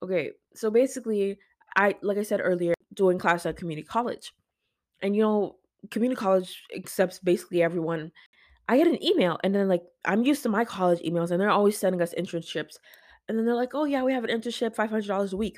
Okay, 0.03 0.31
so 0.55 0.71
basically, 0.71 1.39
I 1.77 1.95
like 2.01 2.17
I 2.17 2.23
said 2.23 2.41
earlier, 2.43 2.73
doing 2.93 3.19
class 3.19 3.45
at 3.45 3.57
community 3.57 3.87
college, 3.87 4.33
and 5.01 5.15
you 5.15 5.21
know, 5.23 5.57
community 5.91 6.19
college 6.19 6.63
accepts 6.75 7.19
basically 7.19 7.63
everyone. 7.63 8.11
I 8.69 8.77
get 8.77 8.87
an 8.87 9.03
email, 9.03 9.39
and 9.43 9.55
then 9.55 9.67
like 9.69 9.83
I'm 10.05 10.23
used 10.23 10.43
to 10.43 10.49
my 10.49 10.65
college 10.65 11.01
emails, 11.01 11.31
and 11.31 11.41
they're 11.41 11.49
always 11.51 11.77
sending 11.77 12.01
us 12.01 12.13
internships, 12.15 12.77
and 13.27 13.37
then 13.37 13.45
they're 13.45 13.55
like, 13.55 13.75
"Oh 13.75 13.85
yeah, 13.85 14.03
we 14.03 14.13
have 14.13 14.23
an 14.25 14.31
internship, 14.31 14.75
five 14.75 14.89
hundred 14.91 15.07
dollars 15.07 15.33
a 15.33 15.37
week." 15.37 15.57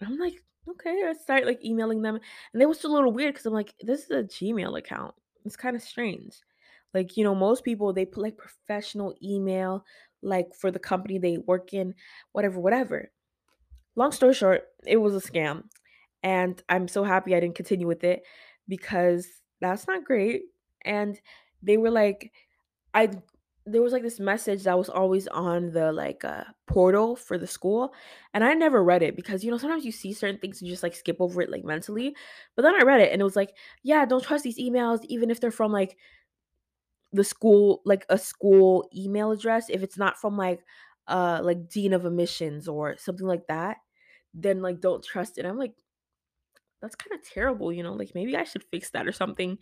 And 0.00 0.10
I'm 0.10 0.18
like, 0.18 0.42
"Okay." 0.68 1.04
I 1.04 1.12
start 1.12 1.46
like 1.46 1.64
emailing 1.64 2.02
them, 2.02 2.18
and 2.52 2.62
it 2.62 2.66
was 2.66 2.82
a 2.84 2.88
little 2.88 3.12
weird 3.12 3.34
because 3.34 3.46
I'm 3.46 3.52
like, 3.52 3.74
"This 3.80 4.04
is 4.04 4.10
a 4.10 4.24
Gmail 4.24 4.76
account. 4.78 5.14
It's 5.44 5.56
kind 5.56 5.76
of 5.76 5.82
strange." 5.82 6.40
Like 6.94 7.16
you 7.16 7.24
know, 7.24 7.34
most 7.34 7.64
people 7.64 7.92
they 7.92 8.04
put 8.06 8.22
like 8.22 8.36
professional 8.36 9.14
email, 9.22 9.84
like 10.22 10.54
for 10.54 10.70
the 10.70 10.78
company 10.78 11.18
they 11.18 11.38
work 11.38 11.72
in, 11.72 11.94
whatever, 12.32 12.60
whatever. 12.60 13.10
Long 13.96 14.12
story 14.12 14.34
short, 14.34 14.64
it 14.86 14.98
was 14.98 15.14
a 15.14 15.30
scam. 15.30 15.64
And 16.22 16.62
I'm 16.68 16.88
so 16.88 17.04
happy 17.04 17.34
I 17.34 17.40
didn't 17.40 17.56
continue 17.56 17.86
with 17.86 18.04
it 18.04 18.22
because 18.66 19.28
that's 19.60 19.86
not 19.86 20.04
great. 20.04 20.42
And 20.84 21.20
they 21.62 21.76
were 21.76 21.90
like, 21.90 22.32
I 22.94 23.10
there 23.72 23.82
was 23.82 23.92
like 23.92 24.02
this 24.02 24.18
message 24.18 24.62
that 24.62 24.78
was 24.78 24.88
always 24.88 25.28
on 25.28 25.72
the 25.72 25.92
like 25.92 26.24
uh 26.24 26.44
portal 26.66 27.14
for 27.14 27.36
the 27.36 27.46
school 27.46 27.92
and 28.32 28.42
i 28.42 28.54
never 28.54 28.82
read 28.82 29.02
it 29.02 29.14
because 29.14 29.44
you 29.44 29.50
know 29.50 29.58
sometimes 29.58 29.84
you 29.84 29.92
see 29.92 30.12
certain 30.12 30.38
things 30.38 30.60
and 30.60 30.68
you 30.68 30.72
just 30.72 30.82
like 30.82 30.94
skip 30.94 31.16
over 31.20 31.42
it 31.42 31.50
like 31.50 31.64
mentally 31.64 32.14
but 32.56 32.62
then 32.62 32.74
i 32.74 32.82
read 32.82 33.00
it 33.00 33.12
and 33.12 33.20
it 33.20 33.24
was 33.24 33.36
like 33.36 33.54
yeah 33.82 34.04
don't 34.04 34.24
trust 34.24 34.44
these 34.44 34.58
emails 34.58 35.00
even 35.04 35.30
if 35.30 35.40
they're 35.40 35.50
from 35.50 35.72
like 35.72 35.96
the 37.12 37.24
school 37.24 37.82
like 37.84 38.04
a 38.08 38.18
school 38.18 38.88
email 38.94 39.30
address 39.30 39.68
if 39.70 39.82
it's 39.82 39.98
not 39.98 40.18
from 40.20 40.36
like 40.36 40.60
uh 41.08 41.40
like 41.42 41.68
dean 41.68 41.92
of 41.92 42.04
admissions 42.04 42.68
or 42.68 42.96
something 42.98 43.26
like 43.26 43.46
that 43.48 43.78
then 44.34 44.60
like 44.60 44.80
don't 44.80 45.04
trust 45.04 45.38
it 45.38 45.46
i'm 45.46 45.56
like 45.58 45.74
that's 46.80 46.94
kind 46.94 47.18
of 47.18 47.26
terrible, 47.26 47.72
you 47.72 47.82
know? 47.82 47.92
Like 47.92 48.12
maybe 48.14 48.36
I 48.36 48.44
should 48.44 48.64
fix 48.64 48.90
that 48.90 49.06
or 49.06 49.12
something 49.12 49.58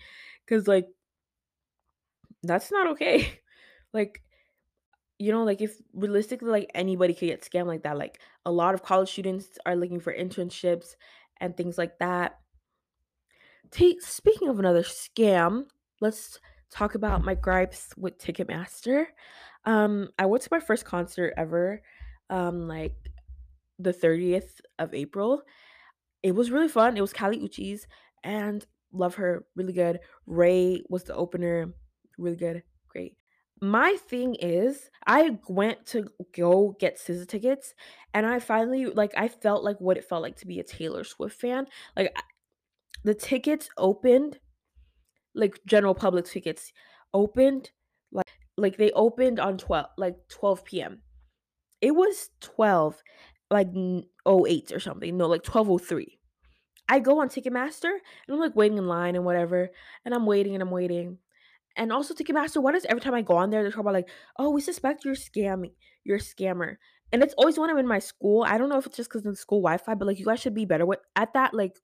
cuz 0.46 0.68
like 0.68 0.88
that's 2.42 2.70
not 2.70 2.88
okay. 2.88 3.40
like 3.92 4.22
you 5.18 5.32
know, 5.32 5.44
like 5.44 5.62
if 5.62 5.76
realistically 5.94 6.50
like 6.50 6.70
anybody 6.74 7.14
could 7.14 7.26
get 7.26 7.42
scammed 7.42 7.68
like 7.68 7.84
that, 7.84 7.96
like 7.98 8.20
a 8.44 8.52
lot 8.52 8.74
of 8.74 8.82
college 8.82 9.10
students 9.10 9.58
are 9.64 9.76
looking 9.76 10.00
for 10.00 10.12
internships 10.12 10.94
and 11.40 11.56
things 11.56 11.78
like 11.78 11.98
that. 11.98 12.38
Take 13.70 14.02
speaking 14.02 14.48
of 14.48 14.58
another 14.58 14.82
scam, 14.82 15.66
let's 16.00 16.38
talk 16.70 16.94
about 16.94 17.24
my 17.24 17.34
gripes 17.34 17.90
with 17.96 18.18
Ticketmaster. 18.18 19.06
Um 19.64 20.10
I 20.18 20.26
went 20.26 20.42
to 20.44 20.48
my 20.50 20.60
first 20.60 20.84
concert 20.84 21.34
ever 21.36 21.82
um 22.30 22.68
like 22.68 22.94
the 23.78 23.92
30th 23.92 24.60
of 24.78 24.94
April 24.94 25.42
It 26.22 26.32
was 26.34 26.50
really 26.50 26.68
fun. 26.68 26.96
It 26.96 27.00
was 27.02 27.12
Kali 27.12 27.38
Uchis 27.38 27.82
and 28.24 28.66
love 28.92 29.16
her, 29.16 29.46
really 29.54 29.72
good. 29.72 30.00
Ray 30.26 30.82
was 30.88 31.04
the 31.04 31.14
opener, 31.14 31.72
really 32.18 32.36
good, 32.36 32.62
great. 32.88 33.16
My 33.60 33.96
thing 34.08 34.34
is, 34.36 34.90
I 35.06 35.38
went 35.48 35.86
to 35.86 36.08
go 36.34 36.76
get 36.78 36.98
SZA 36.98 37.26
tickets, 37.26 37.74
and 38.12 38.26
I 38.26 38.38
finally 38.38 38.86
like 38.86 39.12
I 39.16 39.28
felt 39.28 39.64
like 39.64 39.80
what 39.80 39.96
it 39.96 40.04
felt 40.04 40.22
like 40.22 40.36
to 40.36 40.46
be 40.46 40.60
a 40.60 40.64
Taylor 40.64 41.04
Swift 41.04 41.40
fan. 41.40 41.66
Like 41.96 42.14
the 43.04 43.14
tickets 43.14 43.68
opened, 43.78 44.40
like 45.36 45.60
general 45.66 45.94
public 45.94 46.24
tickets 46.24 46.72
opened, 47.14 47.70
like 48.12 48.26
like 48.56 48.76
they 48.78 48.90
opened 48.92 49.38
on 49.40 49.58
12 49.58 49.86
like 49.98 50.16
12 50.28 50.64
p.m. 50.64 51.02
It 51.80 51.94
was 51.94 52.30
12 52.40 53.02
like 53.50 53.68
n- 53.68 54.04
oh 54.24 54.46
08 54.46 54.72
or 54.72 54.80
something. 54.80 55.16
No, 55.16 55.26
like 55.28 55.46
1203 55.46 56.18
I 56.88 57.00
go 57.00 57.20
on 57.20 57.28
Ticketmaster 57.28 57.90
and 57.90 58.34
I'm 58.34 58.40
like 58.40 58.54
waiting 58.56 58.78
in 58.78 58.86
line 58.86 59.16
and 59.16 59.24
whatever, 59.24 59.70
and 60.04 60.14
I'm 60.14 60.26
waiting 60.26 60.54
and 60.54 60.62
I'm 60.62 60.70
waiting. 60.70 61.18
And 61.76 61.92
also 61.92 62.14
Ticketmaster, 62.14 62.62
what 62.62 62.74
is 62.74 62.86
every 62.86 63.00
time 63.00 63.14
I 63.14 63.22
go 63.22 63.36
on 63.36 63.50
there, 63.50 63.62
they're 63.62 63.70
talking 63.70 63.82
about 63.82 63.94
like, 63.94 64.08
oh, 64.38 64.50
we 64.50 64.60
suspect 64.60 65.04
you're 65.04 65.14
scamming, 65.14 65.72
you're 66.04 66.16
a 66.16 66.20
scammer. 66.20 66.76
And 67.12 67.22
it's 67.22 67.34
always 67.34 67.58
when 67.58 67.70
I'm 67.70 67.78
in 67.78 67.86
my 67.86 67.98
school. 67.98 68.44
I 68.44 68.58
don't 68.58 68.68
know 68.68 68.78
if 68.78 68.86
it's 68.86 68.96
just 68.96 69.10
because 69.10 69.26
of 69.26 69.32
the 69.32 69.36
school 69.36 69.60
Wi-Fi, 69.60 69.94
but 69.94 70.06
like 70.06 70.18
you 70.18 70.24
guys 70.24 70.40
should 70.40 70.54
be 70.54 70.64
better 70.64 70.86
with 70.86 71.00
at 71.14 71.34
that. 71.34 71.54
Like, 71.54 71.78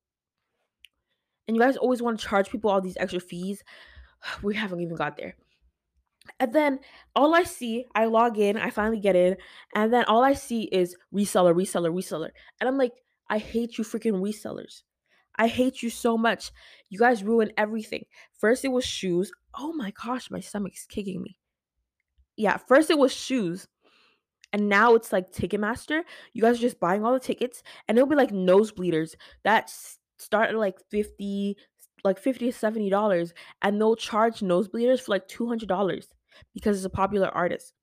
and 1.46 1.57
you 1.57 1.62
guys 1.62 1.76
always 1.76 2.02
want 2.02 2.18
to 2.18 2.26
charge 2.26 2.50
people 2.50 2.70
all 2.70 2.81
these 2.81 2.96
extra 2.98 3.20
fees. 3.20 3.62
We 4.42 4.55
haven't 4.55 4.81
even 4.81 4.96
got 4.96 5.16
there. 5.16 5.35
And 6.38 6.52
then 6.52 6.78
all 7.16 7.35
I 7.35 7.42
see, 7.42 7.87
I 7.94 8.05
log 8.05 8.38
in, 8.38 8.57
I 8.57 8.70
finally 8.70 9.00
get 9.00 9.16
in, 9.16 9.37
and 9.74 9.92
then 9.92 10.05
all 10.05 10.22
I 10.22 10.35
see 10.35 10.62
is 10.64 10.96
reseller, 11.14 11.55
reseller, 11.55 11.92
reseller. 11.92 12.31
And 12.61 12.68
I'm 12.68 12.78
like, 12.78 12.92
I 13.28 13.38
hate 13.38 13.78
you 13.78 13.85
freaking 13.85 14.20
resellers. 14.20 14.83
I 15.37 15.48
hate 15.48 15.83
you 15.83 15.90
so 15.90 16.16
much. 16.16 16.52
You 16.88 16.98
guys 16.98 17.24
ruin 17.24 17.52
everything. 17.57 18.05
First 18.38 18.64
it 18.64 18.68
was 18.68 18.85
shoes. 18.85 19.33
Oh 19.55 19.72
my 19.72 19.92
gosh, 20.05 20.31
my 20.31 20.40
stomach's 20.40 20.87
kicking 20.87 21.22
me. 21.22 21.38
Yeah, 22.37 22.57
first 22.57 22.90
it 22.90 22.98
was 22.98 23.12
shoes. 23.12 23.68
And 24.52 24.68
now 24.68 24.94
it's 24.94 25.12
like 25.12 25.33
Ticketmaster. 25.33 26.02
You 26.35 26.42
guys 26.42 26.59
are 26.59 26.62
just 26.62 26.78
buying 26.78 27.05
all 27.05 27.14
the 27.14 27.20
tickets, 27.20 27.62
and 27.88 27.96
it'll 27.96 28.09
be 28.09 28.16
like 28.16 28.31
nosebleeders 28.31 29.14
that 29.44 29.64
s- 29.64 29.98
start 30.18 30.51
at 30.51 30.57
like 30.57 30.79
50, 30.90 31.57
like 32.05 32.18
50 32.18 32.46
to 32.46 32.53
70 32.53 32.90
dollars, 32.90 33.35
and 33.62 33.81
they'll 33.81 33.96
charge 33.96 34.42
nosebleeders 34.42 35.01
for 35.01 35.12
like 35.12 35.29
200 35.29 35.68
dollars 35.68 36.09
because 36.55 36.77
it's 36.77 36.87
a 36.87 36.90
popular 36.90 37.29
artist. 37.29 37.75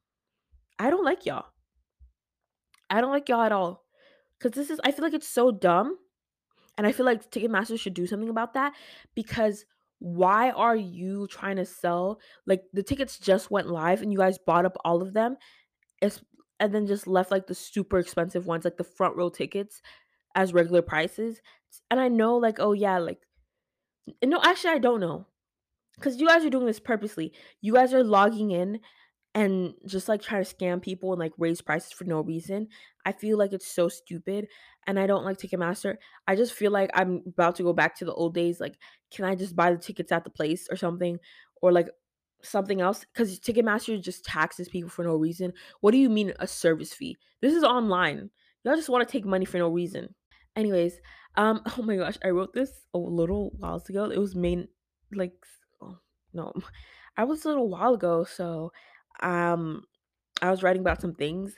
I 0.79 0.89
don't 0.89 1.05
like 1.05 1.25
y'all. 1.25 1.45
I 2.89 3.01
don't 3.01 3.11
like 3.11 3.29
y'all 3.29 3.41
at 3.41 3.51
all. 3.51 3.85
Cause 4.39 4.51
this 4.51 4.69
is 4.69 4.79
I 4.83 4.91
feel 4.91 5.03
like 5.03 5.13
it's 5.13 5.27
so 5.27 5.51
dumb 5.51 5.97
And 6.77 6.87
I 6.87 6.93
feel 6.93 7.05
like 7.05 7.31
Ticketmaster 7.31 7.79
should 7.79 7.93
do 7.93 8.07
something 8.07 8.29
about 8.29 8.53
that 8.55 8.73
because 9.15 9.65
why 9.99 10.51
are 10.51 10.75
you 10.75 11.27
trying 11.27 11.57
to 11.57 11.65
sell 11.65 12.19
like 12.47 12.63
the 12.73 12.83
tickets 12.83 13.19
just 13.19 13.51
went 13.51 13.69
live 13.69 14.01
and 14.01 14.11
you 14.13 14.19
guys 14.19 14.37
bought 14.39 14.65
up 14.65 14.77
all 14.85 15.01
of 15.01 15.13
them 15.13 15.37
es- 16.01 16.23
and 16.59 16.73
then 16.75 16.87
just 16.87 17.07
left 17.07 17.31
like 17.31 17.47
the 17.47 17.55
super 17.55 17.99
expensive 17.99 18.47
ones 18.47 18.65
like 18.65 18.77
the 18.77 18.83
front 18.83 19.15
row 19.17 19.29
tickets 19.29 19.81
as 20.35 20.53
regular 20.53 20.81
prices. 20.81 21.41
And 21.91 21.99
I 21.99 22.07
know 22.07 22.37
like 22.37 22.59
oh 22.59 22.73
yeah 22.73 22.97
like 22.97 23.19
no 24.23 24.39
actually 24.43 24.71
I 24.71 24.79
don't 24.79 24.99
know 24.99 25.27
cuz 25.99 26.19
you 26.19 26.27
guys 26.27 26.45
are 26.45 26.49
doing 26.49 26.65
this 26.65 26.79
purposely. 26.79 27.33
You 27.61 27.73
guys 27.73 27.93
are 27.93 28.03
logging 28.03 28.51
in 28.51 28.79
and 29.35 29.73
just 29.85 30.09
like 30.09 30.21
trying 30.21 30.43
to 30.43 30.55
scam 30.55 30.81
people 30.81 31.13
and 31.13 31.19
like 31.19 31.33
raise 31.37 31.61
prices 31.61 31.91
for 31.91 32.03
no 32.03 32.21
reason. 32.21 32.67
I 33.05 33.11
feel 33.11 33.37
like 33.37 33.53
it's 33.53 33.67
so 33.67 33.87
stupid 33.87 34.47
and 34.87 34.99
I 34.99 35.05
don't 35.07 35.23
like 35.23 35.37
Ticketmaster. 35.37 35.97
I 36.27 36.35
just 36.35 36.53
feel 36.53 36.71
like 36.71 36.89
I'm 36.93 37.21
about 37.27 37.55
to 37.57 37.63
go 37.63 37.73
back 37.73 37.95
to 37.97 38.05
the 38.05 38.13
old 38.13 38.33
days. 38.33 38.59
Like, 38.59 38.77
can 39.11 39.25
I 39.25 39.35
just 39.35 39.55
buy 39.55 39.71
the 39.71 39.77
tickets 39.77 40.11
at 40.11 40.23
the 40.23 40.29
place 40.29 40.67
or 40.71 40.75
something? 40.75 41.19
Or 41.61 41.71
like 41.71 41.89
something 42.41 42.81
else? 42.81 43.05
Because 43.13 43.39
Ticketmaster 43.39 44.01
just 44.01 44.25
taxes 44.25 44.67
people 44.67 44.89
for 44.89 45.03
no 45.03 45.15
reason. 45.15 45.53
What 45.81 45.91
do 45.91 45.97
you 45.97 46.09
mean 46.09 46.33
a 46.39 46.47
service 46.47 46.93
fee? 46.93 47.17
This 47.41 47.53
is 47.53 47.63
online. 47.63 48.31
Y'all 48.63 48.75
just 48.75 48.89
want 48.89 49.07
to 49.07 49.11
take 49.11 49.25
money 49.25 49.45
for 49.45 49.57
no 49.59 49.69
reason. 49.69 50.15
Anyways, 50.55 50.99
um, 51.39 51.61
oh 51.77 51.81
my 51.81 51.95
gosh, 51.95 52.17
I 52.23 52.29
wrote 52.29 52.53
this 52.53 52.85
a 52.93 52.97
little 52.97 53.51
whiles 53.57 53.89
ago. 53.89 54.05
It 54.05 54.19
was 54.19 54.35
main 54.35 54.67
like 55.13 55.33
oh, 55.81 55.97
no, 56.33 56.53
I 57.17 57.23
was 57.23 57.45
a 57.45 57.47
little 57.47 57.69
while 57.69 57.95
ago, 57.95 58.25
so 58.25 58.71
um 59.21 59.83
I 60.41 60.51
was 60.51 60.63
writing 60.63 60.81
about 60.81 61.01
some 61.01 61.15
things. 61.15 61.55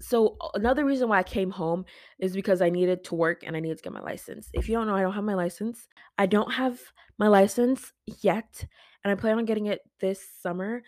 So 0.00 0.36
another 0.54 0.84
reason 0.84 1.08
why 1.08 1.18
I 1.18 1.22
came 1.22 1.50
home 1.50 1.84
is 2.18 2.34
because 2.34 2.60
I 2.60 2.70
needed 2.70 3.04
to 3.04 3.14
work 3.14 3.44
and 3.46 3.56
I 3.56 3.60
needed 3.60 3.78
to 3.78 3.84
get 3.84 3.92
my 3.92 4.00
license. 4.00 4.50
If 4.52 4.68
you 4.68 4.74
don't 4.74 4.88
know, 4.88 4.96
I 4.96 5.02
don't 5.02 5.12
have 5.12 5.22
my 5.24 5.34
license. 5.34 5.86
I 6.18 6.26
don't 6.26 6.52
have 6.52 6.80
my 7.18 7.28
license 7.28 7.92
yet, 8.22 8.66
and 9.04 9.12
I 9.12 9.14
plan 9.14 9.38
on 9.38 9.44
getting 9.44 9.66
it 9.66 9.80
this 10.00 10.26
summer. 10.40 10.82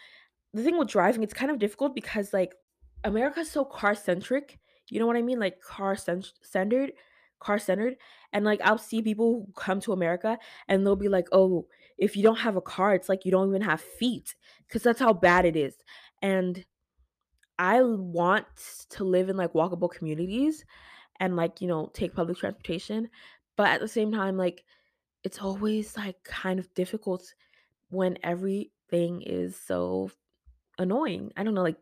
The 0.55 0.63
thing 0.63 0.79
with 0.79 0.89
driving, 0.89 1.23
it's 1.23 1.35
kind 1.35 1.51
of 1.51 1.59
difficult 1.59 1.95
because 1.95 2.33
like 2.33 2.55
America's 3.05 3.51
so 3.51 3.65
car 3.65 3.95
centric. 3.95 4.59
You 4.89 5.01
know 5.01 5.07
what 5.07 5.17
I 5.17 5.23
mean? 5.23 5.41
Like 5.41 5.61
car 5.61 5.97
cent- 5.97 6.33
centered, 6.43 6.93
car 7.41 7.59
centered. 7.59 7.97
And 8.33 8.45
like 8.45 8.61
I'll 8.63 8.79
see 8.79 9.03
people 9.03 9.45
who 9.47 9.53
come 9.55 9.81
to 9.81 9.93
America 9.93 10.39
and 10.69 10.85
they'll 10.87 10.97
be 10.97 11.09
like, 11.09 11.29
"Oh, 11.33 11.67
if 11.99 12.17
you 12.17 12.23
don't 12.23 12.39
have 12.39 12.57
a 12.57 12.61
car, 12.61 12.95
it's 12.95 13.09
like 13.09 13.25
you 13.25 13.31
don't 13.31 13.49
even 13.49 13.63
have 13.63 13.81
feet," 13.81 14.35
because 14.67 14.83
that's 14.83 15.01
how 15.01 15.13
bad 15.13 15.45
it 15.45 15.57
is. 15.57 15.77
And 16.23 16.65
I 17.59 17.83
want 17.83 18.47
to 18.91 19.05
live 19.05 19.29
in 19.29 19.37
like 19.37 19.53
walkable 19.53 19.91
communities 19.91 20.65
and 21.21 21.37
like, 21.37 21.61
you 21.61 21.69
know, 21.69 21.91
take 21.95 22.15
public 22.15 22.39
transportation. 22.39 23.11
But 23.57 23.69
at 23.69 23.81
the 23.81 23.89
same 23.89 24.13
time, 24.13 24.37
like 24.37 24.65
it's 25.25 25.41
always 25.41 25.97
like 25.97 26.23
kind 26.25 26.59
of 26.59 26.73
difficult 26.75 27.35
when 27.91 28.19
everything 28.23 29.23
is 29.23 29.57
so 29.57 30.11
annoying. 30.79 31.33
I 31.37 31.45
don't 31.45 31.55
know, 31.55 31.63
like 31.63 31.79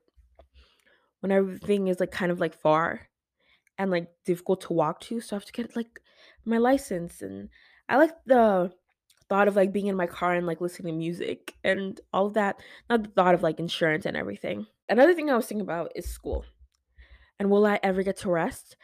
when 1.20 1.32
everything 1.32 1.88
is 1.88 2.00
like 2.00 2.11
kind 2.11 2.32
of 2.32 2.40
like 2.40 2.55
far 2.55 3.09
and 3.83 3.91
like 3.91 4.09
difficult 4.24 4.62
to 4.62 4.72
walk 4.72 5.01
to. 5.01 5.20
So 5.20 5.37
I 5.37 5.39
have 5.39 5.45
to 5.47 5.53
get 5.53 5.76
like 5.76 6.01
my 6.45 6.59
license 6.59 7.22
and 7.22 7.49
I 7.89 7.97
like 7.97 8.12
the 8.26 8.72
thought 9.28 9.49
of, 9.49 9.57
like, 9.57 9.72
being 9.72 9.87
in 9.87 9.97
my 9.97 10.07
car 10.07 10.35
and, 10.35 10.47
like, 10.47 10.61
listening 10.61 10.93
to 10.93 10.99
music 10.99 11.55
and 11.64 11.99
all 12.12 12.26
of 12.26 12.35
that, 12.35 12.57
not 12.91 13.03
the 13.03 13.09
thought 13.11 13.35
of, 13.35 13.43
like, 13.43 13.59
insurance 13.59 14.05
and 14.05 14.16
everything. 14.16 14.66
Another 14.91 15.14
thing 15.14 15.30
I 15.30 15.37
was 15.37 15.47
thinking 15.47 15.62
about 15.62 15.93
is 15.95 16.07
school, 16.07 16.45
and 17.39 17.51
will 17.51 17.64
I 17.64 17.80
ever 17.83 18.03
get 18.03 18.18
to 18.18 18.30
rest? 18.30 18.76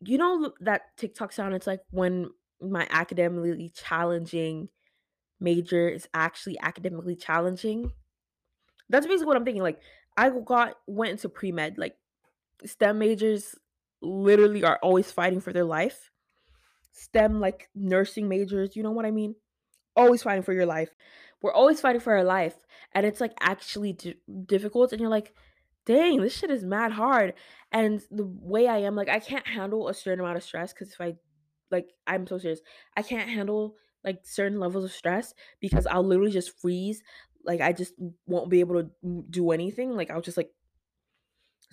You 0.00 0.18
know 0.18 0.52
that 0.60 0.96
TikTok 0.96 1.32
sound? 1.32 1.54
It's 1.54 1.66
like 1.66 1.80
when 1.90 2.30
my 2.60 2.86
academically 2.90 3.72
challenging 3.74 4.68
major 5.40 5.88
is 5.88 6.08
actually 6.14 6.60
academically 6.60 7.16
challenging. 7.16 7.90
That's 8.88 9.06
basically 9.06 9.26
what 9.26 9.36
I'm 9.36 9.44
thinking, 9.44 9.64
like, 9.64 9.80
I 10.16 10.30
got 10.30 10.76
went 10.86 11.12
into 11.12 11.28
pre-med, 11.28 11.76
like, 11.76 11.96
STEM 12.64 13.00
majors 13.00 13.56
literally 14.02 14.64
are 14.64 14.78
always 14.82 15.12
fighting 15.12 15.40
for 15.40 15.52
their 15.52 15.64
life. 15.64 16.10
STEM, 16.92 17.40
like, 17.40 17.70
nursing 17.74 18.28
majors, 18.28 18.76
you 18.76 18.82
know 18.82 18.92
what 18.92 19.06
I 19.06 19.10
mean? 19.12 19.36
Always 19.96 20.22
fighting 20.24 20.42
for 20.42 20.52
your 20.54 20.66
life. 20.66 20.90
We're 21.42 21.52
always 21.54 21.80
fighting 21.80 22.00
for 22.00 22.14
our 22.16 22.24
life, 22.24 22.56
and 22.92 23.06
it's, 23.06 23.20
like, 23.20 23.34
actually 23.40 23.94
di 23.94 24.16
difficult, 24.46 24.92
and 24.92 25.00
you're 25.00 25.10
like, 25.10 25.34
"Dang, 25.86 26.20
this 26.22 26.36
shit 26.36 26.50
is 26.50 26.64
mad 26.64 26.92
hard," 26.92 27.34
and 27.72 28.00
the 28.10 28.26
way 28.26 28.68
I 28.68 28.78
am, 28.78 28.96
like, 28.96 29.08
I 29.10 29.20
can't 29.20 29.46
handle 29.46 29.88
a 29.88 29.94
certain 29.94 30.20
amount 30.20 30.36
of 30.38 30.44
stress 30.44 30.72
because 30.72 30.92
if 30.92 31.00
I 31.00 31.16
like, 31.70 31.92
I'm 32.06 32.26
so 32.26 32.38
serious. 32.38 32.60
I 32.96 33.02
can't 33.02 33.28
handle, 33.30 33.76
like, 34.04 34.20
certain 34.26 34.60
levels 34.60 34.84
of 34.84 34.92
stress 34.92 35.34
because 35.60 35.86
I'll 35.86 36.04
literally 36.04 36.32
just 36.32 36.60
freeze, 36.60 37.02
like, 37.44 37.60
I 37.62 37.72
just 37.72 37.94
won't 38.26 38.50
be 38.50 38.60
able 38.60 38.82
to 38.82 38.90
do 39.30 39.50
anything, 39.52 39.92
like, 39.96 40.10
I'll 40.10 40.20
just, 40.22 40.36
like 40.36 40.52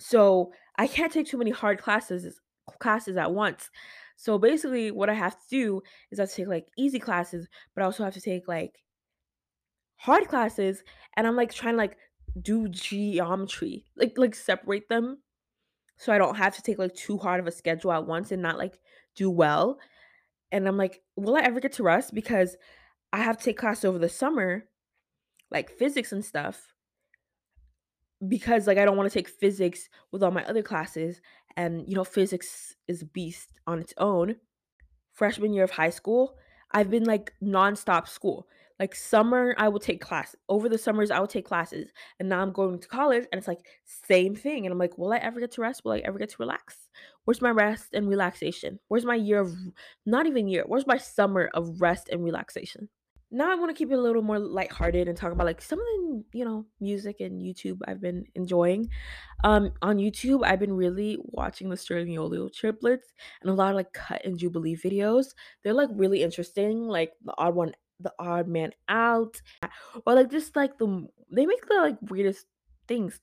so, 0.00 0.52
I 0.78 0.86
can't 0.88 1.12
take 1.12 1.26
too 1.28 1.38
many 1.38 1.50
hard 1.52 1.80
classes 1.80 2.40
classes 2.80 3.16
at 3.16 3.32
once. 3.34 3.70
So, 4.16 4.38
basically, 4.38 4.90
what 4.92 5.10
I 5.10 5.14
have 5.14 5.34
to 5.34 5.46
do 5.50 5.82
is 6.10 6.20
I 6.20 6.24
have 6.24 6.30
to 6.30 6.36
take, 6.36 6.48
like, 6.48 6.68
easy 6.78 6.98
classes, 7.00 7.48
but 7.74 7.82
I 7.82 7.86
also 7.86 8.04
have 8.04 8.14
to 8.14 8.20
take, 8.20 8.48
like, 8.48 8.82
hard 9.96 10.28
classes, 10.28 10.82
and 11.16 11.26
I'm, 11.26 11.36
like, 11.36 11.52
trying 11.52 11.74
to, 11.74 11.78
like, 11.78 11.96
do 12.40 12.68
geometry, 12.68 13.84
like 13.96 14.16
like, 14.16 14.34
separate 14.36 14.88
them 14.88 15.18
so 15.98 16.12
I 16.12 16.18
don't 16.18 16.36
have 16.36 16.56
to 16.56 16.62
take, 16.62 16.78
like, 16.78 16.94
too 16.94 17.18
hard 17.18 17.40
of 17.40 17.46
a 17.48 17.52
schedule 17.52 17.92
at 17.92 18.06
once 18.06 18.32
and 18.32 18.42
not, 18.42 18.58
like, 18.58 18.80
do 19.16 19.30
well, 19.30 19.80
and 20.52 20.68
I'm 20.68 20.76
like, 20.78 21.02
"Will 21.16 21.36
I 21.36 21.42
ever 21.42 21.60
get 21.60 21.72
to 21.74 21.82
rest?" 21.84 22.14
Because 22.14 22.56
I 23.12 23.18
have 23.20 23.38
to 23.38 23.44
take 23.44 23.58
class 23.58 23.84
over 23.84 23.98
the 23.98 24.08
summer, 24.10 24.68
like 25.50 25.70
physics 25.70 26.12
and 26.12 26.24
stuff, 26.24 26.74
because, 28.28 28.66
like, 28.66 28.78
I 28.78 28.84
don't 28.84 28.96
wanna 28.96 29.10
take 29.10 29.28
physics 29.28 29.88
with 30.12 30.22
all 30.22 30.30
my 30.30 30.44
other 30.46 30.62
classes, 30.62 31.20
and, 31.56 31.88
you 31.88 31.94
know, 31.96 32.04
physics 32.04 32.76
is 32.88 33.02
a 33.02 33.06
beast 33.06 33.58
on 33.66 33.78
its 33.80 33.94
own. 33.98 34.36
Freshman 35.12 35.52
year 35.52 35.64
of 35.64 35.70
high 35.72 35.90
school, 35.90 36.36
I've 36.72 36.90
been, 36.90 37.04
like, 37.04 37.34
nonstop 37.42 38.08
school. 38.08 38.48
Like, 38.78 38.94
summer, 38.94 39.54
I 39.58 39.68
will 39.68 39.80
take 39.80 40.00
class 40.00 40.34
over 40.48 40.68
the 40.68 40.78
summers, 40.78 41.10
I 41.10 41.20
will 41.20 41.26
take 41.26 41.44
classes, 41.46 41.92
and 42.18 42.28
now 42.28 42.40
I'm 42.42 42.52
going 42.52 42.78
to 42.80 42.88
college, 42.88 43.26
and 43.32 43.38
it's, 43.38 43.48
like, 43.48 43.66
same 43.84 44.34
thing, 44.34 44.66
and 44.66 44.72
I'm 44.72 44.78
like, 44.78 44.96
"Will 44.98 45.12
I 45.12 45.18
ever 45.18 45.40
get 45.40 45.52
to 45.52 45.60
rest? 45.62 45.84
Will 45.84 45.92
I 45.92 45.98
ever 46.00 46.18
get 46.18 46.30
to 46.30 46.36
relax? 46.40 46.88
Where's 47.24 47.42
my 47.42 47.50
rest 47.50 47.94
and 47.94 48.08
relaxation? 48.08 48.80
Where's 48.88 49.04
my 49.04 49.16
year 49.16 49.40
of" 49.40 49.54
not 50.06 50.26
even 50.26 50.48
year, 50.48 50.64
where's 50.66 50.86
my 50.86 50.96
summer 50.98 51.50
of 51.54 51.80
rest 51.82 52.08
and 52.10 52.24
relaxation? 52.24 52.88
Now 53.32 53.52
I 53.52 53.54
wanna 53.54 53.74
keep 53.74 53.90
it 53.92 53.94
a 53.94 54.00
little 54.00 54.22
more 54.22 54.40
lighthearted 54.40 55.06
and 55.06 55.16
talk 55.16 55.32
about, 55.32 55.46
like, 55.46 55.62
some 55.62 55.78
of 55.78 55.86
the, 55.86 56.24
you 56.32 56.44
know, 56.44 56.66
music 56.80 57.20
and 57.20 57.40
YouTube 57.40 57.78
I've 57.86 58.00
been 58.00 58.24
enjoying. 58.34 58.90
Um, 59.44 59.72
on 59.82 59.98
YouTube, 59.98 60.44
I've 60.44 60.60
been 60.60 60.74
really 60.74 61.18
watching 61.20 61.68
the 61.70 61.76
Sturniolo 61.76 62.52
triplets 62.52 63.12
and 63.42 63.50
a 63.50 63.54
lot 63.54 63.70
of, 63.70 63.76
like, 63.76 63.92
Cut 63.92 64.24
and 64.24 64.38
Jubilee 64.38 64.76
videos. 64.76 65.34
They're, 65.62 65.74
like, 65.74 65.90
really 65.92 66.22
interesting, 66.22 66.88
like, 66.88 67.14
The 67.24 67.34
Odd 67.38 67.54
One 67.56 67.72
The 68.00 68.14
Odd 68.18 68.48
Man 68.48 68.72
Out, 68.88 69.42
or, 70.06 70.14
like, 70.14 70.30
just, 70.30 70.56
like, 70.56 70.78
the 70.78 71.06
they 71.32 71.46
make 71.46 71.66
the, 71.68 71.74
like, 71.76 71.98
weirdest 72.10 72.46
things. 72.88 73.20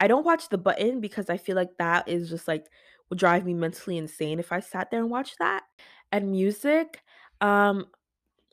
I 0.00 0.08
don't 0.08 0.24
watch 0.26 0.48
The 0.50 0.58
Button 0.58 1.00
because 1.00 1.30
I 1.30 1.36
feel 1.38 1.56
like 1.56 1.76
that 1.78 2.08
is 2.08 2.30
just, 2.30 2.48
like, 2.48 2.66
would 3.10 3.18
drive 3.18 3.44
me 3.46 3.54
mentally 3.54 3.98
insane 3.98 4.38
if 4.40 4.52
I 4.52 4.60
sat 4.60 4.90
there 4.90 5.00
and 5.00 5.10
watched 5.10 5.38
that. 5.40 5.64
And 6.12 6.30
music, 6.32 7.02
um 7.40 7.86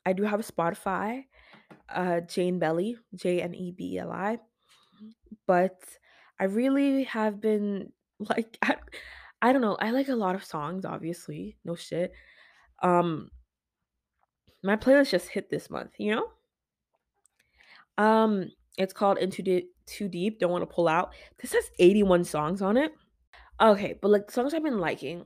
I 0.08 0.14
do 0.14 0.24
have 0.24 0.40
a 0.40 0.44
Spotify, 0.44 1.26
uh, 1.94 2.22
Jane 2.22 2.60
Belly, 2.60 2.96
J-N-E-B-L-I, 3.14 4.38
but 5.46 5.82
I 6.40 6.46
really 6.46 7.04
have 7.04 7.42
been 7.42 7.92
like, 8.20 8.58
I, 8.62 8.78
I 9.42 9.52
don't 9.52 9.62
know. 9.62 9.76
I 9.82 9.92
like 9.92 10.08
a 10.08 10.16
lot 10.16 10.36
of 10.36 10.46
songs, 10.46 10.86
obviously, 10.86 11.58
no 11.66 11.76
shit. 11.76 12.14
Um, 12.82 13.32
my 14.64 14.78
playlist 14.78 15.10
just 15.10 15.28
hit 15.28 15.50
this 15.50 15.70
month, 15.70 15.92
you 15.98 16.16
know. 16.16 16.28
Um, 17.98 18.50
it's 18.78 18.94
called 18.94 19.18
Into 19.18 19.42
Deep, 19.42 19.76
Too 19.88 20.08
Deep. 20.08 20.40
Don't 20.40 20.52
want 20.52 20.62
to 20.62 20.74
pull 20.74 20.88
out. 20.88 21.14
This 21.42 21.52
has 21.52 21.70
81 21.80 22.24
songs 22.24 22.62
on 22.62 22.78
it. 22.78 22.94
Okay, 23.60 24.00
but 24.02 24.10
like 24.10 24.32
songs 24.32 24.54
I've 24.54 24.64
been 24.64 24.80
liking. 24.80 25.26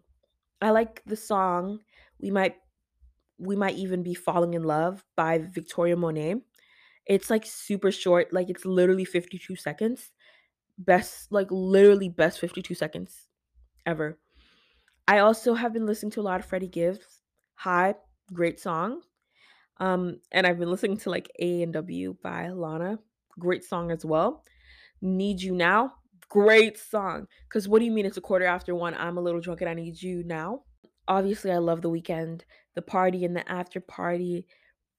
I 0.59 0.71
like 0.71 1.03
the 1.05 1.15
song 1.15 1.82
"We 2.19 2.32
Might 2.32 2.55
We 3.41 3.55
Might 3.57 3.75
Even 3.75 4.03
Be 4.03 4.13
Falling 4.15 4.53
in 4.53 4.63
Love" 4.63 5.05
by 5.17 5.39
Victoria 5.39 5.97
Monet. 5.97 6.37
It's, 7.07 7.29
like, 7.29 7.45
super 7.45 7.91
short, 7.91 8.33
like, 8.33 8.49
it's 8.49 8.65
literally 8.65 9.05
52 9.05 9.55
seconds. 9.57 10.11
Best 10.77 11.31
like, 11.31 11.47
literally 11.51 12.09
best 12.09 12.39
52 12.39 12.75
seconds 12.75 13.27
ever. 13.85 14.19
I 15.07 15.19
also 15.19 15.55
have 15.55 15.73
been 15.73 15.85
listening 15.87 16.11
to 16.13 16.21
a 16.21 16.23
lot 16.23 16.39
of 16.41 16.45
Freddie 16.47 16.67
Gibbs. 16.69 17.21
Hi, 17.55 17.95
great 18.33 18.59
song. 18.59 19.01
Um, 19.79 20.21
and 20.31 20.47
I've 20.47 20.59
been 20.59 20.71
listening 20.71 20.97
to, 20.99 21.09
like, 21.11 21.31
A&W 21.39 22.17
by 22.23 22.49
Lana, 22.49 22.99
great 23.39 23.63
song 23.65 23.91
as 23.91 24.05
well. 24.05 24.45
"Need 25.01 25.41
You 25.41 25.55
Now," 25.55 25.95
great 26.29 26.77
song. 26.77 27.27
Cause 27.49 27.67
what 27.67 27.79
do 27.79 27.85
you 27.85 27.91
mean 27.91 28.05
it's 28.05 28.17
a 28.17 28.21
quarter 28.21 28.45
after 28.45 28.75
1, 28.75 28.93
I'm 28.95 29.17
a 29.17 29.21
little 29.21 29.41
drunk 29.41 29.61
and 29.61 29.69
I 29.69 29.73
need 29.75 30.01
you 30.01 30.23
now? 30.23 30.63
Obviously, 31.07 31.51
I 31.51 31.57
love 31.59 31.81
The 31.81 31.89
Weeknd, 31.89 32.43
The 32.76 32.82
Party 32.82 33.26
and 33.26 33.36
the 33.36 33.49
After 33.51 33.80
Party, 33.80 34.45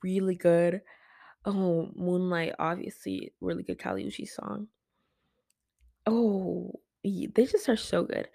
really 0.02 0.34
good. 0.34 0.82
Oh, 1.44 1.90
Moonlight, 1.94 2.54
obviously, 2.58 3.32
really 3.40 3.62
good 3.62 3.78
Kali 3.78 4.04
Uchis 4.04 4.28
song. 4.28 4.68
Oh, 6.06 6.80
they 7.04 7.46
just 7.46 7.68
are 7.68 7.76
so 7.76 8.04
good. 8.04 8.28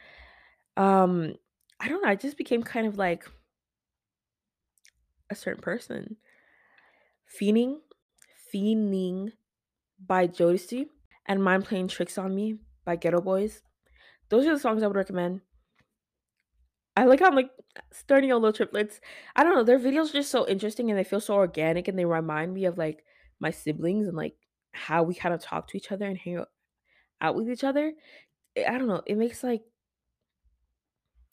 Um, 0.75 1.35
I 1.79 1.87
don't 1.87 2.03
know, 2.03 2.09
I 2.09 2.15
just 2.15 2.37
became 2.37 2.63
kind 2.63 2.87
of 2.87 2.97
like 2.97 3.25
a 5.29 5.35
certain 5.35 5.61
person. 5.61 6.17
Fiending 7.39 7.77
Fiending 8.53 9.31
by 10.05 10.27
Jodeci 10.27 10.87
and 11.25 11.43
Mind 11.43 11.65
Playing 11.65 11.87
Tricks 11.87 12.17
on 12.17 12.33
Me 12.33 12.59
by 12.85 12.95
Geto 12.97 13.23
Boys. 13.23 13.61
Those 14.29 14.45
are 14.45 14.53
the 14.53 14.59
songs 14.59 14.83
I 14.83 14.87
would 14.87 14.95
recommend. 14.95 15.41
I 16.95 17.05
like 17.05 17.19
how 17.19 17.27
I'm, 17.27 17.35
like, 17.35 17.51
Sturniolo 17.93 18.53
triplets. 18.53 18.99
I 19.35 19.43
don't 19.43 19.55
know, 19.55 19.63
their 19.63 19.79
videos 19.79 20.09
are 20.09 20.13
just 20.13 20.31
so 20.31 20.47
interesting 20.47 20.89
and 20.89 20.97
they 20.99 21.03
feel 21.03 21.21
so 21.21 21.35
organic 21.35 21.87
and 21.87 21.97
they 21.97 22.05
remind 22.05 22.53
me 22.53 22.65
of, 22.65 22.77
like, 22.77 23.03
my 23.39 23.51
siblings 23.51 24.07
and, 24.07 24.17
like, 24.17 24.35
how 24.73 25.03
we 25.03 25.15
kind 25.15 25.33
of 25.35 25.41
talk 25.41 25.67
to 25.69 25.77
each 25.77 25.91
other 25.91 26.05
and 26.05 26.17
hang 26.17 26.43
out 27.21 27.35
with 27.35 27.49
each 27.49 27.63
other. 27.63 27.93
Eh, 28.57 28.65
I 28.67 28.77
don't 28.77 28.87
know, 28.87 29.03
it 29.07 29.17
makes, 29.17 29.43
like 29.43 29.63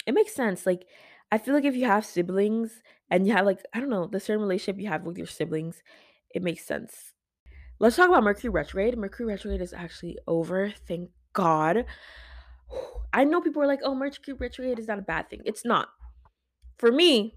it 0.06 0.12
makes 0.14 0.34
sense, 0.34 0.66
like, 0.66 0.86
I 1.32 1.38
feel 1.38 1.54
like 1.54 1.64
if 1.64 1.74
you 1.74 1.86
have 1.86 2.04
siblings 2.06 2.82
and 3.10 3.26
you 3.26 3.32
have, 3.32 3.46
like, 3.46 3.60
I 3.72 3.80
don't 3.80 3.90
know, 3.90 4.06
the 4.06 4.20
certain 4.20 4.42
relationship 4.42 4.80
you 4.80 4.88
have 4.88 5.02
with 5.04 5.18
your 5.18 5.26
siblings, 5.26 5.82
it 6.34 6.42
makes 6.42 6.64
sense. 6.64 7.14
Let's 7.80 7.96
talk 7.96 8.08
about 8.08 8.24
Mercury 8.24 8.50
retrograde. 8.50 8.98
Mercury 8.98 9.26
retrograde 9.26 9.62
is 9.62 9.72
actually 9.72 10.18
over, 10.26 10.70
thank 10.86 11.10
God. 11.32 11.86
I 13.12 13.24
know 13.24 13.40
people 13.40 13.62
are 13.62 13.66
like, 13.66 13.80
"Oh, 13.84 13.94
Mercury 13.94 14.36
retrograde 14.38 14.78
is 14.78 14.88
not 14.88 14.98
a 14.98 15.02
bad 15.02 15.30
thing." 15.30 15.42
It's 15.44 15.64
not. 15.64 15.88
For 16.78 16.90
me, 16.92 17.36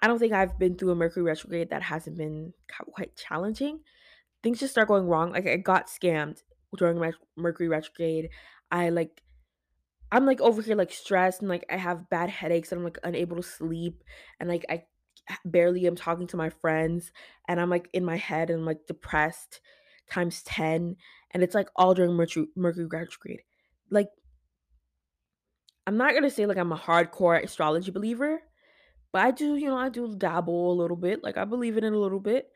I 0.00 0.06
don't 0.08 0.18
think 0.18 0.32
I've 0.32 0.58
been 0.58 0.76
through 0.76 0.90
a 0.90 0.94
Mercury 0.94 1.22
retrograde 1.22 1.70
that 1.70 1.82
hasn't 1.82 2.16
been 2.16 2.52
quite 2.92 3.16
challenging. 3.16 3.80
Things 4.42 4.60
just 4.60 4.72
start 4.72 4.88
going 4.88 5.06
wrong, 5.06 5.32
like, 5.32 5.46
I 5.46 5.56
got 5.56 5.86
scammed 5.86 6.42
during 6.76 6.98
my 6.98 7.12
Mercury 7.36 7.68
retrograde. 7.68 8.30
I, 8.70 8.88
like 8.88 9.22
I'm, 10.10 10.26
like, 10.26 10.40
over 10.40 10.60
here, 10.60 10.76
like, 10.76 10.92
stressed 10.92 11.40
and, 11.40 11.48
like, 11.48 11.64
I 11.70 11.76
have 11.76 12.10
bad 12.10 12.28
headaches 12.28 12.70
and 12.70 12.80
I'm, 12.80 12.84
like, 12.84 12.98
unable 13.02 13.36
to 13.36 13.42
sleep 13.42 14.02
and, 14.40 14.48
like, 14.48 14.66
I 14.68 14.84
barely 15.44 15.86
am 15.86 15.96
talking 15.96 16.26
to 16.28 16.36
my 16.36 16.50
friends 16.50 17.12
and 17.48 17.60
I'm, 17.60 17.70
like, 17.70 17.88
in 17.94 18.04
my 18.04 18.16
head 18.16 18.50
and, 18.50 18.66
like, 18.66 18.86
depressed 18.86 19.60
times 20.10 20.42
10, 20.42 20.96
and 21.30 21.42
it's, 21.42 21.54
like, 21.54 21.68
all 21.76 21.94
during 21.94 22.10
Mercu 22.12 22.46
Mercury 22.56 22.86
retrograde. 22.86 23.42
Like 23.90 24.08
I'm 25.86 25.96
not 25.96 26.14
gonna 26.14 26.30
say, 26.30 26.46
like, 26.46 26.58
I'm 26.58 26.72
a 26.72 26.78
hardcore 26.78 27.42
astrology 27.42 27.90
believer, 27.90 28.42
but 29.12 29.22
I 29.22 29.30
do, 29.30 29.56
you 29.56 29.68
know, 29.68 29.76
I 29.78 29.88
do 29.88 30.14
dabble 30.16 30.72
a 30.72 30.74
little 30.80 30.96
bit, 30.96 31.22
like, 31.22 31.36
I 31.36 31.44
believe 31.44 31.76
in 31.76 31.84
it 31.84 31.92
a 31.92 31.98
little 31.98 32.20
bit, 32.20 32.52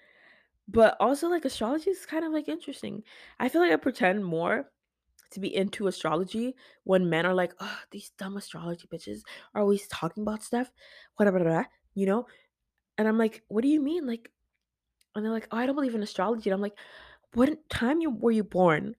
but 0.69 0.97
also, 1.01 1.29
like, 1.29 1.45
astrology 1.45 1.91
is 1.91 2.07
kind 2.07 2.25
of, 2.25 2.33
like, 2.33 2.49
interesting. 2.49 3.05
I 3.41 3.49
feel 3.49 3.63
like 3.63 3.73
I 3.73 3.77
pretend 3.77 4.25
more 4.25 4.71
to 5.33 5.41
be 5.41 5.55
into 5.55 5.89
astrology 5.89 6.57
when 6.85 7.11
men 7.11 7.27
are 7.27 7.35
like, 7.35 7.55
oh, 7.61 7.81
these 7.93 8.11
dumb 8.19 8.37
astrology 8.37 8.89
bitches 8.89 9.21
are 9.55 9.63
always 9.63 9.89
talking 9.89 10.23
about 10.25 10.43
stuff, 10.45 10.73
whatever, 11.17 11.67
you 11.95 12.07
know?" 12.07 12.27
And 12.99 13.09
I'm 13.09 13.19
like, 13.19 13.45
"What 13.49 13.63
do 13.63 13.69
you 13.69 13.81
mean? 13.83 14.07
Like, 14.07 14.31
And 15.17 15.25
they're 15.25 15.33
like, 15.33 15.49
"Oh, 15.51 15.57
I 15.59 15.67
don't 15.67 15.75
believe 15.75 15.95
in 15.97 16.03
astrology." 16.03 16.51
And 16.51 16.55
I'm 16.55 16.61
like, 16.63 16.79
"What 17.35 17.69
time 17.71 18.01
you 18.01 18.11
were 18.11 18.31
you 18.33 18.45
born? 18.45 18.97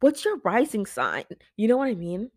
What's 0.00 0.24
your 0.24 0.38
rising 0.38 0.86
sign?" 0.86 1.24
You 1.56 1.68
know 1.68 1.76
what 1.78 1.88
I 1.88 1.94
mean? 1.96 2.30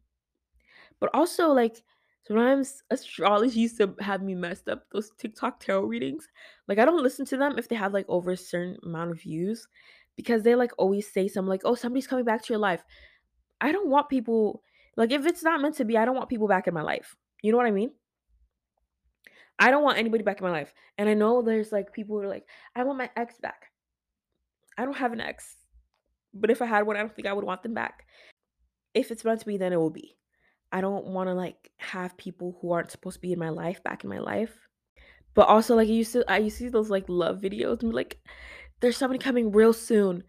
But 0.99 1.09
also, 1.13 1.49
like, 1.51 1.83
sometimes 2.29 2.83
astrology 2.91 3.59
used 3.59 3.77
to 3.77 3.95
have 3.99 4.21
me 4.21 4.35
messed 4.35 4.69
up, 4.69 4.85
those 4.91 5.09
TikTok 5.17 5.59
tarot 5.59 5.85
readings. 5.85 6.27
Like, 6.67 6.77
I 6.77 6.85
don't 6.85 7.01
listen 7.01 7.25
to 7.25 7.37
them 7.37 7.57
if 7.57 7.67
they 7.67 7.75
have, 7.75 7.91
like, 7.91 8.05
over 8.07 8.31
a 8.31 8.37
certain 8.37 8.77
amount 8.83 9.09
of 9.09 9.19
views 9.19 9.67
because 10.15 10.43
they, 10.43 10.53
like, 10.53 10.71
always 10.77 11.11
say 11.11 11.27
something 11.27 11.49
like, 11.49 11.63
"Oh, 11.65 11.73
somebody's 11.73 12.05
coming 12.05 12.25
back 12.25 12.43
to 12.43 12.53
your 12.53 12.59
life." 12.59 12.83
I 13.61 13.71
don't 13.71 13.89
want 13.89 14.09
people 14.09 14.63
like, 14.95 15.11
if 15.11 15.25
it's 15.25 15.43
not 15.43 15.61
meant 15.61 15.75
to 15.75 15.85
be, 15.85 15.97
I 15.97 16.05
don't 16.05 16.15
want 16.15 16.29
people 16.29 16.47
back 16.47 16.67
in 16.67 16.73
my 16.73 16.81
life. 16.81 17.15
You 17.41 17.51
know 17.51 17.57
what 17.57 17.67
I 17.67 17.71
mean? 17.71 17.91
I 19.57 19.71
don't 19.71 19.83
want 19.83 19.97
anybody 19.97 20.23
back 20.23 20.39
in 20.39 20.45
my 20.45 20.51
life. 20.51 20.73
And 20.97 21.09
I 21.09 21.13
know 21.13 21.41
there's, 21.41 21.71
like, 21.71 21.93
people 21.93 22.17
who 22.17 22.23
are 22.23 22.27
like, 22.27 22.45
"I 22.75 22.83
want 22.83 22.99
my 22.99 23.09
ex 23.15 23.39
back." 23.39 23.71
I 24.77 24.85
don't 24.85 24.97
have 24.97 25.13
an 25.13 25.21
ex, 25.21 25.57
but 26.33 26.51
if 26.51 26.61
I 26.61 26.65
had 26.65 26.85
one, 26.85 26.95
I 26.95 26.99
don't 26.99 27.15
think 27.15 27.27
I 27.27 27.33
would 27.33 27.45
want 27.45 27.63
them 27.63 27.73
back. 27.73 28.05
If 28.93 29.09
it's 29.09 29.25
meant 29.25 29.39
to 29.39 29.45
be, 29.45 29.57
then 29.57 29.73
it 29.73 29.77
will 29.77 29.89
be. 29.89 30.18
I 30.71 30.81
don't 30.81 31.07
wanna, 31.07 31.33
like, 31.35 31.71
have 31.77 32.17
people 32.17 32.57
who 32.61 32.71
aren't 32.71 32.91
supposed 32.91 33.15
to 33.15 33.21
be 33.21 33.33
in 33.33 33.39
my 33.39 33.49
life 33.49 33.83
back 33.83 34.03
in 34.03 34.09
my 34.09 34.19
life. 34.19 34.67
But 35.35 35.47
also, 35.49 35.75
like, 35.75 35.87
I 35.89 35.91
used 35.91 36.13
to 36.13 36.25
I 36.31 36.39
used 36.39 36.57
to 36.59 36.65
see 36.65 36.69
those, 36.69 36.89
like, 36.91 37.05
love 37.09 37.41
videos 37.41 37.81
and 37.81 37.91
be 37.91 37.95
like, 37.97 38.19
"There's 38.81 38.97
somebody 38.97 39.19
coming 39.19 39.51
real 39.51 39.73
soon." 39.73 40.23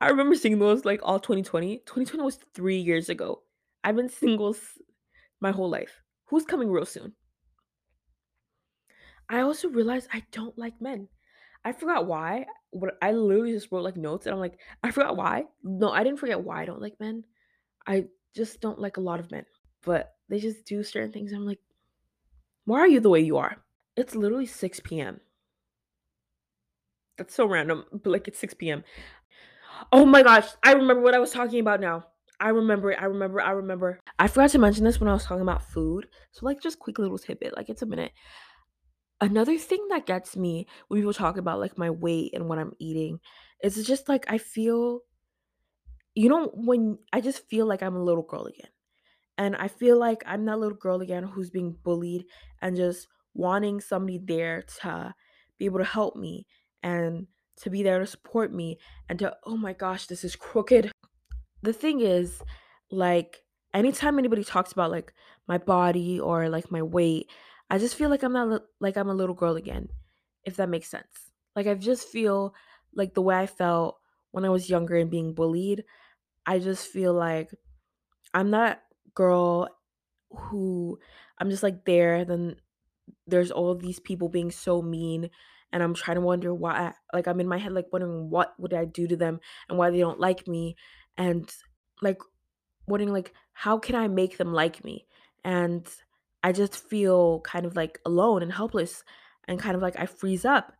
I 0.00 0.08
remember 0.10 0.34
seeing 0.36 0.58
those, 0.58 0.84
like, 0.84 1.00
all 1.02 1.18
2020. 1.18 1.78
2020 1.86 2.24
was 2.24 2.36
3 2.54 2.78
years 2.78 3.08
ago. 3.08 3.42
I've 3.84 3.96
been 3.96 4.08
single 4.08 4.54
my 5.40 5.50
whole 5.52 5.70
life. 5.70 6.02
Who's 6.26 6.44
coming 6.44 6.70
real 6.70 6.86
soon? 6.86 7.14
I 9.28 9.40
also 9.40 9.68
realized 9.68 10.08
I 10.12 10.24
don't 10.32 10.56
like 10.58 10.80
men. 10.80 11.08
I 11.64 11.72
forgot 11.72 12.06
why. 12.06 12.46
What 12.70 12.96
I 13.02 13.12
literally 13.12 13.52
just 13.52 13.70
wrote, 13.72 13.82
like, 13.84 13.96
notes, 13.96 14.26
and 14.26 14.34
I'm 14.34 14.40
like, 14.40 14.60
"I 14.82 14.90
forgot 14.90 15.16
why." 15.16 15.46
No, 15.62 15.90
I 15.90 16.04
didn't 16.04 16.18
forget 16.20 16.42
why 16.42 16.62
I 16.62 16.64
don't 16.66 16.80
like 16.82 16.98
men. 17.00 17.24
I 17.86 18.08
just 18.34 18.60
don't 18.60 18.80
like 18.80 18.96
a 18.96 19.00
lot 19.02 19.20
of 19.20 19.30
men, 19.30 19.46
but 19.84 20.14
they 20.28 20.38
just 20.40 20.64
do 20.64 20.82
certain 20.82 21.12
things, 21.12 21.32
I'm 21.32 21.46
like, 21.46 21.60
"Why 22.64 22.80
are 22.80 22.88
you 22.88 23.00
the 23.00 23.10
way 23.10 23.20
you 23.20 23.36
are?" 23.38 23.56
It's 23.96 24.14
literally 24.14 24.46
6 24.46 24.80
PM. 24.80 25.20
That's 27.18 27.34
so 27.34 27.46
random, 27.46 27.84
but, 27.92 28.06
like, 28.10 28.28
it's 28.28 28.38
6 28.38 28.54
PM. 28.54 28.84
Oh 29.92 30.06
my 30.06 30.22
gosh, 30.22 30.46
I 30.62 30.72
remember 30.72 31.02
what 31.02 31.14
I 31.14 31.18
was 31.18 31.32
talking 31.32 31.60
about 31.60 31.80
now. 31.80 32.04
I 32.40 32.50
remember 32.50 32.92
it, 32.92 33.00
I 33.00 33.06
remember, 33.06 33.40
I 33.40 33.50
remember. 33.50 34.00
I 34.18 34.28
forgot 34.28 34.50
to 34.50 34.58
mention 34.58 34.84
this 34.84 35.00
when 35.00 35.08
I 35.08 35.12
was 35.12 35.24
talking 35.24 35.42
about 35.42 35.64
food, 35.70 36.06
so, 36.32 36.46
like, 36.46 36.60
just 36.62 36.78
quick 36.78 36.98
little 36.98 37.18
tidbit, 37.18 37.56
like, 37.56 37.68
it's 37.68 37.82
a 37.82 37.86
minute. 37.86 38.12
Another 39.20 39.58
thing 39.58 39.84
that 39.90 40.06
gets 40.06 40.36
me 40.36 40.68
when 40.86 41.00
people 41.00 41.12
talk 41.12 41.36
about, 41.36 41.58
like, 41.58 41.76
my 41.76 41.90
weight 41.90 42.32
and 42.34 42.48
what 42.48 42.58
I'm 42.58 42.74
eating 42.78 43.18
is 43.64 43.84
just, 43.84 44.08
like, 44.08 44.24
I 44.28 44.38
feel 44.38 45.00
you 46.18 46.28
know, 46.28 46.48
when 46.54 46.98
I 47.12 47.20
just 47.20 47.48
feel 47.48 47.66
like 47.66 47.82
I'm 47.82 47.96
a 47.96 48.02
little 48.02 48.22
girl 48.24 48.46
again. 48.46 48.70
And 49.38 49.56
I 49.56 49.68
feel 49.68 49.98
like 49.98 50.22
I'm 50.26 50.44
that 50.46 50.58
little 50.58 50.76
girl 50.76 51.00
again 51.00 51.24
who's 51.24 51.50
being 51.50 51.72
bullied 51.72 52.26
and 52.60 52.76
just 52.76 53.08
wanting 53.34 53.80
somebody 53.80 54.18
there 54.18 54.62
to 54.80 55.14
be 55.58 55.66
able 55.66 55.78
to 55.78 55.84
help 55.84 56.16
me 56.16 56.46
and 56.82 57.28
to 57.56 57.70
be 57.70 57.82
there 57.82 58.00
to 58.00 58.06
support 58.06 58.52
me 58.52 58.78
and 59.08 59.18
to, 59.20 59.36
oh 59.44 59.56
my 59.56 59.72
gosh, 59.72 60.06
this 60.06 60.24
is 60.24 60.36
crooked. 60.36 60.90
The 61.62 61.72
thing 61.72 62.00
is, 62.00 62.42
like, 62.90 63.44
anytime 63.74 64.18
anybody 64.18 64.44
talks 64.44 64.72
about 64.72 64.90
like 64.90 65.12
my 65.46 65.58
body 65.58 66.20
or 66.20 66.48
like 66.48 66.70
my 66.70 66.82
weight, 66.82 67.30
I 67.70 67.78
just 67.78 67.96
feel 67.96 68.10
like 68.10 68.22
I'm 68.22 68.32
not 68.32 68.48
li- 68.48 68.66
like 68.80 68.96
I'm 68.96 69.08
a 69.10 69.14
little 69.14 69.34
girl 69.34 69.56
again, 69.56 69.88
if 70.44 70.56
that 70.56 70.68
makes 70.68 70.88
sense. 70.88 71.30
Like, 71.56 71.66
I 71.66 71.74
just 71.74 72.08
feel 72.08 72.54
like 72.94 73.14
the 73.14 73.22
way 73.22 73.36
I 73.36 73.46
felt 73.46 73.98
when 74.30 74.44
I 74.44 74.50
was 74.50 74.70
younger 74.70 74.96
and 74.96 75.10
being 75.10 75.34
bullied, 75.34 75.84
I 76.48 76.58
just 76.58 76.88
feel 76.88 77.12
like 77.12 77.50
I'm 78.32 78.52
that 78.52 78.82
girl 79.14 79.68
who 80.30 80.98
I'm 81.38 81.50
just 81.50 81.62
like 81.62 81.84
there, 81.84 82.24
then 82.24 82.56
there's 83.26 83.50
all 83.50 83.74
these 83.74 84.00
people 84.00 84.30
being 84.30 84.50
so 84.50 84.80
mean 84.80 85.28
and 85.74 85.82
I'm 85.82 85.92
trying 85.92 86.14
to 86.14 86.22
wonder 86.22 86.54
why 86.54 86.94
like 87.12 87.28
I'm 87.28 87.40
in 87.40 87.48
my 87.48 87.58
head 87.58 87.72
like 87.72 87.92
wondering 87.92 88.30
what 88.30 88.54
would 88.58 88.72
I 88.72 88.86
do 88.86 89.06
to 89.08 89.16
them 89.16 89.40
and 89.68 89.76
why 89.76 89.90
they 89.90 89.98
don't 89.98 90.18
like 90.18 90.48
me 90.48 90.74
and 91.18 91.54
like 92.00 92.18
wondering 92.86 93.12
like 93.12 93.34
how 93.52 93.76
can 93.76 93.94
I 93.94 94.08
make 94.08 94.38
them 94.38 94.54
like 94.54 94.82
me? 94.82 95.06
And 95.44 95.86
I 96.42 96.52
just 96.52 96.88
feel 96.88 97.40
kind 97.40 97.66
of 97.66 97.76
like 97.76 97.98
alone 98.06 98.42
and 98.42 98.54
helpless 98.54 99.04
and 99.46 99.60
kind 99.60 99.76
of 99.76 99.82
like 99.82 99.98
I 99.98 100.06
freeze 100.06 100.46
up 100.46 100.72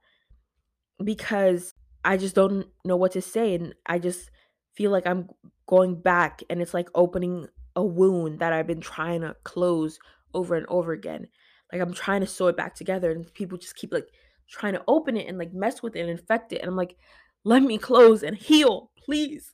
because 1.05 1.75
I 2.07 2.17
just 2.17 2.35
don't 2.35 2.69
know 2.87 2.97
what 2.97 3.13
to 3.13 3.21
say 3.21 3.55
and 3.55 3.75
I 3.85 3.99
just 3.99 4.31
feel 4.79 4.93
like 4.93 5.09
I'm 5.09 5.29
going 5.67 6.01
back 6.01 6.41
and 6.49 6.63
it's 6.63 6.73
like 6.73 6.89
opening 6.95 7.49
a 7.75 7.85
wound 7.85 8.39
that 8.39 8.53
I've 8.53 8.69
been 8.69 8.81
trying 8.81 9.23
to 9.23 9.35
close 9.43 9.99
over 10.35 10.55
and 10.55 10.67
over 10.69 10.93
again. 10.93 11.27
Like 11.73 11.83
I'm 11.83 11.93
trying 11.93 12.21
to 12.21 12.29
sew 12.29 12.47
it 12.47 12.57
back 12.57 12.77
together 12.77 13.11
and 13.11 13.35
people 13.35 13.59
just 13.59 13.75
keep 13.75 13.93
like 13.93 14.07
trying 14.49 14.75
to 14.75 14.85
open 14.87 15.17
it 15.17 15.27
and 15.27 15.37
like 15.37 15.53
mess 15.53 15.83
with 15.83 15.97
it 15.97 16.01
and 16.01 16.11
infect 16.11 16.53
it 16.53 16.61
and 16.61 16.69
I'm 16.69 16.77
like 16.77 16.97
let 17.45 17.63
me 17.63 17.77
close 17.77 18.23
and 18.23 18.37
heal, 18.37 18.91
please. 19.05 19.53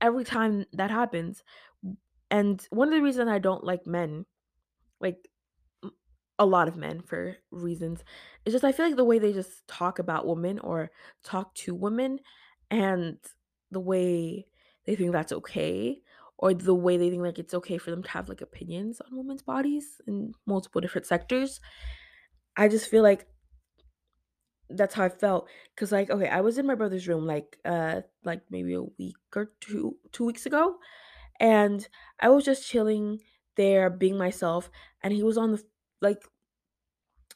Every 0.00 0.24
time 0.24 0.64
that 0.72 0.90
happens. 0.90 1.44
And 2.30 2.66
one 2.70 2.88
of 2.88 2.94
the 2.94 3.02
reasons 3.02 3.28
I 3.28 3.38
don't 3.38 3.62
like 3.62 3.86
men, 3.86 4.24
like 5.00 5.28
a 6.38 6.46
lot 6.46 6.66
of 6.66 6.76
men 6.76 7.00
for 7.00 7.36
reasons. 7.52 8.02
It's 8.44 8.54
just 8.54 8.64
I 8.64 8.72
feel 8.72 8.86
like 8.86 8.96
the 8.96 9.04
way 9.04 9.20
they 9.20 9.32
just 9.32 9.68
talk 9.68 10.00
about 10.00 10.26
women 10.26 10.58
or 10.58 10.90
talk 11.22 11.54
to 11.56 11.74
women 11.74 12.18
and 12.70 13.18
the 13.72 13.80
way 13.80 14.46
they 14.86 14.94
think 14.94 15.12
that's 15.12 15.32
okay 15.32 16.02
or 16.38 16.54
the 16.54 16.74
way 16.74 16.96
they 16.96 17.10
think 17.10 17.22
like 17.22 17.38
it's 17.38 17.54
okay 17.54 17.78
for 17.78 17.90
them 17.90 18.02
to 18.02 18.10
have 18.10 18.28
like 18.28 18.40
opinions 18.40 19.00
on 19.00 19.16
women's 19.16 19.42
bodies 19.42 20.00
in 20.06 20.34
multiple 20.46 20.80
different 20.80 21.06
sectors. 21.06 21.60
I 22.56 22.68
just 22.68 22.88
feel 22.90 23.02
like 23.02 23.26
that's 24.68 24.94
how 24.94 25.04
I 25.04 25.08
felt 25.08 25.48
cuz 25.76 25.92
like 25.92 26.10
okay, 26.10 26.28
I 26.28 26.40
was 26.40 26.58
in 26.58 26.66
my 26.66 26.74
brother's 26.74 27.08
room 27.08 27.26
like 27.26 27.58
uh 27.64 28.02
like 28.24 28.42
maybe 28.50 28.74
a 28.74 28.82
week 28.82 29.16
or 29.36 29.52
two 29.60 29.98
2 30.12 30.24
weeks 30.24 30.46
ago 30.46 30.78
and 31.40 31.88
I 32.20 32.28
was 32.30 32.44
just 32.44 32.66
chilling 32.66 33.20
there 33.56 33.90
being 33.90 34.16
myself 34.16 34.70
and 35.02 35.12
he 35.12 35.22
was 35.22 35.36
on 35.36 35.52
the 35.52 35.62
like 36.00 36.22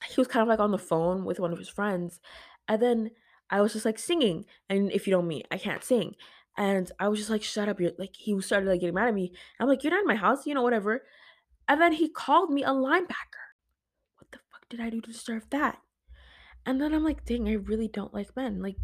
he 0.04 0.20
was 0.20 0.28
kind 0.28 0.42
of 0.42 0.48
like 0.48 0.60
on 0.60 0.70
the 0.70 0.78
phone 0.78 1.24
with 1.24 1.40
one 1.40 1.52
of 1.52 1.58
his 1.58 1.68
friends. 1.68 2.20
And 2.68 2.82
then 2.82 3.10
I 3.50 3.60
was 3.60 3.72
just 3.72 3.84
like 3.84 3.98
singing. 3.98 4.44
And 4.68 4.90
if 4.90 5.06
you 5.06 5.12
don't 5.12 5.28
me, 5.28 5.44
I 5.50 5.58
can't 5.58 5.84
sing. 5.84 6.14
And 6.56 6.90
I 6.98 7.08
was 7.08 7.18
just 7.18 7.30
like, 7.30 7.42
shut 7.42 7.68
up. 7.68 7.80
You're 7.80 7.92
like, 7.98 8.14
he 8.16 8.40
started 8.40 8.68
like 8.68 8.80
getting 8.80 8.94
mad 8.94 9.08
at 9.08 9.14
me. 9.14 9.32
I'm 9.60 9.68
like, 9.68 9.84
you're 9.84 9.92
not 9.92 10.00
in 10.00 10.06
my 10.06 10.16
house, 10.16 10.46
you 10.46 10.54
know, 10.54 10.62
whatever. 10.62 11.02
And 11.68 11.80
then 11.80 11.92
he 11.92 12.08
called 12.08 12.50
me 12.50 12.62
a 12.62 12.70
linebacker. 12.70 13.44
What 14.18 14.30
the 14.32 14.38
fuck 14.50 14.68
did 14.68 14.80
I 14.80 14.90
do 14.90 15.00
to 15.00 15.12
deserve 15.12 15.48
that? 15.50 15.78
And 16.64 16.80
then 16.80 16.94
I'm 16.94 17.04
like, 17.04 17.24
dang, 17.24 17.48
I 17.48 17.52
really 17.52 17.88
don't 17.88 18.14
like 18.14 18.34
men. 18.36 18.60
Like, 18.62 18.76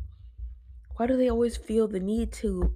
why 0.96 1.06
do 1.06 1.16
they 1.16 1.30
always 1.30 1.56
feel 1.56 1.88
the 1.88 2.00
need 2.00 2.32
to 2.34 2.72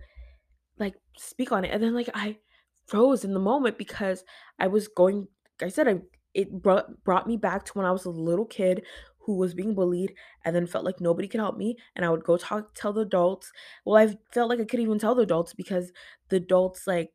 like 0.78 0.94
speak 1.16 1.52
on 1.52 1.64
it? 1.64 1.72
And 1.72 1.82
then 1.82 1.94
like 1.94 2.10
I 2.14 2.38
froze 2.86 3.24
in 3.24 3.34
the 3.34 3.40
moment 3.40 3.78
because 3.78 4.24
I 4.58 4.68
was 4.68 4.88
going 4.88 5.28
like 5.60 5.66
I 5.66 5.70
said 5.70 5.88
I 5.88 6.00
it 6.34 6.50
brought 6.62 7.02
brought 7.04 7.26
me 7.26 7.36
back 7.36 7.64
to 7.66 7.72
when 7.74 7.86
I 7.86 7.90
was 7.90 8.04
a 8.04 8.10
little 8.10 8.44
kid 8.44 8.82
who 9.26 9.36
was 9.36 9.54
being 9.54 9.74
bullied 9.74 10.14
and 10.44 10.56
then 10.56 10.66
felt 10.66 10.84
like 10.84 11.00
nobody 11.00 11.28
could 11.28 11.40
help 11.40 11.56
me 11.56 11.76
and 11.96 12.04
I 12.04 12.10
would 12.10 12.24
go 12.24 12.36
talk 12.38 12.74
tell 12.74 12.92
the 12.92 13.02
adults. 13.02 13.52
Well, 13.84 13.96
I 14.02 14.16
felt 14.32 14.48
like 14.50 14.60
I 14.60 14.64
couldn't 14.64 14.86
even 14.86 14.98
tell 14.98 15.14
the 15.14 15.22
adults 15.22 15.54
because 15.54 15.92
the 16.30 16.36
adults 16.36 16.86
like 16.86 17.12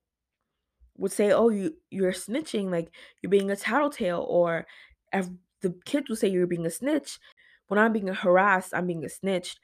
would 0.97 1.11
say, 1.11 1.31
"Oh, 1.31 1.49
you 1.49 1.77
you're 1.89 2.11
snitching, 2.13 2.69
like 2.71 2.93
you're 3.21 3.29
being 3.29 3.51
a 3.51 3.55
tattletale," 3.55 4.25
or 4.29 4.65
if 5.13 5.29
the 5.61 5.71
kids 5.85 6.09
would 6.09 6.19
say 6.19 6.27
you're 6.29 6.47
being 6.47 6.65
a 6.65 6.69
snitch. 6.71 7.19
When 7.67 7.79
I'm 7.79 7.93
being 7.93 8.07
harassed, 8.07 8.73
I'm 8.73 8.87
being 8.87 9.05
a 9.05 9.09
snitch, 9.09 9.57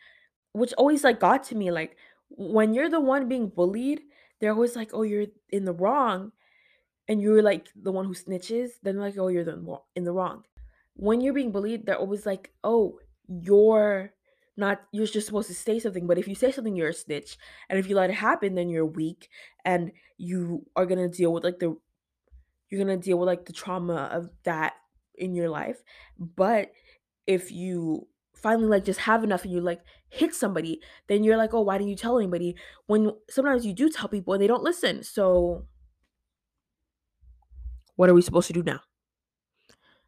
which 0.53 0.73
always 0.75 1.03
like 1.03 1.19
got 1.19 1.43
to 1.45 1.55
me. 1.55 1.71
Like 1.71 1.97
when 2.29 2.73
you're 2.73 2.89
the 2.89 3.01
one 3.01 3.27
being 3.29 3.49
bullied, 3.49 4.01
they're 4.39 4.53
always 4.53 4.75
like, 4.75 4.91
"Oh, 4.93 5.03
you're 5.03 5.27
in 5.49 5.65
the 5.65 5.73
wrong." 5.73 6.33
and 7.09 7.21
you're 7.21 7.41
like 7.41 7.67
the 7.75 7.91
one 7.91 8.05
who 8.05 8.13
snitches, 8.13 8.71
then 8.83 8.97
like, 8.97 9.17
oh, 9.17 9.27
you're 9.29 9.43
the 9.43 9.79
in 9.95 10.03
the 10.05 10.13
wrong. 10.13 10.43
When 10.97 11.21
you're 11.21 11.33
being 11.33 11.51
bullied, 11.51 11.85
they're 11.85 11.97
always 11.97 12.25
like, 12.25 12.51
oh, 12.63 12.99
you're 13.27 14.13
not 14.57 14.81
you're 14.91 15.05
just 15.05 15.27
supposed 15.27 15.47
to 15.49 15.53
say 15.55 15.79
something, 15.79 16.07
but 16.07 16.17
if 16.17 16.27
you 16.27 16.35
say 16.35 16.51
something, 16.51 16.75
you're 16.75 16.89
a 16.89 16.93
snitch. 16.93 17.37
And 17.69 17.77
if 17.79 17.87
you 17.89 17.95
let 17.95 18.09
it 18.09 18.15
happen, 18.15 18.55
then 18.55 18.69
you're 18.69 18.85
weak 18.85 19.29
and 19.65 19.91
you 20.17 20.65
are 20.75 20.85
gonna 20.87 21.09
deal 21.09 21.31
with 21.33 21.43
like 21.43 21.59
the 21.59 21.77
you're 22.69 22.83
gonna 22.83 22.97
deal 22.97 23.19
with 23.19 23.27
like 23.27 23.45
the 23.45 23.53
trauma 23.53 24.09
of 24.11 24.29
that 24.43 24.73
in 25.15 25.35
your 25.35 25.49
life. 25.49 25.83
But 26.19 26.71
if 27.27 27.51
you 27.51 28.07
finally 28.35 28.67
like 28.67 28.85
just 28.85 29.01
have 29.01 29.23
enough 29.23 29.43
and 29.43 29.53
you 29.53 29.61
like 29.61 29.81
hit 30.09 30.35
somebody, 30.35 30.81
then 31.07 31.23
you're 31.23 31.37
like, 31.37 31.53
oh, 31.53 31.61
why 31.61 31.77
didn't 31.77 31.91
you 31.91 31.97
tell 31.97 32.19
anybody? 32.19 32.55
When 32.87 33.11
sometimes 33.29 33.65
you 33.65 33.73
do 33.73 33.89
tell 33.89 34.09
people 34.09 34.33
and 34.33 34.43
they 34.43 34.47
don't 34.47 34.63
listen. 34.63 35.03
So 35.03 35.67
what 37.95 38.09
are 38.09 38.13
we 38.13 38.21
supposed 38.21 38.47
to 38.47 38.53
do 38.53 38.63
now? 38.63 38.79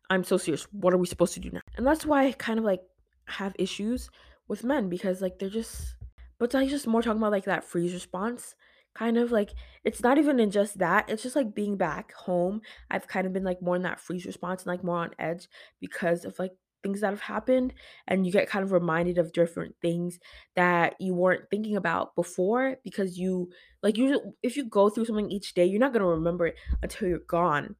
I'm 0.09 0.23
so 0.23 0.37
serious. 0.37 0.63
What 0.71 0.93
are 0.93 0.97
we 0.97 1.07
supposed 1.07 1.33
to 1.35 1.39
do 1.39 1.51
now? 1.51 1.61
And 1.77 1.85
that's 1.85 2.05
why 2.05 2.25
I 2.25 2.31
kind 2.31 2.59
of 2.59 2.65
like 2.65 2.81
have 3.25 3.53
issues 3.59 4.09
with 4.47 4.63
men 4.63 4.89
because 4.89 5.21
like 5.21 5.39
they're 5.39 5.49
just 5.49 5.95
but 6.39 6.55
I 6.55 6.67
just 6.67 6.87
more 6.87 7.01
talking 7.01 7.21
about 7.21 7.31
like 7.31 7.45
that 7.45 7.63
freeze 7.63 7.93
response 7.93 8.55
kind 8.95 9.17
of 9.17 9.31
like 9.31 9.51
it's 9.83 10.01
not 10.01 10.17
even 10.17 10.39
in 10.39 10.49
just 10.49 10.79
that 10.79 11.09
it's 11.09 11.21
just 11.21 11.35
like 11.35 11.53
being 11.53 11.77
back 11.77 12.11
home 12.13 12.61
I've 12.89 13.07
kind 13.07 13.27
of 13.27 13.33
been 13.33 13.43
like 13.43 13.61
more 13.61 13.75
in 13.75 13.83
that 13.83 13.99
freeze 13.99 14.25
response 14.25 14.63
and 14.63 14.67
like 14.67 14.83
more 14.83 14.97
on 14.97 15.11
edge 15.19 15.47
because 15.79 16.25
of 16.25 16.37
like 16.39 16.53
things 16.81 17.01
that 17.01 17.11
have 17.11 17.21
happened 17.21 17.73
and 18.07 18.25
you 18.25 18.31
get 18.31 18.49
kind 18.49 18.63
of 18.63 18.71
reminded 18.71 19.17
of 19.17 19.33
different 19.33 19.75
things 19.81 20.17
that 20.55 20.95
you 20.99 21.13
weren't 21.13 21.49
thinking 21.51 21.75
about 21.75 22.15
before 22.15 22.77
because 22.83 23.17
you 23.17 23.49
like 23.83 23.97
you 23.97 24.33
if 24.41 24.57
you 24.57 24.65
go 24.65 24.89
through 24.89 25.05
something 25.05 25.29
each 25.29 25.53
day 25.53 25.65
you're 25.65 25.79
not 25.79 25.93
going 25.93 26.01
to 26.01 26.07
remember 26.07 26.47
it 26.47 26.55
until 26.81 27.07
you're 27.07 27.19
gone 27.19 27.75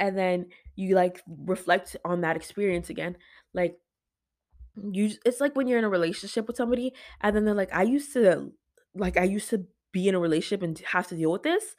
and 0.00 0.16
then 0.16 0.46
you 0.76 0.94
like 0.94 1.22
reflect 1.26 1.96
on 2.04 2.20
that 2.20 2.36
experience 2.36 2.90
again 2.90 3.16
like 3.54 3.78
you 4.92 5.10
it's 5.24 5.40
like 5.40 5.56
when 5.56 5.66
you're 5.66 5.78
in 5.78 5.84
a 5.84 5.88
relationship 5.88 6.46
with 6.46 6.56
somebody 6.56 6.92
and 7.20 7.34
then 7.34 7.44
they're 7.44 7.54
like 7.54 7.72
i 7.74 7.82
used 7.82 8.12
to 8.12 8.52
like 8.94 9.16
i 9.16 9.24
used 9.24 9.50
to 9.50 9.64
be 9.92 10.08
in 10.08 10.14
a 10.14 10.20
relationship 10.20 10.62
and 10.62 10.78
have 10.80 11.08
to 11.08 11.16
deal 11.16 11.32
with 11.32 11.42
this 11.42 11.74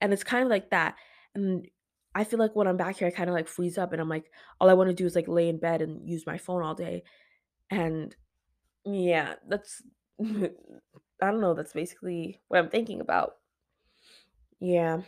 and 0.00 0.12
it's 0.12 0.24
kind 0.24 0.42
of 0.42 0.50
like 0.50 0.70
that 0.70 0.96
and 1.34 1.66
i 2.14 2.24
feel 2.24 2.38
like 2.38 2.54
when 2.54 2.66
i'm 2.66 2.76
back 2.76 2.98
here 2.98 3.08
i 3.08 3.10
kind 3.10 3.30
of 3.30 3.34
like 3.34 3.48
freeze 3.48 3.78
up 3.78 3.92
and 3.92 4.00
i'm 4.02 4.08
like 4.08 4.30
all 4.60 4.68
i 4.68 4.74
want 4.74 4.90
to 4.90 4.94
do 4.94 5.06
is 5.06 5.14
like 5.14 5.28
lay 5.28 5.48
in 5.48 5.58
bed 5.58 5.80
and 5.80 6.08
use 6.08 6.26
my 6.26 6.36
phone 6.36 6.62
all 6.62 6.74
day 6.74 7.02
and 7.70 8.16
yeah 8.84 9.34
that's 9.48 9.82
i 10.20 10.50
don't 11.20 11.40
know 11.40 11.54
that's 11.54 11.72
basically 11.72 12.40
what 12.48 12.58
i'm 12.58 12.68
thinking 12.68 13.00
about. 13.00 13.36
Yeah 14.60 15.00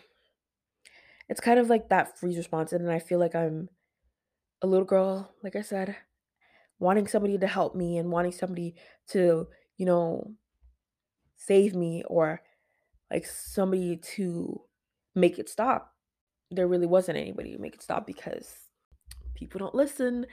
it's 1.29 1.41
kind 1.41 1.59
of 1.59 1.69
like 1.69 1.89
that 1.89 2.19
freeze 2.19 2.37
response 2.37 2.73
and 2.73 2.91
i 2.91 2.99
feel 2.99 3.19
like 3.19 3.35
i'm 3.35 3.69
a 4.63 4.67
little 4.67 4.87
girl 4.87 5.33
like 5.43 5.57
i 5.57 5.61
said 5.61 5.97
wanting 6.79 7.07
somebody 7.07 7.39
to 7.39 7.47
help 7.47 7.75
me 7.75 7.97
and 7.97 8.11
wanting 8.11 8.33
somebody 8.33 8.75
to, 9.09 9.47
you 9.77 9.87
know, 9.87 10.33
save 11.37 11.75
me 11.75 12.03
or 12.07 12.41
like 13.11 13.27
somebody 13.27 13.97
to 13.97 14.61
make 15.15 15.39
it 15.39 15.49
stop. 15.49 15.93
There 16.51 16.69
really 16.69 16.87
wasn't 16.87 17.19
anybody 17.19 17.53
to 17.53 17.61
make 17.61 17.75
it 17.75 17.83
stop 17.83 18.07
because 18.07 18.55
people 19.35 19.59
don't 19.59 19.75
listen. 19.75 20.27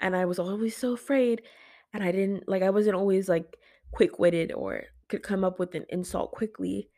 And 0.00 0.14
I 0.14 0.24
was 0.24 0.38
always 0.38 0.76
so 0.76 0.92
afraid. 0.92 1.42
And 1.92 2.02
I 2.02 2.12
didn't, 2.12 2.48
like, 2.48 2.62
I 2.62 2.70
wasn't 2.70 2.96
always 2.96 3.28
like 3.28 3.56
quick 3.92 4.18
witted 4.18 4.52
or 4.52 4.84
could 5.08 5.22
come 5.22 5.44
up 5.44 5.58
with 5.58 5.74
an 5.74 5.86
insult 5.88 6.32
quickly. 6.32 6.90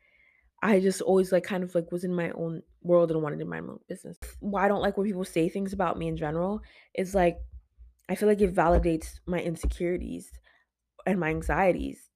I 0.62 0.80
just 0.80 1.02
always 1.02 1.30
like 1.30 1.44
kind 1.44 1.62
of 1.62 1.74
like 1.74 1.92
was 1.92 2.04
in 2.04 2.12
my 2.12 2.30
own 2.30 2.62
world 2.82 3.10
and 3.10 3.22
wanted 3.22 3.38
to 3.38 3.44
my 3.44 3.58
own 3.58 3.78
business. 3.88 4.18
Why 4.40 4.64
I 4.64 4.68
don't 4.68 4.82
like 4.82 4.96
when 4.96 5.06
people 5.06 5.24
say 5.24 5.48
things 5.48 5.72
about 5.72 5.98
me 5.98 6.08
in 6.08 6.16
general 6.16 6.60
is 6.94 7.14
like 7.14 7.38
I 8.08 8.14
feel 8.14 8.28
like 8.28 8.40
it 8.40 8.54
validates 8.54 9.20
my 9.26 9.38
insecurities 9.38 10.32
and 11.06 11.20
my 11.20 11.28
anxieties. 11.28 12.10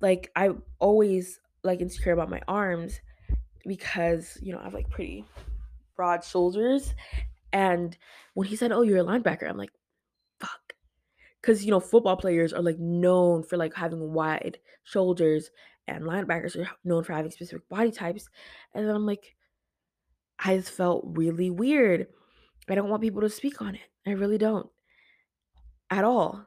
Like 0.00 0.30
I 0.34 0.50
always 0.78 1.40
like 1.62 1.80
insecure 1.80 2.12
about 2.12 2.30
my 2.30 2.40
arms 2.48 3.00
because, 3.66 4.38
you 4.42 4.52
know, 4.52 4.58
I 4.58 4.64
have 4.64 4.74
like 4.74 4.90
pretty 4.90 5.24
broad 5.94 6.24
shoulders. 6.24 6.94
And 7.52 7.96
when 8.34 8.48
he 8.48 8.56
said, 8.56 8.72
"Oh, 8.72 8.82
you're 8.82 8.98
a 8.98 9.04
linebacker," 9.04 9.48
I'm 9.48 9.58
like, 9.58 9.72
"Fuck." 10.40 10.74
Cuz 11.42 11.64
you 11.64 11.70
know, 11.70 11.80
football 11.80 12.16
players 12.16 12.52
are 12.52 12.62
like 12.62 12.78
known 12.78 13.42
for 13.42 13.56
like 13.56 13.74
having 13.74 14.12
wide 14.12 14.58
shoulders 14.84 15.50
and 15.86 16.04
linebackers 16.04 16.56
are 16.56 16.70
known 16.84 17.04
for 17.04 17.12
having 17.12 17.30
specific 17.30 17.68
body 17.68 17.90
types. 17.90 18.28
And 18.74 18.86
then 18.86 18.94
I'm 18.94 19.06
like 19.06 19.36
I 20.42 20.56
just 20.56 20.70
felt 20.72 21.04
really 21.06 21.50
weird. 21.50 22.08
I 22.68 22.74
don't 22.74 22.88
want 22.88 23.02
people 23.02 23.20
to 23.20 23.28
speak 23.28 23.60
on 23.60 23.74
it. 23.74 23.82
I 24.06 24.12
really 24.12 24.38
don't. 24.38 24.68
At 25.90 26.04
all. 26.04 26.46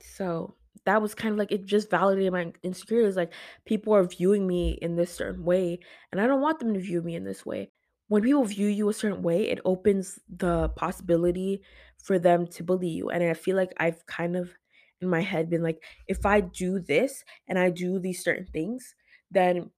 So 0.00 0.54
that 0.84 1.02
was 1.02 1.14
kind 1.14 1.32
of 1.32 1.38
like 1.38 1.52
it 1.52 1.66
just 1.66 1.90
validated 1.90 2.32
my 2.32 2.52
insecurities. 2.62 3.16
Like 3.16 3.32
people 3.66 3.94
are 3.94 4.04
viewing 4.04 4.46
me 4.46 4.78
in 4.80 4.96
this 4.96 5.12
certain 5.12 5.44
way, 5.44 5.80
and 6.12 6.20
I 6.20 6.26
don't 6.26 6.40
want 6.40 6.60
them 6.60 6.74
to 6.74 6.80
view 6.80 7.02
me 7.02 7.14
in 7.14 7.24
this 7.24 7.44
way. 7.44 7.70
When 8.08 8.22
people 8.22 8.44
view 8.44 8.68
you 8.68 8.88
a 8.88 8.94
certain 8.94 9.22
way, 9.22 9.48
it 9.48 9.60
opens 9.64 10.18
the 10.28 10.70
possibility 10.70 11.62
for 11.98 12.18
them 12.18 12.46
to 12.46 12.62
bully 12.62 12.88
you. 12.88 13.10
And 13.10 13.22
I 13.22 13.34
feel 13.34 13.56
like 13.56 13.72
I've 13.78 14.06
kind 14.06 14.36
of 14.36 14.54
in 15.00 15.08
my 15.08 15.20
head 15.20 15.50
been 15.50 15.62
like, 15.62 15.82
if 16.06 16.24
I 16.24 16.40
do 16.40 16.80
this 16.80 17.22
and 17.48 17.58
I 17.58 17.70
do 17.70 17.98
these 17.98 18.22
certain 18.24 18.46
things, 18.46 18.94
then 19.30 19.70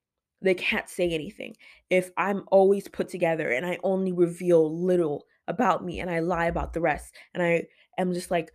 they 0.43 0.55
can't 0.55 0.89
say 0.89 1.11
anything. 1.11 1.57
If 1.91 2.11
I'm 2.17 2.45
always 2.51 2.89
put 2.89 3.09
together 3.09 3.51
and 3.51 3.67
I 3.67 3.79
only 3.83 4.13
reveal 4.13 4.75
little 4.85 5.27
about 5.49 5.85
me 5.85 6.01
and 6.01 6.11
I 6.11 6.21
lie 6.21 6.47
about 6.47 6.73
the 6.73 6.81
rest, 6.81 7.15
and 7.35 7.43
I 7.43 7.65
am 7.99 8.13
just 8.13 8.31
like 8.31 8.51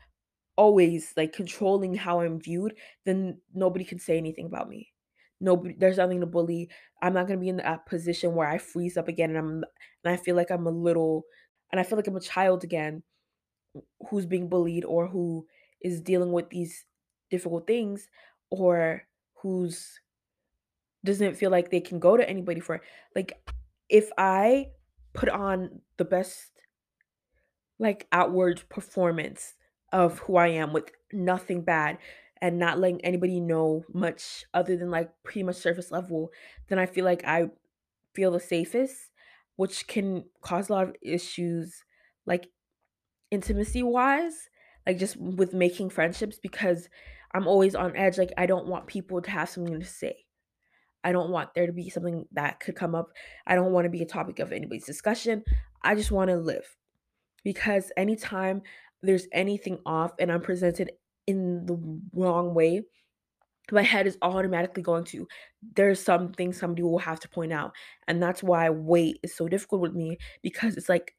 always 0.57 1.13
like 1.17 1.33
controlling 1.33 1.95
how 1.95 2.21
I'm 2.21 2.39
viewed, 2.39 2.75
then 3.05 3.39
nobody 3.53 3.85
can 3.85 3.99
say 3.99 4.17
anything 4.17 4.45
about 4.45 4.69
me. 4.69 4.91
Nobody, 5.41 5.75
there's 5.77 5.97
nothing 5.97 6.21
to 6.21 6.25
bully. 6.25 6.69
I'm 7.01 7.13
not 7.13 7.27
gonna 7.27 7.39
be 7.39 7.49
in 7.49 7.57
that 7.57 7.85
position 7.85 8.35
where 8.35 8.47
I 8.47 8.57
freeze 8.57 8.97
up 8.97 9.07
again 9.07 9.31
and 9.31 9.39
I'm 9.39 9.63
and 10.03 10.13
I 10.13 10.17
feel 10.17 10.35
like 10.35 10.49
I'm 10.49 10.65
a 10.65 10.71
little 10.71 11.25
and 11.71 11.79
I 11.79 11.83
feel 11.83 11.97
like 11.97 12.07
I'm 12.07 12.15
a 12.15 12.21
child 12.21 12.63
again 12.63 13.03
who's 14.09 14.25
being 14.25 14.47
bullied 14.49 14.85
or 14.85 15.07
who 15.07 15.45
is 15.81 16.01
dealing 16.01 16.31
with 16.31 16.49
these 16.49 16.85
difficult 17.29 17.67
things 17.67 18.07
or 18.49 19.03
who's 19.41 19.99
doesn't 21.05 21.35
feel 21.35 21.51
like 21.51 21.71
they 21.71 21.81
can 21.81 21.99
go 21.99 22.17
to 22.17 22.29
anybody 22.29 22.59
for 22.59 22.75
it. 22.75 22.81
Like 23.15 23.33
if 23.89 24.09
I 24.17 24.71
put 25.13 25.29
on 25.29 25.81
the 25.97 26.05
best 26.05 26.51
like 27.79 28.07
outward 28.11 28.63
performance 28.69 29.55
of 29.91 30.19
who 30.19 30.37
I 30.37 30.47
am 30.47 30.73
with 30.73 30.91
nothing 31.11 31.61
bad 31.61 31.97
and 32.41 32.59
not 32.59 32.79
letting 32.79 33.03
anybody 33.03 33.39
know 33.39 33.85
much 33.93 34.45
other 34.53 34.75
than 34.75 34.91
like 34.91 35.11
pretty 35.23 35.43
much 35.43 35.55
surface 35.55 35.91
level, 35.91 36.31
then 36.67 36.79
I 36.79 36.85
feel 36.85 37.05
like 37.05 37.23
I 37.25 37.49
feel 38.13 38.31
the 38.31 38.39
safest, 38.39 39.11
which 39.55 39.87
can 39.87 40.25
cause 40.41 40.69
a 40.69 40.73
lot 40.73 40.89
of 40.89 40.95
issues 41.01 41.83
like 42.25 42.49
intimacy 43.31 43.83
wise, 43.83 44.49
like 44.85 44.97
just 44.97 45.17
with 45.17 45.53
making 45.53 45.89
friendships 45.89 46.39
because 46.41 46.89
I'm 47.33 47.47
always 47.47 47.75
on 47.75 47.95
edge. 47.95 48.17
Like 48.17 48.33
I 48.37 48.45
don't 48.45 48.67
want 48.67 48.87
people 48.87 49.21
to 49.21 49.31
have 49.31 49.49
something 49.49 49.79
to 49.79 49.85
say. 49.85 50.24
I 51.05 51.11
don't 51.11 51.29
want 51.29 51.53
there 51.53 51.67
to 51.67 51.71
be 51.71 51.89
something 51.89 52.25
that 52.31 52.59
could 52.59 52.75
come 52.75 52.95
up. 52.95 53.11
I 53.45 53.55
don't 53.55 53.71
want 53.71 53.85
to 53.85 53.91
be 53.91 54.01
a 54.01 54.07
topic 54.07 54.39
of 54.39 54.51
anybody's 54.51 54.85
discussion. 54.85 55.43
I 55.83 55.93
just 55.93 56.11
want 56.11 56.31
to 56.31 56.35
live 56.35 56.65
because 57.43 57.91
anytime 57.95 58.63
there's 59.03 59.27
anything 59.31 59.77
off 59.85 60.13
and 60.19 60.31
I'm 60.31 60.41
presented 60.41 60.91
in 61.27 61.67
the 61.67 61.77
wrong 62.13 62.55
way, 62.55 62.81
my 63.71 63.83
head 63.83 64.07
is 64.07 64.17
automatically 64.21 64.83
going 64.83 65.03
to 65.05 65.27
there's 65.75 65.99
something 65.99 66.51
somebody 66.51 66.83
will 66.83 66.99
have 66.99 67.19
to 67.19 67.29
point 67.29 67.53
out. 67.53 67.71
And 68.07 68.21
that's 68.21 68.43
why 68.43 68.69
weight 68.69 69.19
is 69.23 69.35
so 69.35 69.47
difficult 69.47 69.81
with 69.81 69.93
me 69.93 70.17
because 70.41 70.75
it's 70.75 70.89
like 70.89 71.15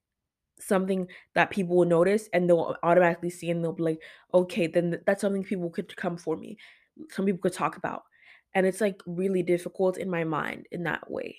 something 0.59 1.07
that 1.35 1.51
people 1.51 1.77
will 1.77 1.87
notice 1.87 2.29
and 2.33 2.49
they'll 2.49 2.77
automatically 2.83 3.31
see 3.31 3.51
and 3.51 3.63
they'll 3.63 3.73
be 3.73 3.83
like, 3.83 4.03
okay, 4.35 4.67
then 4.67 4.99
that's 5.07 5.21
something 5.21 5.45
people 5.45 5.71
could 5.71 5.95
come 5.97 6.17
for 6.17 6.37
me. 6.37 6.57
Some 7.11 7.27
people 7.27 7.41
could 7.41 7.53
talk 7.53 7.77
about. 7.77 8.03
And 8.57 8.67
it's 8.67 8.81
like 8.81 9.03
really 9.05 9.43
difficult 9.43 9.99
in 9.99 10.09
my 10.09 10.25
mind 10.25 10.67
in 10.73 10.85
that 10.85 11.11
way 11.11 11.37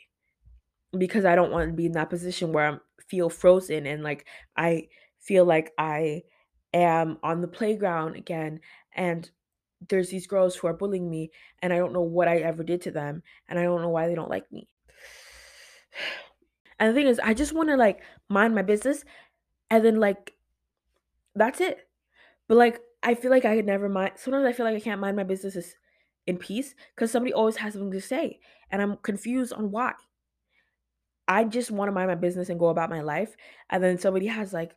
because 0.95 1.26
I 1.26 1.36
don't 1.36 1.51
want 1.51 1.68
to 1.68 1.74
be 1.74 1.88
in 1.88 1.93
that 1.93 2.11
position 2.11 2.53
where 2.53 2.74
I 2.74 2.78
feel 3.07 3.30
frozen 3.30 3.88
and 3.88 4.03
like 4.03 4.28
I 4.55 4.89
feel 5.20 5.43
like 5.43 5.74
I 5.80 6.26
am 6.76 7.18
on 7.24 7.41
the 7.41 7.47
playground 7.47 8.18
again 8.18 8.59
and 8.95 9.30
there's 9.89 10.09
these 10.09 10.28
girls 10.28 10.55
who 10.55 10.68
are 10.68 10.74
bullying 10.74 11.09
me 11.09 11.32
and 11.63 11.74
I 11.74 11.78
don't 11.78 11.91
know 11.91 12.03
what 12.03 12.28
I 12.28 12.38
ever 12.38 12.63
did 12.63 12.82
to 12.84 12.91
them 12.91 13.24
and 13.49 13.57
I 13.57 13.63
don't 13.63 13.82
know 13.82 13.89
why 13.89 14.07
they 14.07 14.15
don't 14.15 14.30
like 14.30 14.51
me. 14.51 14.70
And 16.80 16.91
the 16.91 16.93
thing 16.93 17.07
is, 17.07 17.18
I 17.18 17.34
just 17.34 17.53
want 17.53 17.70
to 17.70 17.76
like 17.76 18.03
mind 18.30 18.53
my 18.53 18.61
business 18.61 19.03
and 19.72 19.84
then 19.84 19.99
like 19.99 20.34
that's 21.34 21.59
it. 21.59 21.89
But 22.47 22.57
like 22.57 22.82
I 23.01 23.15
feel 23.15 23.32
like 23.32 23.45
I 23.45 23.55
could 23.55 23.65
never 23.65 23.89
mind. 23.89 24.13
Sometimes 24.18 24.45
I 24.45 24.53
feel 24.53 24.63
like 24.68 24.76
I 24.76 24.80
can't 24.80 25.01
mind 25.01 25.18
my 25.18 25.24
business 25.24 25.55
in 26.28 26.38
peace 26.38 26.75
because 26.95 27.11
somebody 27.11 27.34
always 27.34 27.55
has 27.57 27.73
something 27.73 27.91
to 27.91 28.01
say 28.01 28.39
and 28.71 28.82
I'm 28.82 28.97
confused 28.97 29.53
on 29.53 29.71
why. 29.71 29.93
I 31.28 31.43
just 31.43 31.71
want 31.71 31.89
to 31.89 31.93
mind 31.93 32.07
my 32.09 32.15
business 32.15 32.49
and 32.49 32.59
go 32.59 32.67
about 32.67 32.89
my 32.89 33.01
life. 33.01 33.36
And 33.69 33.84
then 33.84 33.97
somebody 33.97 34.28
has 34.28 34.53
like 34.53 34.73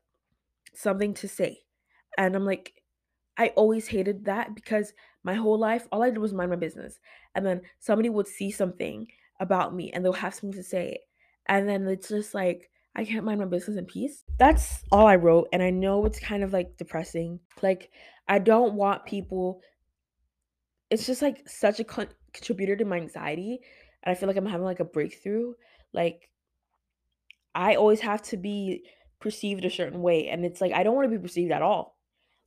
something 0.74 1.14
to 1.14 1.28
say. 1.28 1.60
And 2.18 2.34
I'm 2.34 2.44
like, 2.44 2.74
I 3.36 3.48
always 3.48 3.86
hated 3.86 4.24
that 4.24 4.54
because 4.54 4.92
my 5.22 5.34
whole 5.34 5.58
life, 5.58 5.86
all 5.92 6.02
I 6.02 6.10
did 6.10 6.18
was 6.18 6.32
mind 6.32 6.50
my 6.50 6.56
business. 6.56 6.98
And 7.34 7.46
then 7.46 7.62
somebody 7.78 8.08
would 8.08 8.26
see 8.26 8.50
something 8.50 9.06
about 9.38 9.74
me 9.74 9.92
and 9.92 10.04
they'll 10.04 10.12
have 10.12 10.34
something 10.34 10.60
to 10.60 10.62
say. 10.62 10.98
And 11.46 11.68
then 11.68 11.86
it's 11.86 12.08
just 12.08 12.34
like, 12.34 12.70
I 12.96 13.04
can't 13.04 13.24
mind 13.24 13.38
my 13.38 13.46
business 13.46 13.76
in 13.76 13.86
peace. 13.86 14.24
That's 14.38 14.82
all 14.90 15.06
I 15.06 15.16
wrote. 15.16 15.48
And 15.52 15.62
I 15.62 15.70
know 15.70 16.04
it's 16.04 16.18
kind 16.18 16.42
of 16.42 16.52
like 16.52 16.76
depressing. 16.76 17.38
Like, 17.62 17.90
I 18.26 18.40
don't 18.40 18.74
want 18.74 19.06
people, 19.06 19.60
it's 20.90 21.06
just 21.06 21.22
like 21.22 21.48
such 21.48 21.80
a 21.80 21.84
con- 21.84 22.08
contributor 22.32 22.76
to 22.76 22.84
my 22.84 22.96
anxiety. 22.96 23.60
And 24.02 24.12
I 24.14 24.18
feel 24.18 24.26
like 24.26 24.36
I'm 24.36 24.46
having 24.46 24.64
like 24.64 24.80
a 24.80 24.84
breakthrough. 24.84 25.54
Like, 25.92 26.30
I 27.54 27.74
always 27.74 28.00
have 28.00 28.22
to 28.22 28.36
be 28.36 28.84
perceived 29.20 29.64
a 29.64 29.70
certain 29.70 30.02
way, 30.02 30.28
and 30.28 30.44
it's 30.44 30.60
like, 30.60 30.72
I 30.72 30.82
don't 30.82 30.94
wanna 30.94 31.08
be 31.08 31.18
perceived 31.18 31.52
at 31.52 31.62
all. 31.62 31.98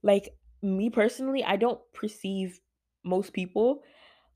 Like, 0.02 0.36
me 0.62 0.90
personally, 0.90 1.44
I 1.44 1.58
don't 1.58 1.80
perceive 1.94 2.60
most 3.04 3.34
people 3.34 3.84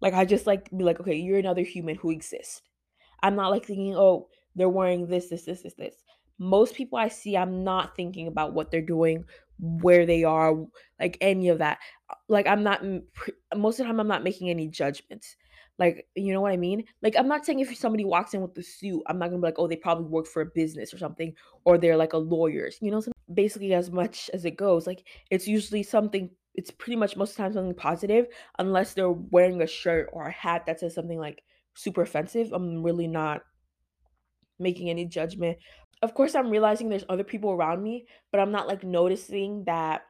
like 0.02 0.14
I 0.14 0.26
just 0.26 0.48
like 0.48 0.70
be 0.76 0.84
like, 0.84 1.00
okay, 1.00 1.16
you're 1.16 1.40
another 1.40 1.64
human 1.64 1.96
who 1.96 2.12
exists. 2.12 2.62
I'm 3.22 3.36
not 3.36 3.50
like 3.50 3.66
thinking, 3.66 3.96
oh, 3.96 4.28
they're 4.56 4.70
wearing 4.70 5.08
this, 5.08 5.30
this, 5.30 5.44
this, 5.44 5.62
this, 5.62 5.74
this. 5.74 5.96
Most 6.38 6.76
people 6.76 7.00
I 7.00 7.08
see, 7.08 7.36
I'm 7.36 7.64
not 7.64 7.96
thinking 7.96 8.28
about 8.28 8.54
what 8.54 8.70
they're 8.70 8.82
doing, 8.82 9.26
where 9.60 10.06
they 10.06 10.24
are, 10.24 10.56
like 11.00 11.18
any 11.22 11.50
of 11.50 11.60
that. 11.60 11.80
Uh, 12.10 12.16
like 12.28 12.48
I'm 12.48 12.64
not 12.64 12.84
most 13.56 13.80
of 13.80 13.86
the 13.86 13.92
time 13.92 14.00
I'm 14.00 14.08
not 14.08 14.24
making 14.24 14.50
any 14.50 14.68
judgments. 14.68 15.36
Like, 15.80 16.08
you 16.16 16.34
know 16.34 16.42
what 16.42 16.54
I 16.54 16.58
mean? 16.58 16.86
Like 17.04 17.16
I'm 17.18 17.28
not 17.28 17.46
saying 17.46 17.60
if 17.60 17.76
somebody 17.78 18.04
walks 18.04 18.34
in 18.34 18.42
with 18.42 18.58
a 18.58 18.64
suit, 18.64 19.04
I'm 19.08 19.20
not 19.20 19.28
gonna 19.28 19.38
be 19.38 19.48
like, 19.48 19.60
oh, 19.60 19.68
they 19.68 19.76
probably 19.76 20.06
work 20.06 20.26
for 20.28 20.42
a 20.42 20.46
business 20.46 20.94
or 20.94 20.98
something, 20.98 21.34
or 21.66 21.78
they're 21.78 21.98
like 21.98 22.14
a 22.14 22.18
lawyer. 22.18 22.70
You 22.82 22.92
know, 22.92 23.02
basically 23.34 23.74
as 23.74 23.92
much 23.92 24.30
as 24.34 24.46
it 24.46 24.58
goes. 24.58 24.88
Like 24.88 25.06
it's 25.30 25.48
usually 25.48 25.84
something 25.84 26.30
it's 26.56 26.72
pretty 26.72 26.96
much 26.96 27.16
most 27.16 27.32
of 27.32 27.38
the 27.38 27.44
time 27.44 27.54
something 27.54 27.76
positive 27.76 28.26
unless 28.58 28.94
they're 28.94 29.12
wearing 29.12 29.62
a 29.62 29.68
shirt 29.68 30.10
or 30.12 30.26
a 30.26 30.32
hat 30.32 30.66
that 30.66 30.80
says 30.80 30.96
something 30.96 31.20
like 31.20 31.44
super 31.76 32.02
offensive. 32.02 32.52
I'm 32.52 32.84
really 32.84 33.08
not 33.08 33.42
making 34.60 34.90
any 34.90 35.06
judgment. 35.06 35.58
Of 36.02 36.14
course, 36.14 36.36
I'm 36.36 36.50
realizing 36.50 36.90
there's 36.90 37.06
other 37.10 37.24
people 37.24 37.52
around 37.52 37.82
me, 37.82 38.06
but 38.32 38.40
I'm 38.40 38.52
not 38.52 38.68
like 38.68 38.84
noticing 38.84 39.64
that 39.66 40.04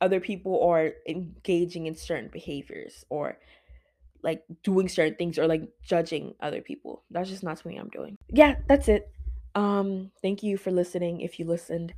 other 0.00 0.20
people 0.20 0.62
are 0.68 0.92
engaging 1.08 1.86
in 1.86 1.96
certain 1.96 2.28
behaviors 2.28 3.04
or 3.08 3.38
like 4.22 4.42
doing 4.62 4.88
certain 4.88 5.14
things 5.14 5.38
or 5.38 5.46
like 5.46 5.62
judging 5.82 6.34
other 6.40 6.60
people. 6.60 7.04
That's 7.10 7.30
just 7.30 7.42
not 7.42 7.58
something 7.58 7.78
I'm 7.78 7.88
doing. 7.88 8.18
Yeah, 8.28 8.56
that's 8.68 8.88
it. 8.88 9.10
Um, 9.54 10.10
thank 10.22 10.42
you 10.42 10.56
for 10.56 10.70
listening 10.70 11.20
if 11.20 11.38
you 11.38 11.46
listened. 11.46 11.94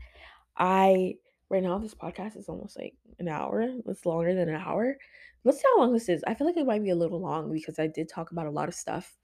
I 0.57 1.17
right 1.49 1.63
now 1.63 1.79
this 1.79 1.95
podcast 1.95 2.37
is 2.37 2.49
almost 2.49 2.79
like 2.79 2.95
an 3.19 3.29
hour. 3.29 3.67
It's 3.87 4.07
longer 4.07 4.35
than 4.35 4.49
an 4.49 4.57
hour. 4.57 4.97
Let's 5.45 5.59
see 5.59 5.69
how 5.75 5.81
long 5.81 5.93
this 5.93 6.09
is. 6.09 6.23
I 6.27 6.35
feel 6.35 6.47
like 6.47 6.57
it 6.57 6.67
might 6.67 6.83
be 6.83 6.91
a 6.91 6.97
little 6.97 7.21
long 7.21 7.53
because 7.53 7.79
I 7.79 7.87
did 7.87 8.09
talk 8.09 8.31
about 8.31 8.47
a 8.47 8.51
lot 8.51 8.69
of 8.69 8.75
stuff. 8.75 9.17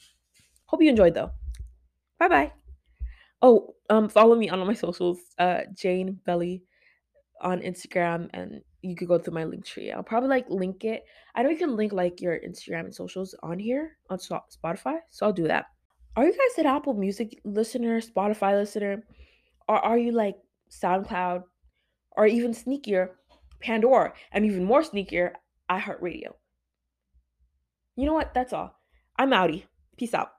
Hope 0.66 0.82
you 0.82 0.90
enjoyed 0.90 1.14
though. 1.14 1.30
Bye 2.18 2.28
bye. 2.28 2.65
Oh, 3.42 3.74
um, 3.90 4.08
follow 4.08 4.34
me 4.34 4.48
on 4.48 4.58
all 4.58 4.66
my 4.66 4.74
socials. 4.74 5.18
Uh, 5.38 5.60
Jane 5.74 6.18
Belly 6.24 6.62
on 7.42 7.60
Instagram, 7.60 8.30
and 8.32 8.62
you 8.82 8.96
could 8.96 9.08
go 9.08 9.18
through 9.18 9.34
my 9.34 9.44
link 9.44 9.64
tree. 9.64 9.92
I'll 9.92 10.02
probably 10.02 10.30
like 10.30 10.48
link 10.48 10.84
it. 10.84 11.04
I 11.34 11.42
know 11.42 11.50
you 11.50 11.56
can 11.58 11.76
link 11.76 11.92
like 11.92 12.20
your 12.20 12.38
Instagram 12.38 12.86
and 12.86 12.94
socials 12.94 13.34
on 13.42 13.58
here 13.58 13.98
on 14.10 14.18
Spotify, 14.18 14.98
so 15.10 15.26
I'll 15.26 15.32
do 15.32 15.48
that. 15.48 15.66
Are 16.16 16.24
you 16.24 16.32
guys 16.32 16.58
an 16.58 16.66
Apple 16.66 16.94
Music 16.94 17.38
listener, 17.44 18.00
Spotify 18.00 18.54
listener, 18.54 19.04
or 19.68 19.76
are 19.76 19.98
you 19.98 20.12
like 20.12 20.36
SoundCloud, 20.70 21.42
or 22.12 22.26
even 22.26 22.52
sneakier, 22.52 23.10
Pandora, 23.60 24.14
and 24.32 24.46
even 24.46 24.64
more 24.64 24.82
sneakier, 24.82 25.32
iHeartRadio? 25.70 26.32
You 27.96 28.06
know 28.06 28.14
what? 28.14 28.32
That's 28.32 28.54
all. 28.54 28.80
I'm 29.18 29.30
outie. 29.30 29.64
Peace 29.98 30.14
out. 30.14 30.30